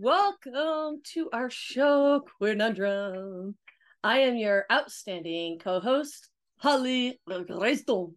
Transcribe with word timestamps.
welcome 0.00 1.00
to 1.02 1.28
our 1.32 1.50
show, 1.50 2.22
Queernundrum. 2.40 3.54
I 4.04 4.20
am 4.20 4.36
your 4.36 4.64
outstanding 4.70 5.58
co-host, 5.58 6.28
Holly 6.58 7.20
Resto. 7.28 8.12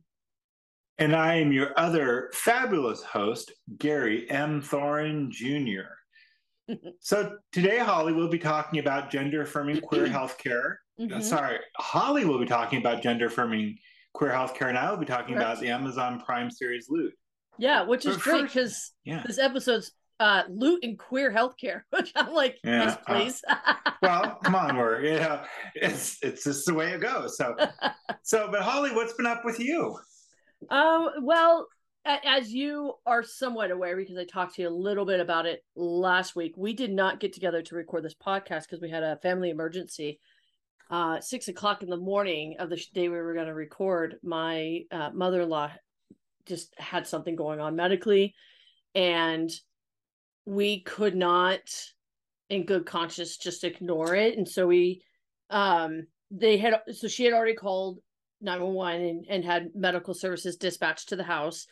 And 0.99 1.15
I 1.15 1.35
am 1.37 1.51
your 1.51 1.71
other 1.77 2.29
fabulous 2.35 3.01
host, 3.01 3.51
Gary 3.79 4.29
M. 4.29 4.61
Thorin 4.61 5.31
Jr. 5.31 6.75
so 6.99 7.37
today, 7.51 7.79
Holly 7.79 8.13
we'll 8.13 8.29
be 8.29 8.37
talking 8.37 8.79
about 8.79 9.09
gender 9.09 9.41
affirming 9.41 9.81
queer 9.81 10.05
healthcare. 10.07 10.75
Mhm. 10.99 11.23
Sorry, 11.23 11.57
Holly 11.77 12.25
will 12.25 12.37
be 12.37 12.45
talking 12.45 12.77
about 12.79 13.01
gender 13.01 13.25
affirming 13.25 13.77
queer 14.13 14.31
healthcare, 14.31 14.69
and 14.69 14.77
I 14.77 14.91
will 14.91 14.97
be 14.97 15.05
talking 15.07 15.33
Correct. 15.33 15.49
about 15.49 15.59
the 15.61 15.69
Amazon 15.69 16.21
Prime 16.23 16.51
series 16.51 16.87
Loot. 16.89 17.13
Yeah, 17.57 17.81
which 17.83 18.05
is 18.05 18.17
great 18.17 18.43
because 18.43 18.91
Yeah. 19.03 19.23
this 19.25 19.39
episode's 19.39 19.91
uh, 20.21 20.43
loot 20.49 20.83
and 20.83 20.99
queer 20.99 21.31
healthcare, 21.31 21.81
which 21.89 22.11
I'm 22.15 22.31
like, 22.31 22.59
Yeah, 22.63 22.83
yes, 22.83 22.97
uh, 23.07 23.13
please. 23.13 23.43
Well, 24.03 24.39
come 24.43 24.55
on, 24.55 24.77
we're 24.77 25.01
you 25.03 25.19
know, 25.19 25.43
it's 25.75 26.17
it's 26.23 26.43
just 26.43 26.65
the 26.65 26.73
way 26.73 26.91
it 26.91 27.01
goes. 27.01 27.37
So, 27.37 27.55
so, 28.23 28.49
but 28.49 28.61
Holly, 28.61 28.89
what's 28.95 29.13
been 29.13 29.27
up 29.27 29.45
with 29.45 29.59
you? 29.59 29.95
Um, 30.71 31.09
well, 31.21 31.67
as 32.05 32.51
you 32.51 32.93
are 33.05 33.21
somewhat 33.21 33.69
aware, 33.69 33.95
because 33.95 34.17
I 34.17 34.25
talked 34.25 34.55
to 34.55 34.63
you 34.63 34.69
a 34.69 34.71
little 34.71 35.05
bit 35.05 35.19
about 35.19 35.45
it 35.45 35.63
last 35.75 36.35
week, 36.35 36.55
we 36.57 36.73
did 36.73 36.91
not 36.91 37.19
get 37.19 37.31
together 37.33 37.61
to 37.61 37.75
record 37.75 38.03
this 38.03 38.15
podcast 38.15 38.61
because 38.61 38.81
we 38.81 38.89
had 38.89 39.03
a 39.03 39.17
family 39.17 39.51
emergency. 39.51 40.19
Uh, 40.89 41.21
six 41.21 41.47
o'clock 41.47 41.83
in 41.83 41.89
the 41.89 41.95
morning 41.97 42.55
of 42.57 42.69
the 42.69 42.83
day 42.95 43.07
we 43.07 43.17
were 43.17 43.35
going 43.35 43.47
to 43.47 43.53
record, 43.53 44.15
my 44.23 44.81
uh, 44.91 45.11
mother-in-law 45.13 45.71
just 46.47 46.73
had 46.79 47.05
something 47.05 47.35
going 47.35 47.59
on 47.59 47.75
medically, 47.75 48.33
and 48.95 49.51
we 50.45 50.81
could 50.81 51.15
not, 51.15 51.59
in 52.49 52.65
good 52.65 52.85
conscience, 52.85 53.37
just 53.37 53.63
ignore 53.63 54.15
it. 54.15 54.37
And 54.37 54.47
so 54.47 54.67
we, 54.67 55.01
um, 55.49 56.07
they 56.29 56.57
had 56.57 56.81
so 56.93 57.07
she 57.07 57.25
had 57.25 57.33
already 57.33 57.55
called 57.55 57.99
911 58.41 59.01
and, 59.01 59.25
and 59.29 59.45
had 59.45 59.69
medical 59.75 60.13
services 60.13 60.55
dispatched 60.55 61.09
to 61.09 61.15
the 61.15 61.23
house 61.23 61.67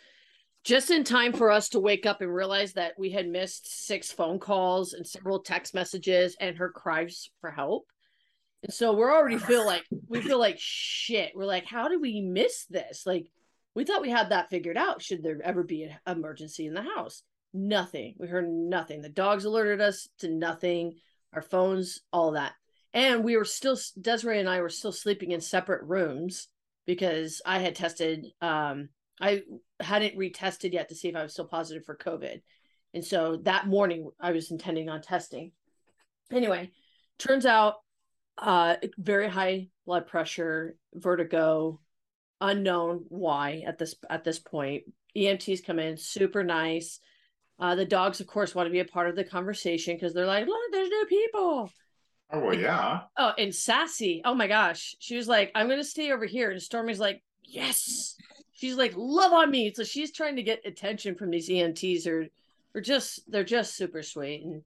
just 0.64 0.92
in 0.92 1.04
time 1.04 1.34
for 1.34 1.52
us 1.52 1.70
to 1.70 1.80
wake 1.80 2.06
up 2.06 2.22
and 2.22 2.34
realize 2.34 2.74
that 2.74 2.94
we 2.98 3.12
had 3.12 3.28
missed 3.28 3.86
six 3.86 4.12
phone 4.12 4.40
calls 4.40 4.94
and 4.94 5.08
several 5.08 5.40
text 5.40 5.74
messages 5.74 6.36
and 6.40 6.58
her 6.58 6.70
cries 6.70 7.30
for 7.40 7.50
help. 7.50 7.86
And 8.64 8.74
so 8.74 8.94
we're 8.94 9.14
already 9.14 9.38
feel 9.38 9.66
like 9.66 9.86
we 10.08 10.22
feel 10.22 10.40
like 10.40 10.58
shit. 10.60 11.32
We're 11.34 11.46
like, 11.46 11.66
how 11.66 11.88
did 11.88 12.02
we 12.02 12.22
miss 12.22 12.66
this? 12.66 13.04
Like, 13.06 13.28
we 13.74 13.86
thought 13.86 14.02
we 14.02 14.10
had 14.10 14.30
that 14.30 14.50
figured 14.50 14.76
out. 14.76 15.02
Should 15.02 15.24
there 15.24 15.40
ever 15.42 15.64
be 15.64 15.84
an 15.84 15.96
emergency 16.06 16.66
in 16.66 16.74
the 16.74 16.82
house? 16.82 17.24
Nothing. 17.54 18.16
We 18.18 18.28
heard 18.28 18.48
nothing. 18.48 19.02
The 19.02 19.10
dogs 19.10 19.46
alerted 19.46 19.82
us 19.82 20.08
to 20.20 20.30
nothing. 20.30 20.96
Our 21.34 21.42
phones, 21.42 22.02
all 22.12 22.32
that. 22.32 22.54
And 22.94 23.24
we 23.24 23.38
were 23.38 23.46
still 23.46 23.78
Desiree 24.00 24.40
and 24.40 24.50
I 24.50 24.62
were 24.62 24.70
still 24.70 24.92
sleeping 24.92 25.32
in 25.32 25.42
separate 25.42 25.84
rooms 25.84 26.48
because 26.86 27.42
I 27.46 27.60
had 27.60 27.76
tested 27.76 28.28
um 28.42 28.90
I 29.22 29.44
hadn't 29.80 30.18
retested 30.18 30.74
yet 30.74 30.90
to 30.90 30.96
see 30.96 31.10
if 31.10 31.16
I 31.16 31.24
was 31.24 31.34
still 31.34 31.46
positive 31.46 31.86
for 31.86 31.96
COVID. 31.96 32.42
And 32.94 33.06
so 33.06 33.38
that 33.44 33.68
morning 33.68 34.10
I 34.20 34.32
was 34.32 34.50
intending 34.50 34.90
on 34.90 35.02
testing. 35.02 35.52
Anyway, 36.32 36.72
turns 37.20 37.46
out 37.46 37.76
uh 38.38 38.76
very 38.98 39.28
high 39.28 39.70
blood 39.86 40.08
pressure, 40.08 40.76
vertigo, 40.94 41.80
unknown 42.42 43.06
why 43.10 43.64
at 43.68 43.78
this 43.78 43.96
at 44.10 44.24
this 44.24 44.40
point. 44.40 44.84
EMTs 45.16 45.66
come 45.66 45.80
in, 45.80 45.98
super 45.98 46.44
nice. 46.44 47.00
Uh, 47.60 47.76
the 47.76 47.86
dogs, 47.86 48.22
of 48.22 48.28
course, 48.28 48.56
want 48.56 48.68
to 48.68 48.72
be 48.72 48.80
a 48.80 48.86
part 48.86 49.10
of 49.10 49.16
the 49.16 49.24
conversation 49.24 49.96
because 49.96 50.14
they're 50.14 50.26
like, 50.26 50.48
look, 50.48 50.72
there's 50.72 50.90
new 50.90 51.06
people. 51.08 51.70
Oh 52.32 52.40
well, 52.40 52.54
yeah. 52.54 53.02
Oh, 53.18 53.34
and 53.38 53.54
Sassy. 53.54 54.22
Oh 54.24 54.36
my 54.36 54.48
gosh. 54.48 54.96
She 55.00 55.16
was 55.16 55.28
like, 55.28 55.52
I'm 55.56 55.68
gonna 55.68 55.84
stay 55.84 56.12
over 56.12 56.26
here. 56.26 56.52
And 56.52 56.62
Stormy's 56.62 57.00
like, 57.00 57.22
Yes. 57.44 58.16
She's 58.52 58.76
like, 58.76 58.94
love 58.96 59.34
on 59.34 59.50
me. 59.50 59.74
So 59.74 59.84
she's 59.84 60.12
trying 60.12 60.36
to 60.36 60.44
get 60.44 60.66
attention 60.66 61.16
from 61.16 61.32
these 61.32 61.50
EMTs 61.50 62.06
or 62.08 62.28
or 62.76 62.82
just 62.82 63.30
they're 63.32 63.44
just 63.44 63.76
super 63.76 64.04
sweet. 64.04 64.44
And 64.44 64.64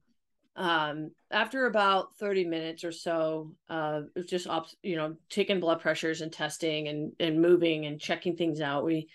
um 0.56 1.10
after 1.30 1.66
about 1.66 2.14
30 2.16 2.44
minutes 2.44 2.84
or 2.84 2.92
so, 2.92 3.52
uh 3.70 4.02
it 4.14 4.18
was 4.20 4.26
just 4.26 4.46
op- 4.46 4.66
you 4.82 4.96
know, 4.96 5.16
taking 5.30 5.58
blood 5.60 5.80
pressures 5.80 6.20
and 6.20 6.32
testing 6.32 6.88
and 6.88 7.12
and 7.18 7.40
moving 7.40 7.86
and 7.86 7.98
checking 8.00 8.36
things 8.36 8.60
out, 8.60 8.84
we 8.84 9.08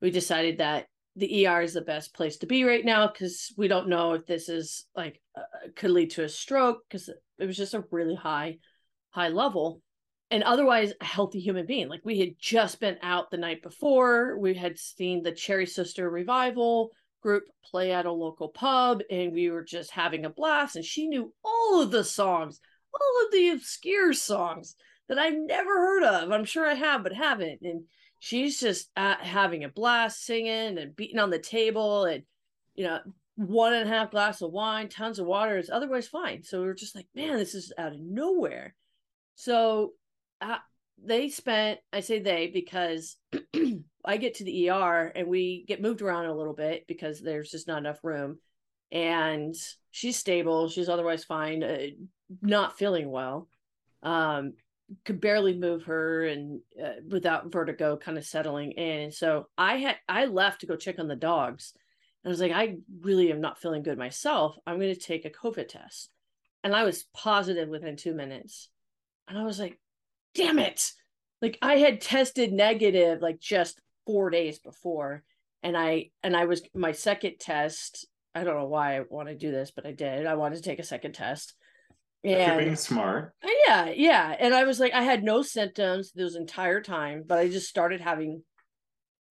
we 0.00 0.10
decided 0.10 0.58
that 0.58 0.88
the 1.16 1.46
ER 1.46 1.60
is 1.60 1.74
the 1.74 1.82
best 1.82 2.14
place 2.14 2.38
to 2.38 2.46
be 2.46 2.64
right 2.64 2.84
now 2.84 3.06
because 3.06 3.52
we 3.56 3.68
don't 3.68 3.88
know 3.88 4.14
if 4.14 4.26
this 4.26 4.48
is 4.48 4.86
like 4.96 5.20
uh, 5.36 5.42
could 5.76 5.90
lead 5.90 6.10
to 6.10 6.24
a 6.24 6.28
stroke 6.28 6.78
because 6.88 7.10
it 7.38 7.46
was 7.46 7.56
just 7.56 7.74
a 7.74 7.84
really 7.90 8.14
high 8.14 8.58
high 9.10 9.28
level. 9.28 9.80
And 10.30 10.42
otherwise 10.42 10.94
a 10.98 11.04
healthy 11.04 11.40
human 11.40 11.66
being. 11.66 11.88
Like 11.88 12.00
we 12.04 12.18
had 12.18 12.36
just 12.38 12.80
been 12.80 12.96
out 13.02 13.30
the 13.30 13.36
night 13.36 13.62
before. 13.62 14.38
We 14.38 14.54
had 14.54 14.78
seen 14.78 15.22
the 15.22 15.32
cherry 15.32 15.66
sister 15.66 16.08
revival 16.08 16.90
group 17.22 17.44
play 17.62 17.92
at 17.92 18.06
a 18.06 18.12
local 18.12 18.48
pub 18.48 19.02
and 19.10 19.32
we 19.32 19.50
were 19.50 19.62
just 19.62 19.90
having 19.90 20.24
a 20.24 20.30
blast. 20.30 20.76
And 20.76 20.84
she 20.84 21.06
knew 21.06 21.34
all 21.44 21.82
of 21.82 21.90
the 21.90 22.04
songs 22.04 22.60
all 22.94 23.26
of 23.26 23.32
the 23.32 23.50
obscure 23.50 24.12
songs 24.12 24.74
that 25.08 25.18
i've 25.18 25.36
never 25.36 25.70
heard 25.70 26.04
of. 26.04 26.30
I'm 26.30 26.44
sure 26.44 26.66
i 26.66 26.74
have 26.74 27.02
but 27.02 27.12
haven't. 27.12 27.60
And 27.62 27.84
she's 28.24 28.60
just 28.60 28.88
uh, 28.96 29.16
having 29.18 29.64
a 29.64 29.68
blast 29.68 30.24
singing 30.24 30.78
and 30.78 30.94
beating 30.94 31.18
on 31.18 31.30
the 31.30 31.40
table 31.40 32.04
and 32.04 32.22
you 32.76 32.84
know 32.84 33.00
one 33.34 33.74
and 33.74 33.90
a 33.90 33.92
half 33.92 34.12
glass 34.12 34.40
of 34.42 34.52
wine 34.52 34.88
tons 34.88 35.18
of 35.18 35.26
water 35.26 35.58
is 35.58 35.68
otherwise 35.68 36.06
fine. 36.06 36.44
So 36.44 36.62
we 36.62 36.68
are 36.68 36.74
just 36.74 36.94
like 36.94 37.08
man 37.16 37.36
this 37.36 37.56
is 37.56 37.72
out 37.76 37.94
of 37.94 38.00
nowhere. 38.00 38.76
So 39.34 39.94
uh, 40.40 40.58
they 41.04 41.30
spent 41.30 41.80
i 41.92 41.98
say 41.98 42.20
they 42.20 42.46
because 42.46 43.16
i 44.04 44.16
get 44.18 44.34
to 44.34 44.44
the 44.44 44.70
er 44.70 45.10
and 45.16 45.26
we 45.26 45.64
get 45.66 45.82
moved 45.82 46.00
around 46.00 46.26
a 46.26 46.36
little 46.36 46.54
bit 46.54 46.84
because 46.86 47.20
there's 47.20 47.50
just 47.50 47.66
not 47.66 47.78
enough 47.78 48.04
room. 48.04 48.38
And 48.92 49.56
she's 49.90 50.16
stable. 50.16 50.68
She's 50.68 50.88
otherwise 50.88 51.24
fine 51.24 51.64
uh, 51.64 51.86
not 52.40 52.78
feeling 52.78 53.10
well. 53.10 53.48
Um 54.00 54.52
could 55.04 55.20
barely 55.20 55.54
move 55.54 55.84
her 55.84 56.24
and 56.26 56.60
uh, 56.82 56.92
without 57.08 57.52
vertigo 57.52 57.96
kind 57.96 58.18
of 58.18 58.24
settling 58.24 58.72
in 58.72 59.00
and 59.00 59.14
so 59.14 59.46
i 59.56 59.76
had 59.76 59.96
i 60.08 60.24
left 60.24 60.60
to 60.60 60.66
go 60.66 60.76
check 60.76 60.98
on 60.98 61.08
the 61.08 61.16
dogs 61.16 61.72
and 62.22 62.30
i 62.30 62.32
was 62.32 62.40
like 62.40 62.52
i 62.52 62.76
really 63.00 63.30
am 63.30 63.40
not 63.40 63.58
feeling 63.58 63.82
good 63.82 63.98
myself 63.98 64.56
i'm 64.66 64.78
going 64.78 64.94
to 64.94 65.00
take 65.00 65.24
a 65.24 65.30
covid 65.30 65.68
test 65.68 66.10
and 66.64 66.74
i 66.74 66.84
was 66.84 67.06
positive 67.14 67.68
within 67.68 67.96
two 67.96 68.14
minutes 68.14 68.68
and 69.28 69.38
i 69.38 69.44
was 69.44 69.58
like 69.58 69.78
damn 70.34 70.58
it! 70.58 70.92
Like 71.42 71.58
i 71.60 71.76
had 71.76 72.00
tested 72.00 72.52
negative 72.52 73.20
like 73.20 73.40
just 73.40 73.80
four 74.06 74.30
days 74.30 74.58
before 74.58 75.22
and 75.62 75.76
i 75.76 76.10
and 76.22 76.36
i 76.36 76.44
was 76.44 76.62
my 76.74 76.92
second 76.92 77.34
test 77.38 78.06
i 78.34 78.44
don't 78.44 78.56
know 78.56 78.66
why 78.66 78.96
i 78.96 79.02
want 79.10 79.28
to 79.28 79.34
do 79.34 79.50
this 79.50 79.70
but 79.70 79.86
i 79.86 79.92
did 79.92 80.26
i 80.26 80.34
wanted 80.34 80.56
to 80.56 80.62
take 80.62 80.78
a 80.78 80.84
second 80.84 81.12
test 81.12 81.54
You're 82.22 82.64
being 82.64 82.76
smart. 82.76 83.34
yeah, 83.66 83.90
yeah. 83.94 84.36
And 84.38 84.54
I 84.54 84.64
was 84.64 84.78
like, 84.78 84.92
I 84.92 85.02
had 85.02 85.24
no 85.24 85.42
symptoms 85.42 86.12
this 86.12 86.36
entire 86.36 86.80
time, 86.80 87.24
but 87.26 87.38
I 87.38 87.48
just 87.48 87.68
started 87.68 88.00
having 88.00 88.42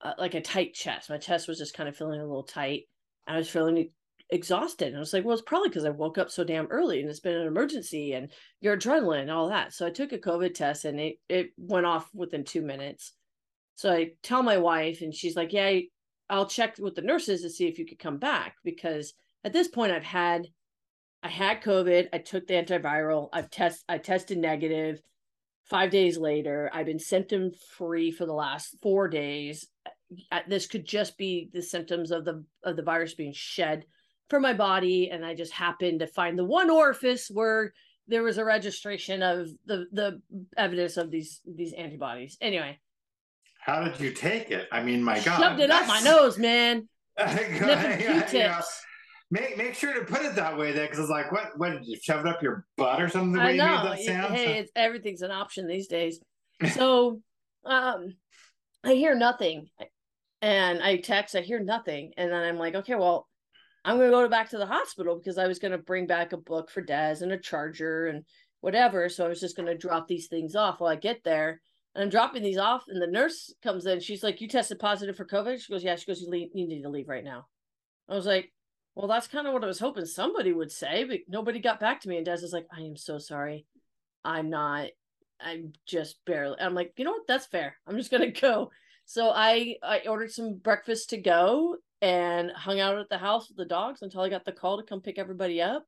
uh, 0.01 0.13
like 0.17 0.33
a 0.33 0.41
tight 0.41 0.73
chest. 0.73 1.09
My 1.09 1.17
chest 1.17 1.47
was 1.47 1.57
just 1.57 1.73
kind 1.73 1.87
of 1.87 1.95
feeling 1.95 2.19
a 2.19 2.25
little 2.25 2.43
tight. 2.43 2.83
I 3.27 3.37
was 3.37 3.49
feeling 3.49 3.89
exhausted. 4.29 4.87
And 4.87 4.97
I 4.97 4.99
was 4.99 5.13
like, 5.13 5.23
well, 5.23 5.33
it's 5.33 5.41
probably 5.41 5.69
because 5.69 5.85
I 5.85 5.89
woke 5.89 6.17
up 6.17 6.29
so 6.31 6.43
damn 6.43 6.67
early 6.67 7.01
and 7.01 7.09
it's 7.09 7.19
been 7.19 7.35
an 7.35 7.47
emergency 7.47 8.13
and 8.13 8.29
your 8.61 8.77
adrenaline 8.77 9.21
and 9.21 9.31
all 9.31 9.49
that. 9.49 9.73
So 9.73 9.85
I 9.85 9.89
took 9.89 10.13
a 10.13 10.17
COVID 10.17 10.53
test 10.53 10.85
and 10.85 10.99
it, 10.99 11.15
it 11.29 11.51
went 11.57 11.85
off 11.85 12.09
within 12.13 12.43
two 12.43 12.61
minutes. 12.61 13.13
So 13.75 13.91
I 13.91 14.11
tell 14.21 14.43
my 14.43 14.57
wife, 14.57 15.01
and 15.01 15.13
she's 15.13 15.35
like, 15.35 15.53
yeah, 15.53 15.79
I'll 16.29 16.45
check 16.45 16.75
with 16.77 16.95
the 16.95 17.01
nurses 17.01 17.41
to 17.41 17.49
see 17.49 17.67
if 17.67 17.79
you 17.79 17.85
could 17.85 17.99
come 17.99 18.17
back 18.17 18.55
because 18.63 19.13
at 19.43 19.53
this 19.53 19.67
point 19.67 19.91
I've 19.91 20.03
had 20.03 20.47
I 21.23 21.29
had 21.29 21.61
COVID. 21.61 22.09
I 22.13 22.17
took 22.17 22.47
the 22.47 22.55
antiviral. 22.55 23.29
I've 23.31 23.49
test 23.49 23.83
I 23.87 23.97
tested 23.97 24.37
negative. 24.37 25.01
Five 25.65 25.91
days 25.91 26.17
later, 26.17 26.69
I've 26.73 26.87
been 26.87 26.99
symptom 26.99 27.51
free 27.77 28.11
for 28.11 28.25
the 28.25 28.33
last 28.33 28.75
four 28.81 29.07
days. 29.07 29.67
This 30.47 30.67
could 30.67 30.85
just 30.85 31.17
be 31.17 31.49
the 31.53 31.61
symptoms 31.61 32.11
of 32.11 32.25
the 32.25 32.43
of 32.63 32.75
the 32.75 32.83
virus 32.83 33.13
being 33.13 33.33
shed 33.33 33.85
from 34.29 34.41
my 34.41 34.53
body, 34.53 35.09
and 35.11 35.25
I 35.25 35.35
just 35.35 35.53
happened 35.53 35.99
to 35.99 36.07
find 36.07 36.37
the 36.37 36.45
one 36.45 36.69
orifice 36.69 37.29
where 37.29 37.73
there 38.07 38.23
was 38.23 38.37
a 38.37 38.45
registration 38.45 39.21
of 39.21 39.47
the 39.65 39.85
the 39.91 40.21
evidence 40.57 40.97
of 40.97 41.11
these 41.11 41.41
these 41.45 41.73
antibodies. 41.73 42.37
Anyway, 42.41 42.79
How 43.59 43.83
did 43.83 43.99
you 43.99 44.11
take 44.11 44.49
it? 44.51 44.67
I 44.71 44.81
mean, 44.81 45.03
my 45.03 45.19
God. 45.19 45.39
shoved 45.39 45.59
it 45.59 45.69
up 45.69 45.87
my 45.87 46.01
nose, 46.01 46.37
man. 46.37 46.89
Nipping 47.19 47.57
Q-tips. 47.99 48.83
Make 49.33 49.57
make 49.57 49.75
sure 49.75 49.93
to 49.93 50.01
put 50.01 50.23
it 50.23 50.35
that 50.35 50.57
way 50.57 50.73
then, 50.73 50.85
because 50.85 50.99
it's 50.99 51.09
like, 51.09 51.31
what? 51.31 51.57
What 51.57 51.71
did 51.71 51.87
you 51.87 51.97
shove 52.01 52.25
it 52.25 52.27
up 52.27 52.43
your 52.43 52.65
butt 52.77 53.01
or 53.01 53.07
something? 53.07 53.31
The 53.31 53.41
I 53.41 53.45
way 53.45 53.51
you 53.53 53.57
know. 53.59 53.83
made 53.83 53.91
that 53.91 53.99
sound. 54.01 54.35
Hey, 54.35 54.59
it's, 54.59 54.71
everything's 54.75 55.21
an 55.21 55.31
option 55.31 55.67
these 55.67 55.87
days. 55.87 56.19
So, 56.75 57.21
um, 57.65 58.13
I 58.83 58.93
hear 58.93 59.15
nothing, 59.15 59.69
and 60.43 60.83
I 60.83 60.97
text. 60.97 61.35
I 61.35 61.41
hear 61.41 61.59
nothing, 61.59 62.11
and 62.17 62.31
then 62.31 62.43
I'm 62.43 62.59
like, 62.59 62.75
okay, 62.75 62.93
well, 62.93 63.27
I'm 63.83 63.97
gonna 63.97 64.11
go 64.11 64.27
back 64.27 64.49
to 64.49 64.59
the 64.59 64.67
hospital 64.67 65.17
because 65.17 65.39
I 65.39 65.47
was 65.47 65.57
gonna 65.57 65.79
bring 65.79 66.05
back 66.05 66.33
a 66.33 66.37
book 66.37 66.69
for 66.69 66.81
Des 66.81 67.17
and 67.21 67.31
a 67.31 67.37
charger 67.39 68.07
and 68.07 68.25
whatever. 68.59 69.09
So 69.09 69.25
I 69.25 69.29
was 69.29 69.39
just 69.39 69.55
gonna 69.55 69.75
drop 69.75 70.07
these 70.07 70.27
things 70.27 70.55
off 70.55 70.81
while 70.81 70.91
I 70.91 70.97
get 70.97 71.23
there. 71.23 71.61
And 71.95 72.03
I'm 72.03 72.09
dropping 72.09 72.43
these 72.43 72.59
off, 72.59 72.83
and 72.87 73.01
the 73.01 73.07
nurse 73.07 73.53
comes 73.63 73.85
in. 73.85 74.01
She's 74.01 74.23
like, 74.23 74.39
"You 74.39 74.47
tested 74.47 74.77
positive 74.77 75.15
for 75.15 75.25
COVID." 75.25 75.59
She 75.59 75.71
goes, 75.71 75.83
"Yeah." 75.83 75.95
She 75.95 76.05
goes, 76.05 76.21
"You, 76.21 76.29
leave, 76.29 76.49
you 76.53 76.67
need 76.67 76.83
to 76.83 76.89
leave 76.89 77.07
right 77.07 77.23
now." 77.23 77.47
I 78.07 78.15
was 78.15 78.25
like, 78.25 78.51
"Well, 78.95 79.07
that's 79.07 79.27
kind 79.27 79.47
of 79.47 79.53
what 79.53 79.63
I 79.63 79.67
was 79.67 79.79
hoping 79.79 80.05
somebody 80.05 80.51
would 80.53 80.71
say, 80.71 81.03
but 81.03 81.19
nobody 81.27 81.59
got 81.59 81.79
back 81.79 82.01
to 82.01 82.09
me." 82.09 82.17
And 82.17 82.25
Des 82.25 82.43
is 82.43 82.53
like, 82.53 82.67
"I 82.71 82.81
am 82.81 82.97
so 82.97 83.17
sorry. 83.17 83.65
I'm 84.23 84.49
not. 84.49 84.89
I'm 85.39 85.73
just 85.85 86.23
barely." 86.25 86.59
I'm 86.59 86.75
like, 86.75 86.93
"You 86.97 87.05
know 87.05 87.11
what? 87.11 87.27
That's 87.27 87.47
fair. 87.47 87.77
I'm 87.87 87.97
just 87.97 88.11
gonna 88.11 88.31
go." 88.41 88.71
So 89.05 89.29
I 89.29 89.75
I 89.83 90.01
ordered 90.07 90.31
some 90.31 90.55
breakfast 90.55 91.09
to 91.09 91.17
go 91.17 91.77
and 92.01 92.51
hung 92.51 92.79
out 92.79 92.97
at 92.97 93.09
the 93.09 93.17
house 93.17 93.47
with 93.47 93.57
the 93.57 93.65
dogs 93.65 94.01
until 94.01 94.21
I 94.21 94.29
got 94.29 94.45
the 94.45 94.51
call 94.51 94.77
to 94.77 94.83
come 94.83 95.01
pick 95.01 95.19
everybody 95.19 95.61
up. 95.61 95.85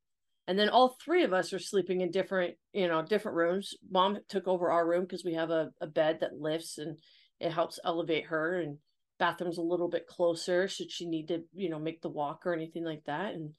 And 0.48 0.60
then 0.60 0.70
all 0.70 0.98
three 1.04 1.24
of 1.24 1.34
us 1.34 1.54
are 1.54 1.60
sleeping 1.60 2.02
in 2.02 2.12
different, 2.12 2.56
you 2.74 2.88
know, 2.88 3.02
different 3.02 3.38
rooms. 3.38 3.74
Mom 3.90 4.18
took 4.28 4.48
over 4.48 4.70
our 4.72 4.86
room 4.86 5.04
because 5.04 5.24
we 5.24 5.34
have 5.34 5.50
a, 5.50 5.72
a 5.80 5.88
bed 5.88 6.20
that 6.20 6.40
lifts 6.40 6.78
and 6.78 6.98
it 7.40 7.52
helps 7.52 7.80
elevate 7.84 8.26
her 8.26 8.60
and 8.60 8.78
bathroom's 9.20 9.58
a 9.58 9.62
little 9.62 9.88
bit 9.90 10.08
closer 10.08 10.68
should 10.68 10.92
she 10.92 11.06
need 11.06 11.28
to, 11.30 11.44
you 11.54 11.70
know, 11.70 11.80
make 11.80 12.02
the 12.02 12.10
walk 12.10 12.46
or 12.46 12.54
anything 12.54 12.84
like 12.84 13.04
that. 13.06 13.34
And 13.34 13.52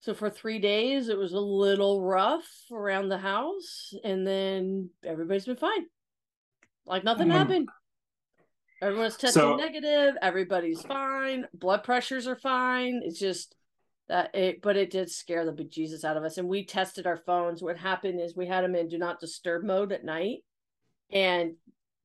so 0.00 0.14
for 0.14 0.30
three 0.30 0.58
days 0.58 1.08
it 1.08 1.18
was 1.18 1.32
a 1.32 1.40
little 1.40 2.02
rough 2.02 2.48
around 2.72 3.08
the 3.08 3.18
house. 3.18 3.92
And 4.04 4.26
then 4.26 4.90
everybody's 5.04 5.46
been 5.46 5.56
fine. 5.56 5.86
Like 6.86 7.04
nothing 7.04 7.28
Mm. 7.28 7.32
happened. 7.32 7.68
Everyone's 8.80 9.16
testing 9.16 9.42
So- 9.42 9.56
negative. 9.56 10.16
Everybody's 10.22 10.82
fine. 10.82 11.46
Blood 11.52 11.82
pressures 11.84 12.26
are 12.26 12.36
fine. 12.36 13.02
It's 13.04 13.18
just 13.18 13.56
that 14.06 14.34
it, 14.34 14.62
but 14.62 14.76
it 14.76 14.90
did 14.90 15.10
scare 15.10 15.44
the 15.44 15.52
bejesus 15.52 16.04
out 16.04 16.16
of 16.16 16.24
us. 16.24 16.38
And 16.38 16.48
we 16.48 16.64
tested 16.64 17.06
our 17.06 17.18
phones. 17.18 17.62
What 17.62 17.76
happened 17.76 18.20
is 18.20 18.34
we 18.36 18.46
had 18.46 18.64
them 18.64 18.74
in 18.74 18.88
do 18.88 18.96
not 18.98 19.20
disturb 19.20 19.64
mode 19.64 19.92
at 19.92 20.04
night, 20.04 20.44
and 21.10 21.56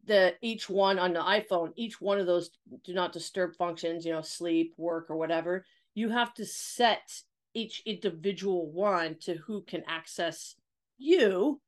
the 0.05 0.35
each 0.41 0.69
one 0.69 1.00
on 1.00 1.13
the 1.13 1.19
iPhone, 1.19 1.71
each 1.75 2.01
one 2.01 2.19
of 2.19 2.25
those 2.25 2.51
do 2.83 2.94
not 2.94 3.13
disturb 3.13 3.55
functions, 3.55 4.05
you 4.05 4.11
know, 4.11 4.21
sleep, 4.21 4.73
work, 4.77 5.09
or 5.09 5.15
whatever. 5.15 5.65
You 5.95 6.09
have 6.09 6.33
to 6.35 6.45
set 6.45 7.21
each 7.53 7.83
individual 7.85 8.69
one 8.71 9.15
to 9.21 9.35
who 9.35 9.61
can 9.61 9.83
access 9.88 10.55
you 10.97 11.61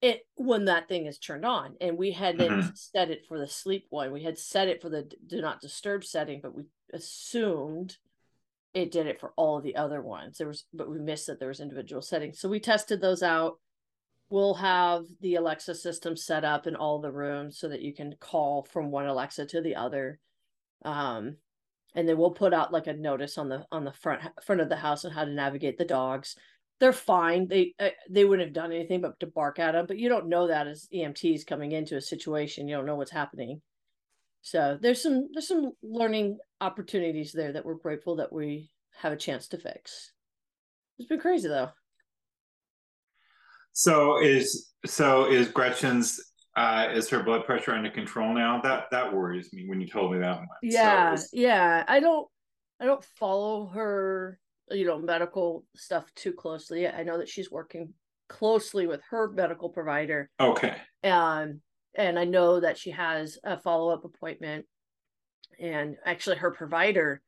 it 0.00 0.26
when 0.36 0.64
that 0.66 0.88
thing 0.88 1.06
is 1.06 1.18
turned 1.18 1.44
on. 1.44 1.74
And 1.80 1.98
we 1.98 2.12
hadn't 2.12 2.50
mm-hmm. 2.50 2.70
set 2.74 3.10
it 3.10 3.26
for 3.26 3.38
the 3.38 3.46
sleep 3.46 3.86
one. 3.90 4.12
We 4.12 4.22
had 4.22 4.38
set 4.38 4.68
it 4.68 4.80
for 4.80 4.88
the 4.88 5.10
do 5.26 5.40
not 5.40 5.60
disturb 5.60 6.04
setting 6.04 6.40
but 6.42 6.54
we 6.54 6.64
assumed 6.92 7.96
it 8.72 8.92
did 8.92 9.06
it 9.06 9.20
for 9.20 9.32
all 9.36 9.58
of 9.58 9.64
the 9.64 9.76
other 9.76 10.00
ones. 10.00 10.38
There 10.38 10.46
was 10.46 10.64
but 10.72 10.90
we 10.90 10.98
missed 10.98 11.26
that 11.26 11.38
there 11.38 11.48
was 11.48 11.60
individual 11.60 12.02
settings. 12.02 12.38
So 12.38 12.48
we 12.48 12.60
tested 12.60 13.00
those 13.00 13.22
out 13.22 13.58
we'll 14.30 14.54
have 14.54 15.04
the 15.20 15.34
alexa 15.34 15.74
system 15.74 16.16
set 16.16 16.44
up 16.44 16.66
in 16.66 16.76
all 16.76 17.00
the 17.00 17.12
rooms 17.12 17.58
so 17.58 17.68
that 17.68 17.82
you 17.82 17.92
can 17.92 18.14
call 18.20 18.62
from 18.62 18.90
one 18.90 19.06
alexa 19.06 19.44
to 19.46 19.60
the 19.60 19.76
other 19.76 20.18
um 20.84 21.36
and 21.94 22.08
then 22.08 22.16
we'll 22.16 22.30
put 22.30 22.54
out 22.54 22.72
like 22.72 22.86
a 22.86 22.92
notice 22.92 23.36
on 23.36 23.48
the 23.48 23.66
on 23.70 23.84
the 23.84 23.92
front 23.92 24.22
front 24.44 24.60
of 24.60 24.68
the 24.68 24.76
house 24.76 25.04
on 25.04 25.10
how 25.10 25.24
to 25.24 25.32
navigate 25.32 25.76
the 25.76 25.84
dogs 25.84 26.36
they're 26.80 26.92
fine. 26.94 27.46
They 27.46 27.74
uh, 27.78 27.90
they 28.08 28.24
wouldn't 28.24 28.48
have 28.48 28.54
done 28.54 28.72
anything 28.72 29.02
but 29.02 29.20
to 29.20 29.26
bark 29.26 29.58
at 29.58 29.72
them. 29.72 29.84
But 29.86 29.98
you 29.98 30.08
don't 30.08 30.28
know 30.28 30.48
that 30.48 30.66
as 30.66 30.88
EMTs 30.92 31.46
coming 31.46 31.72
into 31.72 31.96
a 31.96 32.00
situation, 32.00 32.66
you 32.66 32.74
don't 32.74 32.86
know 32.86 32.96
what's 32.96 33.10
happening. 33.10 33.60
So 34.40 34.78
there's 34.80 35.02
some 35.02 35.28
there's 35.32 35.46
some 35.46 35.72
learning 35.82 36.38
opportunities 36.60 37.32
there 37.32 37.52
that 37.52 37.66
we're 37.66 37.74
grateful 37.74 38.16
that 38.16 38.32
we 38.32 38.70
have 38.96 39.12
a 39.12 39.16
chance 39.16 39.48
to 39.48 39.58
fix. 39.58 40.12
It's 40.98 41.08
been 41.08 41.20
crazy 41.20 41.48
though. 41.48 41.70
So 43.72 44.20
is 44.20 44.70
so 44.86 45.26
is 45.30 45.48
Gretchen's 45.48 46.20
uh 46.56 46.88
is 46.92 47.08
her 47.10 47.22
blood 47.22 47.44
pressure 47.44 47.72
under 47.72 47.90
control 47.90 48.34
now? 48.34 48.60
That 48.62 48.86
that 48.90 49.12
worries 49.12 49.52
me 49.52 49.68
when 49.68 49.80
you 49.80 49.86
told 49.88 50.12
me 50.12 50.18
that 50.18 50.36
one. 50.38 50.46
So 50.46 50.56
Yeah, 50.62 51.12
is- 51.14 51.30
yeah. 51.32 51.84
I 51.86 52.00
don't 52.00 52.26
I 52.80 52.86
don't 52.86 53.04
follow 53.18 53.66
her, 53.66 54.38
you 54.70 54.86
know, 54.86 54.98
medical 54.98 55.64
stuff 55.76 56.06
too 56.14 56.32
closely. 56.32 56.88
I 56.88 57.02
know 57.02 57.18
that 57.18 57.28
she's 57.28 57.50
working 57.50 57.92
closely 58.30 58.86
with 58.86 59.00
her 59.10 59.28
medical 59.32 59.68
provider 59.68 60.30
okay. 60.38 60.76
um 61.02 61.60
and 61.96 62.16
i 62.16 62.24
know 62.24 62.60
that 62.60 62.78
she 62.78 62.92
has 62.92 63.38
a 63.42 63.58
follow-up 63.58 64.04
appointment 64.04 64.64
and 65.58 65.96
actually 66.06 66.36
her 66.36 66.52
provider 66.52 67.20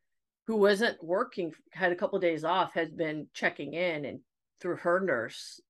who 0.47 0.57
wasn't 0.57 0.97
working 1.03 1.53
had 1.73 1.91
a 1.91 1.97
couple 1.97 2.15
of 2.15 2.23
days 2.23 2.45
off 2.45 2.73
has 2.75 2.89
been 2.89 3.27
checking 3.35 3.75
in 3.75 4.05
and 4.05 4.21
through 4.61 4.77
her 4.77 5.01
nurse 5.01 5.61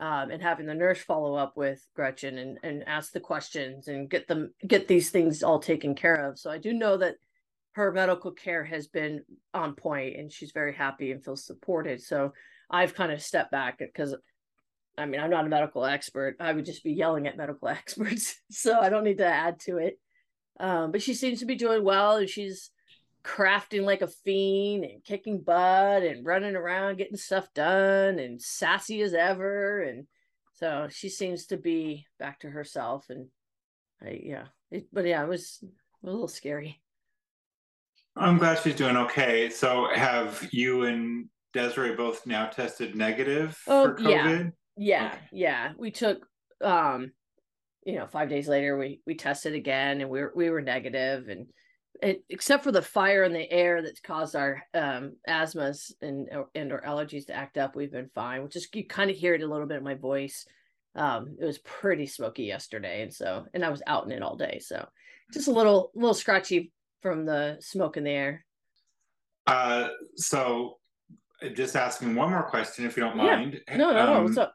um, 0.00 0.30
and 0.30 0.42
having 0.42 0.66
the 0.66 0.74
nurse 0.74 1.00
follow 1.00 1.34
up 1.34 1.56
with 1.56 1.84
gretchen 1.94 2.38
and, 2.38 2.58
and 2.62 2.86
ask 2.86 3.12
the 3.12 3.20
questions 3.20 3.88
and 3.88 4.10
get 4.10 4.28
them 4.28 4.52
get 4.66 4.88
these 4.88 5.10
things 5.10 5.42
all 5.42 5.58
taken 5.58 5.94
care 5.94 6.28
of 6.28 6.38
so 6.38 6.50
i 6.50 6.58
do 6.58 6.72
know 6.72 6.96
that 6.96 7.16
her 7.72 7.92
medical 7.92 8.32
care 8.32 8.64
has 8.64 8.88
been 8.88 9.22
on 9.54 9.74
point 9.74 10.16
and 10.16 10.32
she's 10.32 10.52
very 10.52 10.74
happy 10.74 11.12
and 11.12 11.24
feels 11.24 11.44
supported 11.44 12.00
so 12.00 12.32
i've 12.70 12.94
kind 12.94 13.12
of 13.12 13.22
stepped 13.22 13.50
back 13.50 13.78
because 13.78 14.14
I 14.98 15.06
mean, 15.06 15.20
I'm 15.20 15.30
not 15.30 15.46
a 15.46 15.48
medical 15.48 15.84
expert. 15.84 16.36
I 16.40 16.52
would 16.52 16.64
just 16.64 16.82
be 16.82 16.92
yelling 16.92 17.28
at 17.28 17.36
medical 17.36 17.68
experts. 17.68 18.34
So 18.50 18.78
I 18.78 18.88
don't 18.88 19.04
need 19.04 19.18
to 19.18 19.26
add 19.26 19.60
to 19.60 19.78
it. 19.78 19.98
Um, 20.60 20.90
but 20.90 21.02
she 21.02 21.14
seems 21.14 21.38
to 21.38 21.46
be 21.46 21.54
doing 21.54 21.84
well 21.84 22.16
and 22.16 22.28
she's 22.28 22.70
crafting 23.28 23.82
like 23.84 24.00
a 24.00 24.06
fiend 24.08 24.84
and 24.84 25.04
kicking 25.04 25.40
butt 25.40 26.02
and 26.02 26.24
running 26.24 26.56
around 26.56 26.96
getting 26.96 27.16
stuff 27.16 27.52
done 27.52 28.18
and 28.18 28.40
sassy 28.40 29.02
as 29.02 29.12
ever. 29.12 29.82
And 29.82 30.06
so 30.54 30.88
she 30.90 31.10
seems 31.10 31.46
to 31.46 31.58
be 31.58 32.06
back 32.18 32.40
to 32.40 32.48
herself. 32.50 33.10
And 33.10 33.26
I, 34.02 34.20
yeah, 34.22 34.44
it, 34.70 34.86
but 34.92 35.04
yeah, 35.04 35.22
it 35.22 35.28
was 35.28 35.62
a 36.02 36.06
little 36.06 36.26
scary. 36.28 36.80
I'm 38.16 38.38
glad 38.38 38.60
she's 38.60 38.74
doing 38.74 38.96
okay. 38.96 39.50
So 39.50 39.88
have 39.94 40.48
you 40.50 40.84
and 40.84 41.26
Desiree 41.52 41.94
both 41.94 42.26
now 42.26 42.46
tested 42.46 42.96
negative 42.96 43.60
Oh, 43.66 43.94
for 43.94 44.00
yeah. 44.00 44.26
COVID? 44.26 44.52
Yeah, 44.76 45.06
Okay. 45.06 45.18
yeah. 45.32 45.72
We 45.76 45.90
took 45.90 46.26
um 46.64 47.12
you 47.84 47.94
know, 47.94 48.06
5 48.06 48.28
days 48.28 48.48
later 48.48 48.76
we 48.76 49.00
we 49.06 49.14
tested 49.14 49.54
again 49.54 50.00
and 50.00 50.10
we 50.10 50.20
were 50.20 50.32
we 50.34 50.50
were 50.50 50.62
negative 50.62 51.28
and 51.28 51.46
it, 52.02 52.24
except 52.28 52.64
for 52.64 52.72
the 52.72 52.82
fire 52.82 53.24
in 53.24 53.32
the 53.32 53.50
air 53.50 53.82
that's 53.82 54.00
caused 54.00 54.36
our 54.36 54.62
um 54.74 55.16
asthmas 55.28 55.92
and 56.00 56.28
and 56.54 56.72
our 56.72 56.82
allergies 56.82 57.26
to 57.26 57.34
act 57.34 57.58
up, 57.58 57.74
we've 57.76 57.92
been 57.92 58.10
fine, 58.14 58.42
which 58.42 58.56
is 58.56 58.68
you 58.74 58.86
kind 58.86 59.10
of 59.10 59.16
hear 59.16 59.34
it 59.34 59.42
a 59.42 59.46
little 59.46 59.66
bit 59.66 59.78
in 59.78 59.84
my 59.84 59.94
voice. 59.94 60.46
Um 60.94 61.36
it 61.40 61.44
was 61.44 61.58
pretty 61.58 62.06
smoky 62.06 62.44
yesterday 62.44 63.02
and 63.02 63.12
so 63.12 63.46
and 63.54 63.64
I 63.64 63.68
was 63.70 63.82
out 63.86 64.04
in 64.06 64.12
it 64.12 64.22
all 64.22 64.36
day, 64.36 64.60
so 64.60 64.86
just 65.32 65.48
a 65.48 65.52
little 65.52 65.90
little 65.94 66.14
scratchy 66.14 66.72
from 67.02 67.24
the 67.26 67.58
smoke 67.60 67.96
in 67.96 68.04
the 68.04 68.10
air. 68.10 68.44
Uh 69.46 69.88
so 70.16 70.78
just 71.54 71.76
asking 71.76 72.14
one 72.14 72.30
more 72.30 72.42
question 72.48 72.84
if 72.86 72.96
you 72.96 73.02
don't 73.04 73.16
Yeah. 73.16 73.36
mind. 73.36 73.60
No, 73.70 73.92
no, 73.92 74.06
no. 74.06 74.14
Um, 74.14 74.24
What's 74.24 74.38
up? 74.38 74.54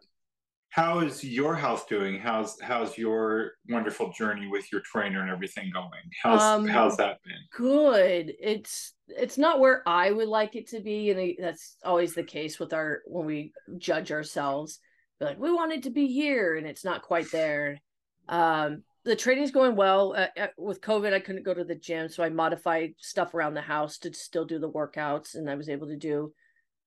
How 0.74 1.02
is 1.02 1.24
your 1.24 1.56
health 1.56 1.88
doing? 1.88 2.20
How's 2.20 2.60
how's 2.60 2.98
your 2.98 3.52
wonderful 3.70 4.12
journey 4.12 4.48
with 4.48 4.72
your 4.72 4.82
trainer 4.82 5.22
and 5.22 5.30
everything 5.30 5.70
going? 5.72 5.92
How's 6.24 6.42
Um, 6.42 6.66
how's 6.66 6.98
that 6.98 7.20
been? 7.24 7.38
good 7.56 8.34
it's 8.40 8.96
it's 9.08 9.38
not 9.38 9.60
where 9.60 9.84
i 9.88 10.10
would 10.10 10.28
like 10.28 10.56
it 10.56 10.68
to 10.70 10.80
be 10.80 11.12
and 11.12 11.36
that's 11.40 11.78
always 11.84 12.16
the 12.16 12.24
case 12.24 12.60
with 12.60 12.74
our 12.74 13.02
when 13.06 13.26
we 13.28 13.52
judge 13.78 14.12
ourselves 14.12 14.80
We're 15.20 15.28
like 15.28 15.40
we 15.40 15.52
want 15.52 15.74
it 15.74 15.84
to 15.84 15.92
be 15.92 16.08
here 16.08 16.56
and 16.56 16.66
it's 16.66 16.84
not 16.84 17.04
quite 17.04 17.30
there 17.30 17.80
um 18.28 18.82
the 19.06 19.16
training's 19.16 19.52
going 19.52 19.76
well 19.76 20.16
uh, 20.18 20.42
uh, 20.42 20.48
with 20.58 20.82
covid 20.82 21.14
i 21.14 21.20
couldn't 21.20 21.46
go 21.46 21.54
to 21.54 21.64
the 21.64 21.76
gym 21.76 22.10
so 22.10 22.24
i 22.24 22.30
modified 22.30 22.94
stuff 22.98 23.36
around 23.36 23.54
the 23.54 23.62
house 23.62 24.00
to 24.00 24.12
still 24.14 24.46
do 24.46 24.58
the 24.58 24.72
workouts 24.72 25.36
and 25.36 25.48
i 25.48 25.56
was 25.56 25.70
able 25.70 25.88
to 25.88 25.98
do 25.98 26.34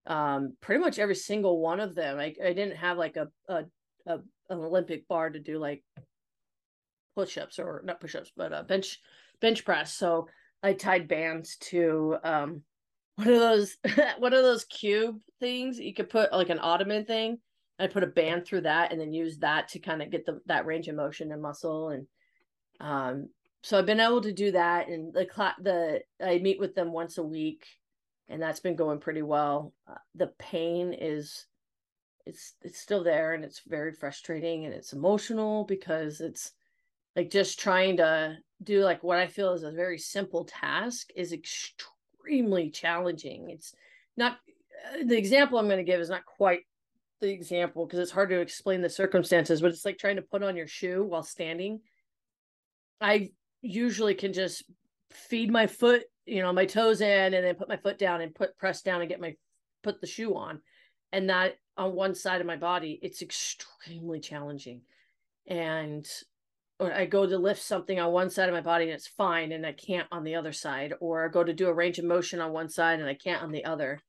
um 0.07 0.57
pretty 0.61 0.81
much 0.81 0.99
every 0.99 1.15
single 1.15 1.61
one 1.61 1.79
of 1.79 1.95
them 1.95 2.19
i, 2.19 2.35
I 2.45 2.53
didn't 2.53 2.77
have 2.77 2.99
like 2.99 3.17
a, 3.17 3.29
a 3.49 3.65
a 4.07 4.19
an 4.49 4.59
olympic 4.59 5.09
bar 5.09 5.31
to 5.31 5.39
do 5.39 5.59
like 5.59 5.83
push-ups 7.17 7.59
or 7.59 7.83
not 7.85 8.01
push-ups 8.01 8.33
but 8.37 8.53
uh 8.53 8.63
bench 8.63 9.01
bench 9.41 9.65
press. 9.65 9.93
So 9.93 10.29
I 10.63 10.73
tied 10.73 11.09
bands 11.09 11.57
to 11.71 12.17
um 12.23 12.63
one 13.17 13.29
of 13.29 13.41
those 13.41 13.77
one 14.19 14.33
of 14.33 14.43
those 14.43 14.65
cube 14.65 15.19
things 15.41 15.79
you 15.79 15.95
could 15.95 16.11
put 16.11 16.33
like 16.33 16.51
an 16.51 16.61
ottoman 16.61 17.05
thing. 17.05 17.39
I 17.79 17.89
put 17.89 18.05
a 18.05 18.09
band 18.09 18.47
through 18.47 18.63
that 18.63 18.93
and 18.93 19.01
then 19.01 19.13
use 19.13 19.39
that 19.39 19.69
to 19.69 19.79
kind 19.79 20.03
of 20.03 20.11
get 20.11 20.25
the 20.25 20.41
that 20.47 20.67
range 20.67 20.89
of 20.89 20.97
motion 20.97 21.33
and 21.33 21.43
muscle 21.43 21.91
and 21.91 22.07
um 22.81 23.29
so 23.63 23.79
i've 23.79 23.87
been 23.87 24.01
able 24.01 24.21
to 24.21 24.33
do 24.33 24.53
that 24.53 24.89
and 24.89 25.15
the 25.15 25.25
cla- 25.25 25.57
the 25.63 26.01
i 26.23 26.39
meet 26.39 26.61
with 26.61 26.75
them 26.75 26.93
once 26.93 27.17
a 27.17 27.23
week 27.23 27.67
and 28.29 28.43
that's 28.43 28.61
been 28.61 28.77
going 28.77 28.99
pretty 28.99 29.23
well. 29.23 29.73
Uh, 29.89 29.95
the 30.15 30.29
pain 30.39 30.93
is 30.93 31.47
it's 32.27 32.55
it's 32.63 32.81
still 32.81 33.05
there 33.05 33.35
and 33.35 33.45
it's 33.45 33.63
very 33.67 33.93
frustrating 33.93 34.65
and 34.65 34.75
it's 34.75 34.93
emotional 34.93 35.65
because 35.65 36.21
it's 36.21 36.53
like 37.15 37.31
just 37.31 37.59
trying 37.59 37.97
to 37.97 38.37
do 38.63 38.83
like 38.83 39.03
what 39.03 39.19
i 39.19 39.27
feel 39.27 39.53
is 39.53 39.63
a 39.63 39.71
very 39.71 39.99
simple 39.99 40.45
task 40.45 41.11
is 41.15 41.33
extremely 41.33 42.71
challenging. 42.71 43.51
It's 43.51 43.73
not 44.17 44.33
uh, 44.33 45.05
the 45.05 45.17
example 45.17 45.59
i'm 45.59 45.67
going 45.67 45.79
to 45.79 45.85
give 45.85 46.01
is 46.01 46.11
not 46.11 46.27
quite 46.27 46.61
the 47.21 47.31
example 47.31 47.87
because 47.87 48.01
it's 48.01 48.11
hard 48.11 48.29
to 48.31 48.41
explain 48.41 48.83
the 48.83 48.91
circumstances 48.91 49.63
but 49.63 49.71
it's 49.71 49.85
like 49.87 49.97
trying 49.97 50.17
to 50.17 50.23
put 50.23 50.43
on 50.43 50.57
your 50.57 50.67
shoe 50.67 51.05
while 51.05 51.23
standing. 51.23 51.81
I 53.01 53.31
usually 53.63 54.15
can 54.15 54.33
just 54.33 54.65
feed 55.13 55.51
my 55.51 55.67
foot 55.67 56.05
you 56.27 56.43
know 56.43 56.53
my 56.53 56.67
toes 56.67 57.01
in 57.01 57.35
and 57.35 57.47
then 57.47 57.55
put 57.55 57.69
my 57.69 57.77
foot 57.77 57.99
down 57.99 58.21
and 58.21 58.35
put 58.35 58.59
press 58.59 58.83
down 58.83 59.01
and 59.01 59.09
get 59.09 59.21
my 59.21 59.37
put 59.85 60.01
the 60.01 60.07
shoe 60.09 60.35
on. 60.35 60.61
And 61.13 61.31
that 61.31 61.55
on 61.77 61.95
one 61.95 62.15
side 62.15 62.41
of 62.41 62.47
my 62.47 62.57
body 62.57 62.99
it's 63.03 63.23
extremely 63.23 64.21
challenging. 64.21 64.83
And 65.47 66.07
or 66.79 66.93
I 66.93 67.07
go 67.07 67.27
to 67.27 67.39
lift 67.39 67.63
something 67.63 67.99
on 67.99 68.13
one 68.13 68.29
side 68.31 68.49
of 68.49 68.55
my 68.55 68.61
body 68.61 68.85
and 68.85 68.93
it's 68.93 69.07
fine 69.07 69.53
and 69.53 69.65
I 69.65 69.73
can't 69.73 70.09
on 70.13 70.25
the 70.25 70.35
other 70.35 70.53
side 70.53 70.93
or 71.01 71.25
I 71.25 71.29
go 71.29 71.43
to 71.43 71.55
do 71.55 71.69
a 71.69 71.75
range 71.75 71.99
of 71.99 72.05
motion 72.05 72.41
on 72.41 72.53
one 72.53 72.69
side 72.69 73.01
and 73.01 73.09
I 73.09 73.15
can't 73.15 73.43
on 73.43 73.53
the 73.53 73.65
other. 73.65 74.01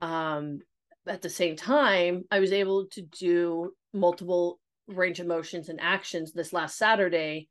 Um 0.00 0.60
at 1.06 1.22
the 1.22 1.30
same 1.30 1.56
time 1.56 2.24
I 2.30 2.40
was 2.40 2.52
able 2.52 2.86
to 2.92 3.02
do 3.02 3.74
multiple 3.92 4.60
range 4.88 5.20
of 5.20 5.26
motions 5.26 5.68
and 5.68 5.80
actions 5.80 6.32
this 6.32 6.52
last 6.52 6.76
Saturday 6.76 7.48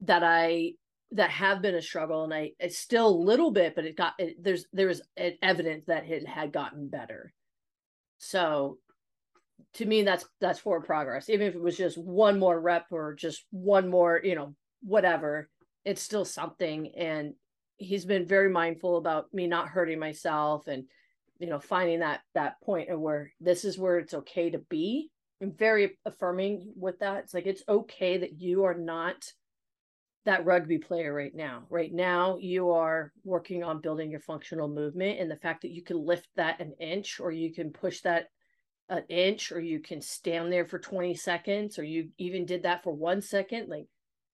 that 0.00 0.22
I 0.22 0.72
that 1.12 1.30
have 1.30 1.62
been 1.62 1.74
a 1.74 1.82
struggle 1.82 2.24
and 2.24 2.34
I 2.34 2.52
it's 2.58 2.78
still 2.78 3.08
a 3.08 3.24
little 3.30 3.50
bit 3.50 3.74
but 3.74 3.84
it 3.84 3.96
got 3.96 4.14
it, 4.18 4.42
there's 4.42 4.66
there 4.72 4.88
was 4.88 5.02
evidence 5.42 5.86
that 5.86 6.08
it 6.08 6.26
had 6.26 6.52
gotten 6.52 6.88
better 6.88 7.32
so 8.18 8.78
to 9.74 9.84
me 9.84 10.02
that's 10.02 10.24
that's 10.40 10.58
forward 10.58 10.84
progress. 10.84 11.28
Even 11.28 11.46
if 11.46 11.54
it 11.54 11.62
was 11.62 11.76
just 11.76 11.98
one 11.98 12.38
more 12.38 12.58
rep 12.58 12.86
or 12.90 13.14
just 13.14 13.44
one 13.50 13.88
more 13.88 14.20
you 14.22 14.34
know 14.34 14.54
whatever 14.82 15.48
it's 15.86 16.02
still 16.02 16.24
something. 16.24 16.92
And 16.96 17.34
he's 17.78 18.04
been 18.04 18.26
very 18.26 18.50
mindful 18.50 18.98
about 18.98 19.32
me 19.32 19.46
not 19.46 19.68
hurting 19.68 19.98
myself 19.98 20.66
and 20.66 20.84
you 21.38 21.46
know 21.46 21.60
finding 21.60 22.00
that 22.00 22.20
that 22.34 22.60
point 22.62 22.90
of 22.90 22.98
where 23.00 23.32
this 23.40 23.64
is 23.64 23.78
where 23.78 23.98
it's 23.98 24.14
okay 24.14 24.50
to 24.50 24.58
be. 24.58 25.10
I'm 25.40 25.52
very 25.52 25.98
affirming 26.04 26.72
with 26.76 26.98
that. 26.98 27.24
It's 27.24 27.34
like 27.34 27.46
it's 27.46 27.62
okay 27.68 28.18
that 28.18 28.40
you 28.40 28.64
are 28.64 28.74
not 28.74 29.16
that 30.26 30.44
rugby 30.44 30.78
player 30.78 31.14
right 31.14 31.34
now. 31.34 31.62
Right 31.70 31.92
now 31.92 32.36
you 32.38 32.70
are 32.70 33.12
working 33.24 33.64
on 33.64 33.80
building 33.80 34.10
your 34.10 34.20
functional 34.20 34.68
movement 34.68 35.20
and 35.20 35.30
the 35.30 35.36
fact 35.36 35.62
that 35.62 35.70
you 35.70 35.82
can 35.82 36.04
lift 36.04 36.28
that 36.36 36.60
an 36.60 36.74
inch 36.78 37.18
or 37.20 37.30
you 37.30 37.52
can 37.52 37.70
push 37.70 38.00
that 38.02 38.28
an 38.88 39.04
inch 39.08 39.50
or 39.50 39.60
you 39.60 39.80
can 39.80 40.00
stand 40.00 40.52
there 40.52 40.66
for 40.66 40.78
20 40.78 41.14
seconds 41.14 41.78
or 41.78 41.84
you 41.84 42.10
even 42.18 42.44
did 42.44 42.64
that 42.64 42.84
for 42.84 42.92
one 42.92 43.20
second 43.20 43.68
like 43.68 43.86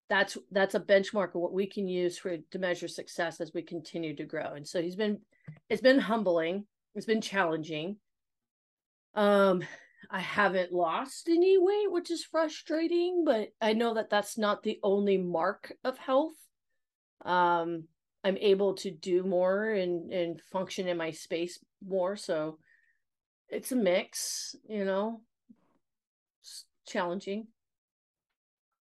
that's 0.09 0.37
that's 0.51 0.75
a 0.75 0.81
benchmark 0.81 1.29
of 1.29 1.41
what 1.41 1.55
we 1.55 1.67
can 1.67 1.89
use 1.89 2.19
for 2.19 2.37
to 2.37 2.59
measure 2.59 2.89
success 2.89 3.41
as 3.41 3.53
we 3.55 3.63
continue 3.63 4.15
to 4.15 4.25
grow. 4.25 4.53
And 4.55 4.69
so 4.69 4.83
he's 4.83 4.97
been 4.97 5.21
it's 5.71 5.81
been 5.81 5.99
humbling. 5.99 6.67
It's 6.95 7.07
been 7.07 7.23
challenging. 7.23 7.97
Um 9.15 9.63
i 10.13 10.21
haven't 10.21 10.73
lost 10.73 11.29
any 11.29 11.59
weight 11.59 11.91
which 11.91 12.11
is 12.11 12.25
frustrating 12.25 13.25
but 13.25 13.49
i 13.61 13.73
know 13.73 13.95
that 13.95 14.11
that's 14.11 14.39
not 14.39 14.63
the 14.63 14.79
only 14.83 15.19
mark 15.19 15.73
of 15.83 15.99
health 15.99 16.37
um 17.25 17.85
i'm 18.23 18.37
able 18.37 18.75
to 18.75 18.91
do 18.91 19.25
more 19.25 19.71
and 19.71 20.13
and 20.13 20.41
function 20.53 20.87
in 20.87 20.97
my 20.97 21.11
space 21.11 21.59
more 21.85 22.15
so 22.15 22.59
it's 23.53 23.71
a 23.71 23.77
mix, 23.77 24.57
you 24.67 24.85
know. 24.85 25.21
It's 26.41 26.65
challenging. 26.89 27.49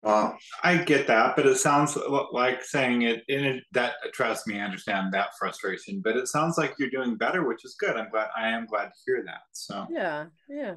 Well, 0.01 0.37
I 0.63 0.77
get 0.77 1.07
that, 1.07 1.35
but 1.35 1.45
it 1.47 1.57
sounds 1.57 1.97
like 2.31 2.63
saying 2.63 3.01
it 3.01 3.23
in 3.27 3.43
it 3.43 3.63
that 3.73 3.95
trust 4.13 4.47
me, 4.47 4.59
I 4.59 4.63
understand 4.63 5.13
that 5.13 5.29
frustration, 5.37 5.99
but 6.03 6.15
it 6.15 6.27
sounds 6.27 6.57
like 6.57 6.75
you're 6.77 6.91
doing 6.91 7.17
better, 7.17 7.45
which 7.45 7.65
is 7.65 7.75
good. 7.79 7.97
I'm 7.97 8.09
glad 8.11 8.29
I 8.37 8.49
am 8.49 8.67
glad 8.67 8.85
to 8.85 8.93
hear 9.05 9.23
that. 9.25 9.41
So 9.51 9.87
Yeah, 9.89 10.27
yeah. 10.47 10.75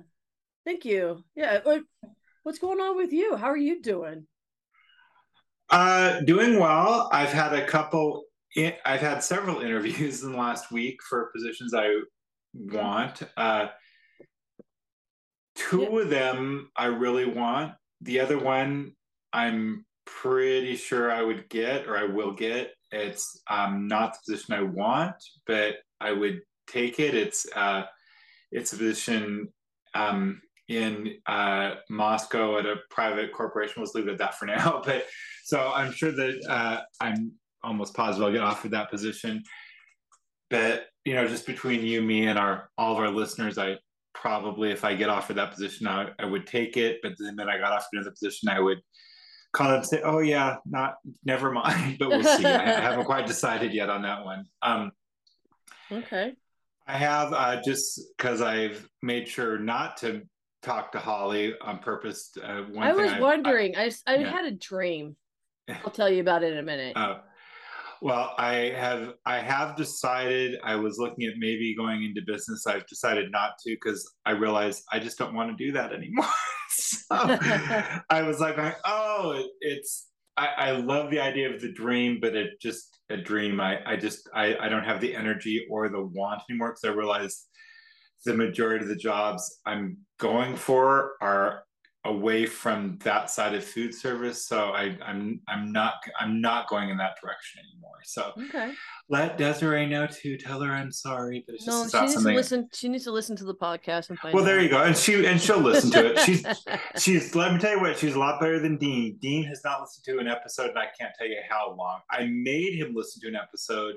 Thank 0.69 0.85
you. 0.85 1.25
Yeah. 1.35 1.61
What's 2.43 2.59
going 2.59 2.79
on 2.79 2.95
with 2.95 3.11
you? 3.11 3.37
How 3.37 3.47
are 3.47 3.57
you 3.57 3.81
doing? 3.81 4.27
Uh 5.71 6.21
doing 6.21 6.61
well. 6.61 7.09
I've 7.11 7.33
had 7.33 7.55
a 7.55 7.65
couple 7.65 8.25
I've 8.85 9.01
had 9.01 9.21
several 9.21 9.61
interviews 9.67 10.23
in 10.23 10.33
the 10.33 10.37
last 10.37 10.71
week 10.71 10.99
for 11.09 11.31
positions 11.35 11.73
I 11.73 11.89
want. 12.53 13.23
Uh, 13.35 13.69
two 15.55 15.89
yeah. 15.91 16.01
of 16.01 16.11
them 16.11 16.69
I 16.77 16.85
really 16.85 17.25
want. 17.25 17.73
The 18.03 18.21
other 18.21 18.39
one 18.39 18.93
I'm 19.33 19.87
pretty 20.05 20.77
sure 20.77 21.11
I 21.11 21.23
would 21.23 21.49
get 21.49 21.87
or 21.87 21.97
I 21.97 22.05
will 22.05 22.35
get. 22.35 22.75
It's 22.93 23.41
um, 23.49 23.89
not 23.89 24.13
the 24.13 24.33
position 24.35 24.53
I 24.53 24.63
want, 24.65 25.17
but 25.47 25.77
I 25.99 26.13
would 26.13 26.43
take 26.67 27.01
it. 27.01 27.15
It's 27.15 27.47
uh, 27.57 27.85
it's 28.53 28.75
a 28.75 28.77
position 28.77 29.49
um, 29.95 30.43
in 30.69 31.15
uh, 31.27 31.75
Moscow 31.89 32.59
at 32.59 32.67
a 32.67 32.77
private 32.91 33.33
corporation. 33.33 33.83
Let's 33.83 33.95
leave 33.95 34.07
it 34.07 34.13
at 34.13 34.19
that 34.19 34.39
for 34.39 34.47
now. 34.47 34.83
But 34.89 35.07
so 35.45 35.73
I'm 35.75 35.93
sure 35.93 36.13
that 36.13 36.47
uh, 36.49 36.81
I'm 37.01 37.33
almost 37.63 37.95
positive 37.95 38.27
I'll 38.27 38.33
get 38.33 38.43
offered 38.43 38.73
that 38.73 38.91
position. 38.91 39.43
But 40.51 40.87
you 41.05 41.15
know, 41.15 41.27
just 41.27 41.47
between 41.47 41.83
you, 41.83 42.03
me, 42.03 42.27
and 42.27 42.39
our 42.39 42.71
all 42.77 42.93
of 42.93 42.99
our 42.99 43.11
listeners, 43.11 43.59
I 43.59 43.79
probably, 44.15 44.71
if 44.71 44.85
I 44.85 44.95
get 44.95 45.09
offered 45.09 45.37
that 45.37 45.53
position, 45.53 45.87
I, 45.87 46.11
I 46.19 46.25
would 46.25 46.47
take 46.47 46.77
it. 46.77 46.99
But 47.03 47.13
then, 47.19 47.37
when 47.37 47.49
I 47.49 47.59
got 47.59 47.73
offered 47.73 47.89
another 47.95 48.11
position, 48.11 48.49
I 48.49 48.61
would 48.61 48.81
call 49.53 49.75
and 49.75 49.87
say, 49.87 50.03
"Oh 50.03 50.19
yeah, 50.19 50.57
not 50.67 50.97
never 51.25 51.51
mind." 51.51 51.97
But 51.99 52.09
we'll 52.09 52.25
see. 52.25 52.45
I 52.45 52.81
haven't 52.81 53.07
quite 53.07 53.27
decided 53.27 53.73
yet 53.73 53.91
on 53.91 54.03
that 54.03 54.25
one. 54.25 54.45
Um, 54.63 54.93
okay. 55.91 56.35
I 56.87 56.97
have 56.97 57.33
uh, 57.33 57.61
just 57.63 58.01
because 58.17 58.41
I've 58.41 58.89
made 59.03 59.29
sure 59.29 59.59
not 59.59 59.99
to 59.99 60.23
talk 60.63 60.93
to 60.93 60.99
Holly 60.99 61.55
on 61.61 61.79
purpose. 61.79 62.31
Uh, 62.43 62.65
I 62.79 62.93
was 62.93 63.13
I, 63.13 63.21
wondering. 63.21 63.77
I 63.77 63.85
I, 63.85 63.93
I 64.07 64.17
yeah. 64.17 64.31
had 64.31 64.45
a 64.45 64.53
dream. 64.53 65.17
I'll 65.85 65.91
tell 65.91 66.11
you 66.11 66.21
about 66.21 66.43
it 66.43 66.53
in 66.53 66.59
a 66.59 66.63
minute. 66.63 66.95
Oh, 66.97 67.21
well, 68.01 68.35
I 68.39 68.73
have 68.77 69.15
I 69.27 69.39
have 69.39 69.77
decided 69.77 70.59
I 70.63 70.77
was 70.77 70.99
looking 70.99 71.25
at 71.25 71.35
maybe 71.39 71.75
going 71.75 72.05
into 72.05 72.23
business. 72.27 72.67
I've 72.67 72.87
decided 72.87 73.33
not 73.33 73.53
to 73.67 73.75
because 73.75 74.09
I 74.25 74.33
realized 74.33 74.85
I 74.93 74.99
just 74.99 75.19
don't 75.19 75.35
want 75.35 75.57
to 75.57 75.65
do 75.65 75.73
that 75.73 75.93
anymore. 75.93 76.27
so 76.69 77.05
I 77.11 78.23
was 78.23 78.41
like, 78.41 78.57
oh, 78.85 79.33
it, 79.33 79.47
it's 79.61 80.07
I, 80.37 80.49
I, 80.57 80.71
love 80.71 81.11
the 81.11 81.19
idea 81.19 81.53
of 81.53 81.61
the 81.61 81.73
dream, 81.73 82.19
but 82.21 82.37
it 82.37 82.61
just 82.61 83.01
a 83.11 83.17
dream. 83.17 83.61
I 83.61 83.81
I 83.85 83.97
just 83.97 84.29
I 84.33 84.57
I 84.57 84.69
don't 84.69 84.85
have 84.85 85.01
the 85.01 85.15
energy 85.17 85.67
or 85.69 85.89
the 85.89 86.05
want 86.05 86.43
anymore 86.49 86.71
because 86.71 86.85
I 86.85 86.97
realized 86.97 87.49
the 88.25 88.35
majority 88.35 88.85
of 88.85 88.89
the 88.89 88.97
jobs 88.97 89.61
I'm 89.67 89.99
going 90.19 90.57
for 90.57 91.13
are 91.21 91.65
away 92.05 92.47
from 92.47 92.99
that 93.03 93.29
side 93.29 93.55
of 93.55 93.65
food 93.65 93.95
service. 93.95 94.47
So 94.47 94.71
I, 94.71 94.97
i'm 95.05 95.41
i'm 95.49 95.73
not 95.73 95.95
i'm 96.19 96.41
not 96.41 96.69
going 96.69 96.91
in 96.91 96.97
that 96.99 97.17
direction 97.21 97.61
anymore. 97.71 97.99
So 98.05 98.33
okay. 98.49 98.73
let 99.09 99.37
desiree 99.37 99.87
know 99.87 100.07
to 100.07 100.37
tell 100.39 100.61
her 100.61 100.71
i'm 100.73 100.93
sorry 100.93 101.45
but 101.47 101.57
it's 101.57 101.67
no, 101.67 101.83
just 101.83 101.95
she 101.95 102.01
needs 102.01 102.15
something... 102.15 102.33
to 102.33 102.37
listen 102.37 102.69
she 102.73 102.89
needs 102.89 103.05
to 103.05 103.13
listen 103.13 103.37
to 103.37 103.45
the 103.45 103.55
podcast 103.55 104.11
and 104.11 104.19
find 104.19 104.35
well 104.35 104.45
there 104.45 104.61
you 104.61 104.69
go. 104.69 104.83
And 104.83 104.97
she 104.97 105.27
and 105.27 105.41
she'll 105.41 105.59
listen 105.59 105.91
to 105.91 106.13
it. 106.13 106.19
She's 106.29 106.45
she's 106.99 107.35
let 107.35 107.53
me 107.53 107.59
tell 107.59 107.73
you 107.73 107.81
what 107.81 107.99
she's 107.99 108.15
a 108.15 108.19
lot 108.19 108.41
better 108.41 108.59
than 108.59 108.77
dean. 108.77 109.19
Dean 109.21 109.45
has 109.45 109.61
not 109.65 109.81
listened 109.81 110.05
to 110.05 110.19
an 110.19 110.29
episode 110.29 110.71
and 110.71 110.79
i 110.79 110.87
can't 110.99 111.13
tell 111.19 111.27
you 111.27 111.41
how 111.49 111.75
long. 111.77 112.01
I 112.11 112.27
made 112.27 112.75
him 112.75 112.95
listen 112.95 113.21
to 113.23 113.29
an 113.29 113.37
episode 113.37 113.97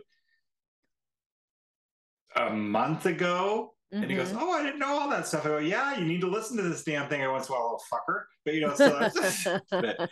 a 2.36 2.50
month 2.50 3.06
ago 3.06 3.74
Mm-hmm. 3.94 4.04
And 4.04 4.12
he 4.12 4.18
goes, 4.18 4.30
mm-hmm. 4.30 4.40
"Oh, 4.40 4.52
I 4.52 4.64
didn't 4.64 4.80
know 4.80 5.00
all 5.00 5.10
that 5.10 5.28
stuff." 5.28 5.46
I 5.46 5.50
go, 5.50 5.58
"Yeah, 5.58 5.98
you 5.98 6.06
need 6.06 6.22
to 6.22 6.30
listen 6.30 6.56
to 6.58 6.64
this 6.64 6.84
damn 6.84 7.10
thing 7.10 7.22
every 7.22 7.34
once 7.34 7.50
in 7.50 7.54
a 7.54 7.58
while, 7.58 7.64
little 7.64 7.84
fucker." 7.92 8.24
But 8.46 8.54
you 8.54 8.62
know, 8.62 8.74
so 8.74 9.10
but, 9.70 10.00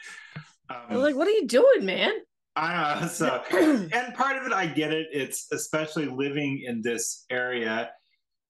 um, 0.69 0.97
like, 0.97 1.15
"What 1.15 1.27
are 1.27 1.31
you 1.31 1.47
doing, 1.47 1.85
man?" 1.85 2.11
I 2.55 2.99
know. 3.01 3.07
So, 3.07 3.41
and 3.51 4.13
part 4.15 4.37
of 4.37 4.45
it, 4.45 4.53
I 4.53 4.65
get 4.65 4.91
it. 4.91 5.07
It's 5.11 5.47
especially 5.51 6.05
living 6.05 6.63
in 6.65 6.81
this 6.81 7.25
area. 7.29 7.91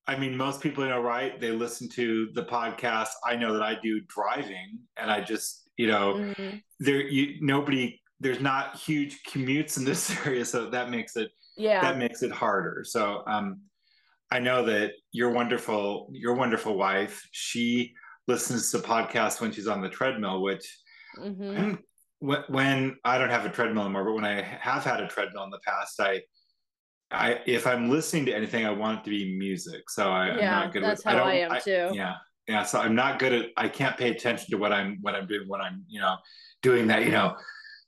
I 0.08 0.18
mean, 0.18 0.36
most 0.36 0.62
people, 0.62 0.84
you 0.84 0.90
know, 0.90 1.02
right? 1.02 1.40
They 1.40 1.52
listen 1.52 1.88
to 1.90 2.30
the 2.34 2.44
podcast. 2.44 3.10
I 3.24 3.36
know 3.36 3.54
that 3.54 3.62
I 3.62 3.78
do 3.82 4.02
driving, 4.08 4.80
and 4.98 5.12
I 5.12 5.22
just, 5.22 5.70
you 5.78 5.88
know, 5.88 6.16
mm-hmm. 6.16 6.58
there, 6.80 7.02
you 7.02 7.36
nobody, 7.42 8.02
there's 8.20 8.42
not 8.42 8.78
huge 8.78 9.22
commutes 9.30 9.78
in 9.78 9.86
this 9.86 10.10
area, 10.26 10.44
so 10.44 10.70
that 10.72 10.90
makes 10.90 11.16
it 11.16 11.30
Yeah. 11.58 11.82
that 11.82 11.98
makes 12.00 12.24
it 12.24 12.32
harder. 12.32 12.84
So 12.84 13.22
um, 13.28 13.62
I 14.32 14.40
know 14.40 14.64
that 14.66 14.92
your 15.12 15.32
wonderful 15.32 16.10
your 16.14 16.36
wonderful 16.36 16.78
wife 16.78 17.28
she 17.32 17.94
listens 18.28 18.72
to 18.72 18.78
podcasts 18.78 19.42
when 19.42 19.52
she's 19.52 19.68
on 19.68 19.82
the 19.82 19.90
treadmill, 19.90 20.42
which 20.42 20.66
Mhm. 21.20 21.80
When, 22.22 22.44
when 22.50 22.98
I 23.06 23.18
don't 23.18 23.30
have 23.30 23.46
a 23.46 23.50
treadmill 23.50 23.84
anymore, 23.86 24.04
but 24.04 24.14
when 24.14 24.26
I 24.26 24.42
have 24.42 24.84
had 24.84 25.00
a 25.00 25.08
treadmill 25.08 25.46
in 25.46 25.50
the 25.52 25.60
past, 25.66 26.00
I 26.02 26.22
I 27.12 27.40
if 27.48 27.66
I'm 27.66 27.90
listening 27.90 28.26
to 28.28 28.34
anything, 28.36 28.66
I 28.66 28.72
want 28.72 29.00
it 29.00 29.04
to 29.06 29.10
be 29.10 29.38
music. 29.38 29.90
So 29.90 30.12
I, 30.12 30.30
I'm 30.30 30.38
Yeah, 30.40 30.52
not 30.52 30.74
good 30.74 30.84
that's 30.84 31.04
with. 31.06 31.14
how 31.14 31.20
don't- 31.20 31.28
I 31.30 31.36
am 31.40 31.62
too. 31.62 31.90
Yeah, 31.94 32.16
yeah. 32.48 32.64
So 32.64 32.80
I'm 32.80 32.94
not 32.94 33.20
good 33.20 33.34
at. 33.34 33.46
I 33.58 33.70
can't 33.70 33.98
pay 33.98 34.10
attention 34.12 34.48
to 34.52 34.58
what 34.58 34.74
I'm 34.74 34.98
what 35.02 35.16
I'm 35.16 35.28
doing 35.28 35.48
when 35.48 35.62
I'm 35.62 35.86
you 35.88 36.02
know 36.02 36.18
doing 36.62 36.88
that 36.88 37.06
you 37.06 37.12
know 37.12 37.36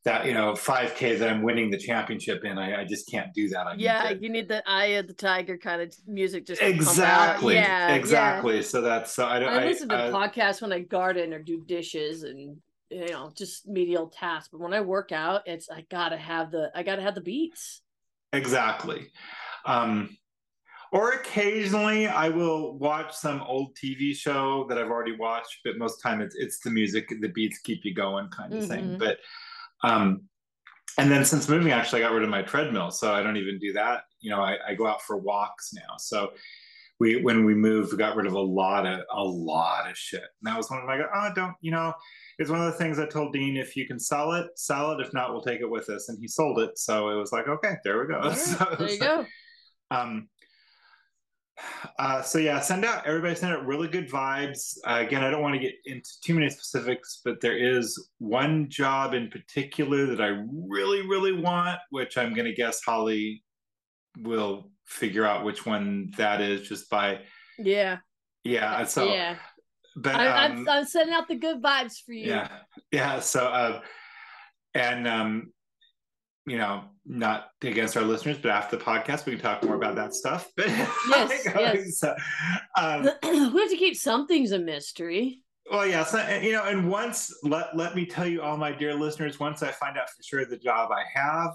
that 0.03 0.25
you 0.25 0.33
know 0.33 0.53
5K 0.53 1.19
that 1.19 1.29
I'm 1.29 1.43
winning 1.43 1.69
the 1.69 1.77
championship 1.77 2.43
in. 2.43 2.57
I, 2.57 2.81
I 2.81 2.85
just 2.85 3.09
can't 3.09 3.31
do 3.33 3.47
that. 3.49 3.67
I 3.67 3.75
need 3.75 3.83
Yeah, 3.83 4.09
to- 4.09 4.17
you 4.21 4.29
need 4.29 4.47
the 4.47 4.63
eye 4.67 4.97
of 4.97 5.07
the 5.07 5.13
tiger 5.13 5.57
kind 5.57 5.81
of 5.81 5.93
music 6.07 6.45
just 6.47 6.59
to 6.61 6.65
pump 6.67 6.77
out. 6.79 6.81
exactly 6.81 7.55
Yeah, 7.55 7.89
yeah. 7.89 7.95
exactly 7.95 8.61
so 8.63 8.81
that's 8.81 9.13
so 9.13 9.25
i 9.27 9.37
don't 9.39 9.53
I 9.53 9.65
listen 9.65 9.89
to 9.89 9.95
I- 9.95 10.09
podcasts 10.09 10.61
when 10.61 10.73
I 10.73 10.79
garden 10.79 11.33
or 11.33 11.39
do 11.39 11.63
dishes 11.67 12.23
and 12.23 12.57
you 12.89 13.09
know 13.11 13.31
just 13.37 13.67
medial 13.67 14.07
tasks. 14.07 14.49
But 14.51 14.59
when 14.61 14.73
I 14.73 14.81
work 14.81 15.11
out, 15.11 15.41
it's 15.45 15.69
I 15.69 15.85
gotta 15.89 16.17
have 16.17 16.51
the 16.51 16.71
I 16.75 16.83
gotta 16.83 17.01
have 17.03 17.15
the 17.15 17.21
beats. 17.21 17.81
exactly 18.33 19.07
um 19.65 20.09
or 20.93 21.11
occasionally 21.11 22.07
i 22.07 22.27
will 22.29 22.77
watch 22.79 23.13
some 23.13 23.41
old 23.43 23.75
tv 23.75 24.15
show 24.15 24.65
that 24.67 24.77
i've 24.79 24.89
already 24.89 25.15
watched 25.15 25.59
but 25.65 25.77
most 25.77 26.01
time 26.01 26.21
it's 26.21 26.35
it's 26.35 26.59
the 26.61 26.69
music 26.71 27.07
the 27.21 27.27
beats 27.27 27.59
keep 27.59 27.81
you 27.83 27.93
going 27.93 28.27
kind 28.29 28.53
of 28.53 28.65
thing 28.67 28.85
Mhm. 28.95 28.97
but 28.99 29.17
um 29.83 30.21
and 30.97 31.09
then 31.11 31.23
since 31.25 31.47
moving 31.49 31.71
actually 31.71 32.03
i 32.03 32.07
got 32.07 32.13
rid 32.13 32.23
of 32.23 32.29
my 32.29 32.41
treadmill 32.41 32.91
so 32.91 33.13
i 33.13 33.21
don't 33.23 33.37
even 33.37 33.57
do 33.59 33.73
that. 33.73 34.03
You 34.21 34.29
know 34.31 34.41
i, 34.41 34.57
I 34.67 34.75
go 34.75 34.85
out 34.87 35.01
for 35.01 35.17
walks 35.17 35.71
now. 35.73 35.95
So 35.97 36.31
we 36.99 37.21
when 37.23 37.45
we 37.45 37.55
moved 37.55 37.91
we 37.91 37.97
got 37.97 38.15
rid 38.15 38.27
of 38.27 38.33
a 38.33 38.39
lot 38.39 38.85
of 38.85 38.99
a 39.11 39.23
lot 39.23 39.89
of 39.89 39.97
shit. 39.97 40.21
And 40.21 40.43
that 40.43 40.57
was 40.57 40.69
one 40.69 40.79
of 40.81 40.85
my 40.85 40.99
oh 41.01 41.31
don't 41.33 41.55
you 41.61 41.71
know 41.71 41.91
it's 42.37 42.49
one 42.51 42.59
of 42.59 42.65
the 42.71 42.77
things 42.77 42.99
i 42.99 43.05
told 43.07 43.33
dean 43.33 43.57
if 43.57 43.75
you 43.75 43.87
can 43.87 43.99
sell 43.99 44.33
it 44.33 44.47
sell 44.55 44.91
it. 44.91 44.99
If 45.01 45.11
not 45.13 45.31
we'll 45.31 45.41
take 45.41 45.61
it 45.61 45.69
with 45.69 45.89
us. 45.89 46.09
And 46.09 46.19
he 46.19 46.27
sold 46.27 46.59
it. 46.59 46.77
So 46.77 47.09
it 47.09 47.15
was 47.15 47.31
like 47.31 47.47
okay 47.47 47.75
there 47.83 47.99
we 47.99 48.07
go. 48.13 48.19
Right, 48.23 48.37
So 48.37 48.75
there 48.77 48.89
you 48.89 48.99
like- 48.99 48.99
go. 48.99 49.25
um 49.89 50.29
uh, 51.99 52.21
so 52.21 52.37
yeah, 52.37 52.59
send 52.59 52.85
out 52.85 53.05
everybody 53.05 53.35
send 53.35 53.53
out 53.53 53.65
really 53.65 53.87
good 53.87 54.09
vibes. 54.09 54.77
Uh, 54.85 54.97
again, 54.99 55.23
I 55.23 55.29
don't 55.29 55.41
want 55.41 55.55
to 55.55 55.59
get 55.59 55.75
into 55.85 56.09
too 56.23 56.33
many 56.33 56.49
specifics, 56.49 57.21
but 57.23 57.41
there 57.41 57.57
is 57.57 58.09
one 58.19 58.69
job 58.69 59.13
in 59.13 59.29
particular 59.29 60.05
that 60.07 60.21
I 60.21 60.43
really, 60.51 61.07
really 61.07 61.33
want, 61.33 61.79
which 61.89 62.17
I'm 62.17 62.33
going 62.33 62.45
to 62.45 62.53
guess 62.53 62.81
Holly 62.83 63.43
will 64.19 64.71
figure 64.85 65.25
out 65.25 65.45
which 65.45 65.65
one 65.65 66.11
that 66.17 66.41
is 66.41 66.67
just 66.67 66.89
by 66.89 67.19
Yeah, 67.57 67.97
yeah. 68.43 68.83
So 68.85 69.05
yeah. 69.05 69.35
but 69.95 70.15
I, 70.15 70.45
um, 70.45 70.51
I'm, 70.59 70.69
I'm 70.69 70.85
sending 70.85 71.15
out 71.15 71.27
the 71.27 71.35
good 71.35 71.61
vibes 71.61 71.95
for 72.05 72.13
you. 72.13 72.27
yeah 72.27 72.49
yeah 72.91 73.19
so 73.19 73.45
uh 73.47 73.81
and 74.73 75.07
um 75.07 75.51
you 76.47 76.57
know 76.57 76.83
not 77.05 77.49
against 77.61 77.95
our 77.97 78.03
listeners 78.03 78.37
but 78.41 78.51
after 78.51 78.75
the 78.77 78.83
podcast 78.83 79.25
we 79.25 79.33
can 79.33 79.41
talk 79.41 79.63
more 79.63 79.75
about 79.75 79.95
that 79.95 80.13
stuff 80.13 80.47
but 80.57 80.67
Yes, 81.09 81.45
yes. 81.55 81.99
so, 81.99 82.15
um, 82.77 83.03
we 83.23 83.61
have 83.61 83.69
to 83.69 83.77
keep 83.77 83.95
some 83.95 84.27
things 84.27 84.51
a 84.51 84.59
mystery. 84.59 85.39
well 85.71 85.85
yeah 85.85 86.03
so, 86.03 86.17
you 86.41 86.51
know 86.51 86.63
and 86.65 86.89
once 86.89 87.31
let 87.43 87.75
let 87.75 87.95
me 87.95 88.05
tell 88.05 88.25
you 88.27 88.41
all 88.41 88.57
my 88.57 88.71
dear 88.71 88.93
listeners 88.95 89.39
once 89.39 89.61
i 89.63 89.71
find 89.71 89.97
out 89.97 90.09
for 90.09 90.23
sure 90.23 90.45
the 90.45 90.57
job 90.57 90.89
i 90.91 91.03
have 91.19 91.51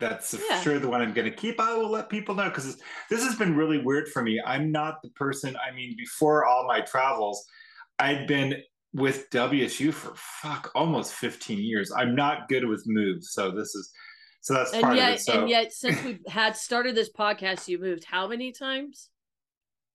that's 0.00 0.34
for 0.36 0.42
Yeah. 0.50 0.60
sure 0.60 0.78
the 0.78 0.88
one 0.88 1.00
i'm 1.02 1.12
going 1.12 1.30
to 1.30 1.36
keep 1.36 1.60
i 1.60 1.74
will 1.74 1.90
let 1.90 2.08
people 2.10 2.34
know 2.34 2.48
because 2.48 2.76
this 3.10 3.22
has 3.24 3.34
been 3.36 3.56
really 3.56 3.78
weird 3.78 4.08
for 4.08 4.22
me 4.22 4.40
i'm 4.44 4.70
not 4.72 5.00
the 5.02 5.10
person 5.10 5.56
i 5.66 5.74
mean 5.74 5.94
before 5.96 6.44
all 6.46 6.66
my 6.66 6.80
travels 6.80 7.44
i'd 8.00 8.26
been 8.26 8.60
with 8.92 9.28
wsu 9.30 9.92
for 9.92 10.12
fuck 10.16 10.70
almost 10.74 11.12
15 11.14 11.58
years 11.58 11.92
i'm 11.96 12.14
not 12.14 12.48
good 12.48 12.64
with 12.66 12.82
moves 12.86 13.32
so 13.32 13.50
this 13.50 13.74
is 13.74 13.90
so 14.46 14.54
that's 14.54 14.72
And 14.72 14.96
yet, 14.96 15.14
it 15.14 15.20
so 15.22 15.40
and 15.40 15.50
yet, 15.50 15.72
since 15.72 16.00
we 16.04 16.20
had 16.28 16.56
started 16.56 16.94
this 16.94 17.10
podcast, 17.10 17.66
you 17.66 17.80
moved 17.80 18.04
how 18.04 18.28
many 18.28 18.52
times? 18.52 19.10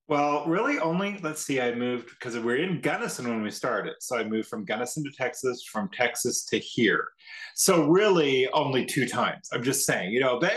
Well, 0.10 0.46
really, 0.46 0.78
only 0.78 1.18
let's 1.24 1.42
see. 1.42 1.62
I 1.62 1.74
moved 1.74 2.10
because 2.10 2.34
we 2.36 2.42
were 2.42 2.58
in 2.58 2.82
Gunnison 2.82 3.30
when 3.30 3.42
we 3.44 3.50
started, 3.50 3.94
so 4.02 4.18
I 4.18 4.26
moved 4.26 4.50
from 4.50 4.66
Gunnison 4.66 5.06
to 5.06 5.12
Texas, 5.12 5.64
from 5.72 5.90
Texas 5.94 6.44
to 6.48 6.60
here. 6.60 7.08
So 7.56 7.88
really, 7.88 8.50
only 8.50 8.86
two 8.86 9.08
times. 9.08 9.48
I'm 9.54 9.64
just 9.64 9.86
saying, 9.86 10.12
you 10.12 10.20
know. 10.20 10.38
But 10.38 10.54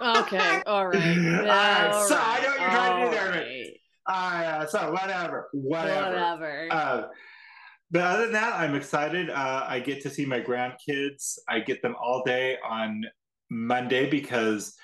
Okay, 0.00 0.62
all 0.66 0.86
right. 0.86 0.94
Uh, 1.00 2.06
so 2.06 2.16
I 2.16 2.40
know 2.42 2.48
what 2.48 2.60
you're 2.60 2.70
trying 2.70 3.00
to 3.00 3.04
do 3.06 3.10
there, 3.10 3.26
all 3.26 3.32
but- 3.32 4.14
right. 4.14 4.46
uh, 4.46 4.66
so 4.68 4.92
whatever, 4.92 5.48
whatever. 5.52 6.10
Whatever. 6.12 6.68
Uh, 6.70 7.02
but 7.90 8.02
other 8.02 8.22
than 8.22 8.32
that, 8.34 8.54
I'm 8.54 8.76
excited. 8.76 9.30
Uh, 9.30 9.66
I 9.68 9.80
get 9.80 10.00
to 10.02 10.10
see 10.10 10.26
my 10.26 10.40
grandkids. 10.40 11.38
I 11.48 11.58
get 11.58 11.82
them 11.82 11.96
all 12.00 12.22
day 12.24 12.56
on 12.64 13.02
Monday 13.52 14.08
because 14.08 14.74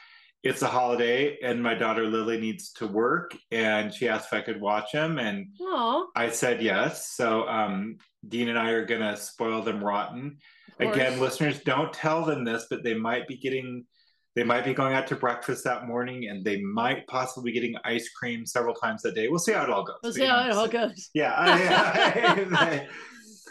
it's 0.44 0.62
a 0.62 0.66
holiday, 0.68 1.37
and 1.42 1.61
my 1.62 1.74
daughter 1.74 2.07
Lily 2.07 2.38
needs 2.40 2.70
to 2.74 2.87
work, 2.87 3.37
and 3.50 3.92
she 3.92 4.09
asked 4.09 4.28
if 4.28 4.35
I 4.35 4.40
could 4.42 4.61
watch 4.61 4.92
them, 4.92 5.18
and 5.18 5.46
Oh, 5.61 6.09
I 6.14 6.31
said 6.31 6.62
yes. 6.62 7.11
So 7.16 7.48
um, 7.48 7.96
Dean 8.28 8.48
and 8.48 8.59
I 8.59 8.70
are 8.70 8.85
gonna 8.87 9.16
spoil 9.16 9.62
them 9.62 9.83
rotten. 9.83 10.37
Again, 10.81 11.18
listeners, 11.18 11.59
don't 11.64 11.92
tell 11.92 12.24
them 12.24 12.44
this, 12.44 12.66
but 12.70 12.85
they 12.85 12.94
might 12.94 13.26
be 13.26 13.37
getting, 13.37 13.85
they 14.37 14.44
might 14.44 14.64
be 14.64 14.74
going 14.74 14.94
out 14.94 15.09
to 15.09 15.16
breakfast 15.16 15.64
that 15.64 15.87
morning, 15.88 16.28
and 16.28 16.44
they 16.44 16.61
might 16.61 17.04
possibly 17.09 17.50
be 17.50 17.54
getting 17.61 17.74
ice 17.85 18.09
cream 18.11 18.46
several 18.46 18.74
times 18.74 19.04
a 19.04 19.11
day. 19.11 19.26
We'll 19.26 19.40
see 19.40 19.52
how 19.54 19.64
it 19.64 19.70
all 19.70 19.83
goes. 19.83 19.96
we'll 20.04 20.12
see 20.12 20.24
how 20.24 20.46
it 20.48 20.52
all 20.52 20.68
goes. 20.68 21.11
Yeah. 21.14 21.33
I- 21.37 22.87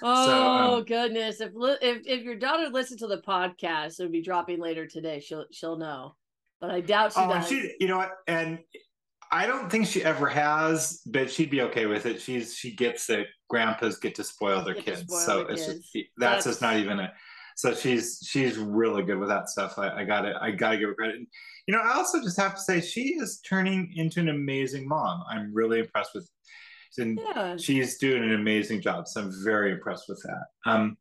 Oh 0.01 0.77
um, 0.77 0.83
goodness! 0.83 1.41
If 1.41 1.51
if 1.55 2.05
if 2.05 2.23
your 2.23 2.35
daughter 2.35 2.69
listened 2.69 2.99
to 2.99 3.07
the 3.07 3.19
podcast, 3.19 3.99
it 3.99 4.03
would 4.03 4.11
be 4.11 4.21
dropping 4.21 4.59
later 4.59 4.85
today. 4.85 5.19
She'll 5.19 5.45
she'll 5.51 5.77
know, 5.77 6.15
but 6.59 6.71
I 6.71 6.81
doubt 6.81 7.13
she 7.13 7.19
oh, 7.19 7.29
does. 7.29 7.47
she, 7.47 7.75
you 7.79 7.87
know 7.87 7.97
what? 7.97 8.11
And 8.27 8.59
I 9.31 9.45
don't 9.45 9.69
think 9.69 9.87
she 9.87 10.03
ever 10.03 10.27
has, 10.27 11.01
but 11.05 11.31
she'd 11.31 11.49
be 11.49 11.61
okay 11.63 11.85
with 11.85 12.05
it. 12.05 12.21
She's 12.21 12.55
she 12.55 12.75
gets 12.75 13.07
that 13.07 13.25
grandpas 13.49 13.97
get 13.97 14.15
to 14.15 14.23
spoil 14.23 14.63
their 14.63 14.75
Get 14.75 14.85
kids, 14.85 15.01
spoil 15.01 15.19
so 15.19 15.43
their 15.43 15.51
it's 15.51 15.65
kids. 15.65 15.91
just 15.91 15.93
that's, 15.93 16.09
That's- 16.17 16.43
just 16.45 16.61
not 16.61 16.77
even 16.77 16.99
a. 16.99 17.11
So 17.55 17.73
she's 17.73 18.19
she's 18.23 18.55
really 18.57 19.01
good 19.01 19.17
with 19.17 19.29
that 19.29 19.49
stuff. 19.49 19.79
I, 19.79 19.89
I 19.89 20.03
got 20.03 20.21
to 20.21 20.37
I 20.39 20.51
got 20.51 20.71
to 20.71 20.77
give 20.77 20.89
her 20.89 20.95
credit. 20.95 21.15
And, 21.15 21.27
you 21.65 21.73
know, 21.73 21.81
I 21.81 21.93
also 21.95 22.21
just 22.21 22.39
have 22.39 22.53
to 22.53 22.61
say 22.61 22.79
she 22.81 23.15
is 23.15 23.41
turning 23.41 23.91
into 23.95 24.19
an 24.19 24.29
amazing 24.29 24.87
mom. 24.87 25.23
I'm 25.29 25.51
really 25.53 25.79
impressed 25.79 26.11
with. 26.13 26.29
And 26.97 27.19
yeah. 27.19 27.57
she's 27.57 27.97
doing 27.97 28.23
an 28.23 28.33
amazing 28.33 28.81
job. 28.81 29.07
So 29.07 29.21
I'm 29.21 29.31
very 29.43 29.71
impressed 29.71 30.05
with 30.07 30.21
that. 30.23 30.71
Um, 30.71 30.97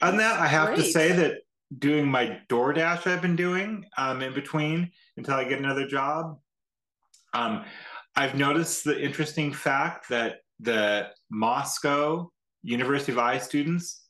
than 0.00 0.16
that, 0.18 0.40
I 0.40 0.46
have 0.46 0.74
to 0.76 0.82
say 0.82 1.12
that 1.12 1.38
doing 1.78 2.06
my 2.08 2.38
DoorDash 2.48 3.06
I've 3.06 3.22
been 3.22 3.36
doing 3.36 3.84
um, 3.96 4.22
in 4.22 4.34
between 4.34 4.90
until 5.16 5.34
I 5.34 5.44
get 5.44 5.58
another 5.58 5.86
job. 5.86 6.38
Um, 7.32 7.64
I've 8.16 8.34
noticed 8.34 8.84
the 8.84 9.00
interesting 9.00 9.52
fact 9.52 10.08
that 10.08 10.38
the 10.58 11.08
Moscow 11.30 12.30
University 12.62 13.12
of 13.12 13.18
I 13.18 13.38
students 13.38 14.04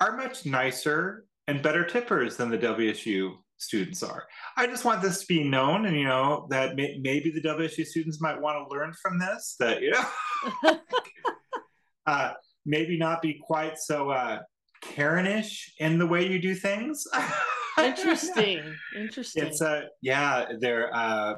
are 0.00 0.16
much 0.16 0.46
nicer 0.46 1.26
and 1.46 1.62
better 1.62 1.84
tippers 1.84 2.36
than 2.36 2.50
the 2.50 2.58
WSU 2.58 3.34
students 3.58 4.02
are. 4.02 4.26
I 4.56 4.66
just 4.66 4.84
want 4.84 5.02
this 5.02 5.20
to 5.20 5.26
be 5.26 5.44
known, 5.44 5.86
and 5.86 5.96
you 5.96 6.04
know 6.04 6.46
that 6.50 6.76
may- 6.76 6.98
maybe 7.02 7.30
the 7.30 7.40
WSU 7.40 7.84
students 7.84 8.20
might 8.20 8.40
want 8.40 8.56
to 8.56 8.74
learn 8.74 8.92
from 9.00 9.18
this. 9.18 9.56
That 9.60 9.82
you 9.82 9.92
know, 9.92 10.80
uh, 12.06 12.32
maybe 12.64 12.96
not 12.96 13.22
be 13.22 13.40
quite 13.44 13.78
so 13.78 14.10
uh, 14.10 14.40
Karenish 14.82 15.70
in 15.78 15.98
the 15.98 16.06
way 16.06 16.26
you 16.26 16.40
do 16.40 16.54
things. 16.54 17.04
Interesting. 17.78 18.74
Interesting. 18.96 19.44
It's 19.44 19.60
a 19.60 19.84
yeah. 20.02 20.46
there 20.58 20.94
uh, 20.94 21.34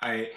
I 0.00 0.28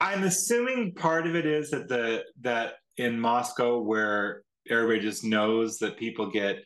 I'm 0.00 0.24
assuming 0.24 0.94
part 0.94 1.26
of 1.26 1.34
it 1.34 1.46
is 1.46 1.70
that 1.70 1.88
the 1.88 2.24
that 2.42 2.74
in 2.96 3.18
Moscow 3.18 3.80
where 3.80 4.42
everybody 4.68 5.00
just 5.00 5.24
knows 5.24 5.78
that 5.78 5.96
people 5.96 6.30
get 6.30 6.58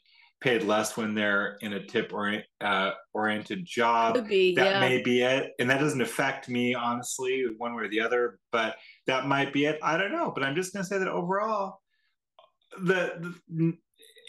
paid 0.44 0.62
less 0.62 0.94
when 0.94 1.14
they're 1.14 1.56
in 1.62 1.72
a 1.72 1.86
tip 1.86 2.12
uh, 2.60 2.90
oriented 3.14 3.64
job. 3.64 4.28
Be. 4.28 4.54
That 4.54 4.64
yeah. 4.66 4.80
may 4.80 5.02
be 5.02 5.22
it, 5.22 5.52
and 5.58 5.70
that 5.70 5.80
doesn't 5.80 6.02
affect 6.02 6.50
me 6.50 6.74
honestly, 6.74 7.46
one 7.56 7.74
way 7.74 7.84
or 7.84 7.88
the 7.88 8.00
other. 8.00 8.38
But 8.52 8.76
that 9.06 9.26
might 9.26 9.54
be 9.54 9.64
it. 9.64 9.78
I 9.82 9.96
don't 9.96 10.12
know. 10.12 10.30
But 10.32 10.44
I'm 10.44 10.54
just 10.54 10.74
going 10.74 10.84
to 10.84 10.88
say 10.88 10.98
that 10.98 11.08
overall, 11.08 11.80
the 12.82 13.34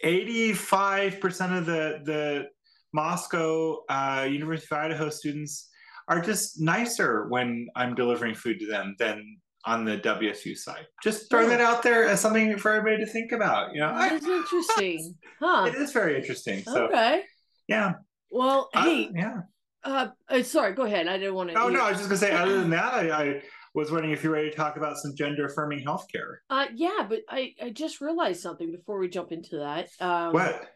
eighty-five 0.04 1.19
percent 1.19 1.51
of 1.51 1.65
the 1.65 1.99
the 2.06 2.45
Moscow 2.93 3.84
uh, 3.89 4.25
University 4.30 4.73
of 4.73 4.80
Idaho 4.80 5.10
students 5.10 5.69
are 6.08 6.21
just 6.21 6.62
nicer 6.62 7.28
when 7.28 7.67
I'm 7.75 7.93
delivering 7.93 8.36
food 8.36 8.60
to 8.62 8.67
them 8.67 8.95
than 8.99 9.38
on 9.65 9.84
the 9.86 9.97
WSU 9.97 10.56
side. 10.56 10.86
Just 11.04 11.30
throwing 11.30 11.49
that 11.49 11.62
out 11.62 11.82
there 11.84 12.08
as 12.08 12.21
something 12.21 12.58
for 12.58 12.71
everybody 12.73 13.04
to 13.04 13.12
think 13.12 13.32
about. 13.32 13.73
You 13.73 13.82
know, 13.82 13.93
That's 13.97 14.25
interesting. 14.28 15.15
Huh. 15.39 15.65
it 15.67 15.75
is 15.75 15.91
very 15.91 16.15
interesting. 16.17 16.63
So 16.63 16.86
Okay. 16.88 17.23
yeah, 17.67 17.93
Well, 18.30 18.69
Uh, 18.73 18.84
hey, 18.84 19.10
yeah. 19.13 19.41
Uh, 19.84 20.08
uh, 20.30 20.41
sorry, 20.43 20.73
go 20.73 20.84
ahead. 20.84 21.08
I 21.08 21.17
didn't 21.17 21.36
want 21.36 21.49
to. 21.51 21.56
Oh 21.62 21.69
no, 21.69 21.82
I 21.84 21.89
was 21.89 21.97
just 21.97 22.10
gonna 22.10 22.17
say. 22.17 22.32
Other 22.32 22.60
than 22.60 22.71
that, 22.71 22.93
I, 22.93 23.10
I 23.12 23.41
was 23.75 23.91
wondering 23.91 24.13
if 24.13 24.23
you're 24.23 24.34
ready 24.34 24.49
to 24.49 24.56
talk 24.56 24.78
about 24.78 24.97
some 24.97 25.15
gender 25.15 25.45
affirming 25.45 25.86
healthcare. 25.86 26.38
Uh, 26.49 26.65
yeah, 26.73 27.06
but 27.08 27.19
I 27.30 27.54
I 27.62 27.69
just 27.69 28.01
realized 28.01 28.41
something 28.41 28.71
before 28.71 28.97
we 28.97 29.10
jump 29.10 29.32
into 29.32 29.58
that. 29.58 29.89
Um, 29.99 30.34
What? 30.34 30.69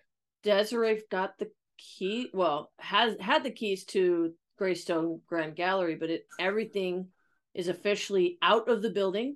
Desiree 0.44 1.02
got 1.10 1.38
the 1.40 1.50
key. 1.78 2.30
Well, 2.34 2.72
has 2.78 3.16
had 3.20 3.44
the 3.44 3.50
keys 3.52 3.84
to 3.86 4.34
Greystone 4.60 5.22
Grand 5.28 5.56
Gallery, 5.56 5.96
but 5.96 6.10
it 6.12 6.26
everything 6.40 7.08
is 7.54 7.68
officially 7.68 8.38
out 8.42 8.68
of 8.70 8.82
the 8.82 8.90
building, 8.90 9.36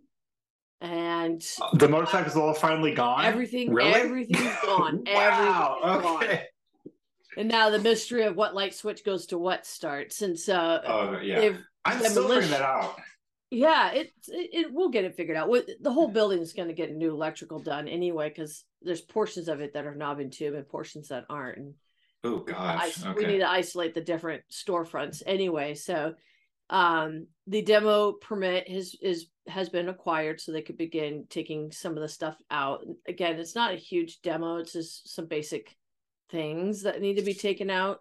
and 0.81 1.41
The 1.73 1.87
motorcycle's 1.87 2.35
all 2.35 2.53
finally 2.53 2.93
gone. 2.93 3.23
everything 3.25 3.73
Really? 3.73 3.93
everything's 3.93 4.55
gone. 4.63 5.03
wow. 5.07 5.79
Everything's 5.83 6.03
gone. 6.27 6.39
And 7.37 7.47
now 7.49 7.69
the 7.71 7.79
mystery 7.79 8.23
of 8.23 8.35
what 8.35 8.53
light 8.53 8.75
switch 8.75 9.03
goes 9.03 9.25
to 9.27 9.37
what 9.39 9.65
starts. 9.65 10.17
Since 10.17 10.49
uh, 10.49 10.81
Oh 10.85 11.19
yeah. 11.19 11.53
I'm 11.85 11.99
still 12.03 12.27
figuring 12.27 12.51
that 12.51 12.61
out. 12.61 12.95
Yeah, 13.49 13.91
it, 13.91 14.11
it 14.27 14.49
it 14.53 14.73
we'll 14.73 14.89
get 14.89 15.03
it 15.05 15.15
figured 15.15 15.37
out. 15.37 15.49
The 15.81 15.91
whole 15.91 16.07
building 16.09 16.39
is 16.39 16.53
going 16.53 16.67
to 16.69 16.73
get 16.73 16.93
new 16.95 17.11
electrical 17.11 17.59
done 17.59 17.87
anyway 17.87 18.29
because 18.29 18.63
there's 18.81 19.01
portions 19.01 19.47
of 19.47 19.61
it 19.61 19.73
that 19.73 19.85
are 19.85 19.95
knob 19.95 20.19
and 20.19 20.31
tube 20.31 20.53
and 20.55 20.67
portions 20.67 21.07
that 21.09 21.25
aren't. 21.29 21.57
And 21.57 21.73
Oh 22.23 22.39
gosh. 22.39 22.97
is- 22.97 23.05
okay. 23.05 23.13
we 23.17 23.25
need 23.25 23.39
to 23.39 23.49
isolate 23.49 23.93
the 23.95 24.01
different 24.01 24.43
storefronts 24.51 25.23
anyway. 25.25 25.73
So, 25.75 26.13
um, 26.73 27.27
the 27.45 27.61
demo 27.61 28.13
permit 28.13 28.67
has 28.67 28.95
is 28.99 29.27
has 29.47 29.69
been 29.69 29.89
acquired, 29.89 30.41
so 30.41 30.51
they 30.51 30.63
could 30.63 30.77
begin 30.77 31.25
taking 31.29 31.71
some 31.71 31.95
of 31.95 32.01
the 32.01 32.09
stuff 32.09 32.35
out. 32.49 32.83
Again, 33.07 33.39
it's 33.39 33.55
not 33.55 33.73
a 33.73 33.77
huge 33.77 34.21
demo; 34.23 34.57
it's 34.57 34.73
just 34.73 35.13
some 35.13 35.27
basic 35.27 35.77
things 36.31 36.81
that 36.81 36.99
need 36.99 37.17
to 37.17 37.21
be 37.21 37.35
taken 37.35 37.69
out, 37.69 37.99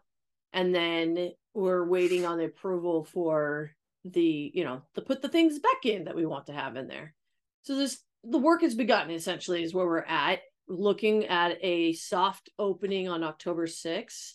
and 0.54 0.74
then 0.74 1.32
we're 1.52 1.86
waiting 1.86 2.24
on 2.24 2.38
the 2.38 2.46
approval 2.46 3.04
for 3.04 3.72
the 4.06 4.50
you 4.54 4.64
know 4.64 4.80
to 4.94 5.02
put 5.02 5.20
the 5.20 5.28
things 5.28 5.58
back 5.58 5.84
in 5.84 6.04
that 6.04 6.16
we 6.16 6.24
want 6.24 6.46
to 6.46 6.54
have 6.54 6.74
in 6.76 6.88
there. 6.88 7.14
So 7.60 7.76
this 7.76 7.98
the 8.24 8.38
work 8.38 8.62
has 8.62 8.74
begun 8.74 9.10
essentially 9.10 9.62
is 9.62 9.74
where 9.74 9.86
we're 9.86 9.98
at 9.98 10.40
looking 10.66 11.26
at 11.26 11.58
a 11.60 11.92
soft 11.92 12.48
opening 12.58 13.06
on 13.06 13.22
October 13.22 13.66
6th. 13.66 14.32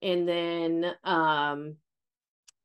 And 0.00 0.28
then 0.28 0.92
um 1.02 1.76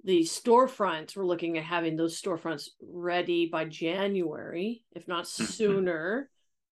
the 0.04 0.22
storefronts, 0.22 1.16
we're 1.16 1.26
looking 1.26 1.58
at 1.58 1.64
having 1.64 1.96
those 1.96 2.20
storefronts 2.20 2.70
ready 2.82 3.48
by 3.48 3.66
January, 3.66 4.84
if 4.94 5.08
not 5.08 5.26
Mhm. 5.26 5.28
sooner. 5.48 6.30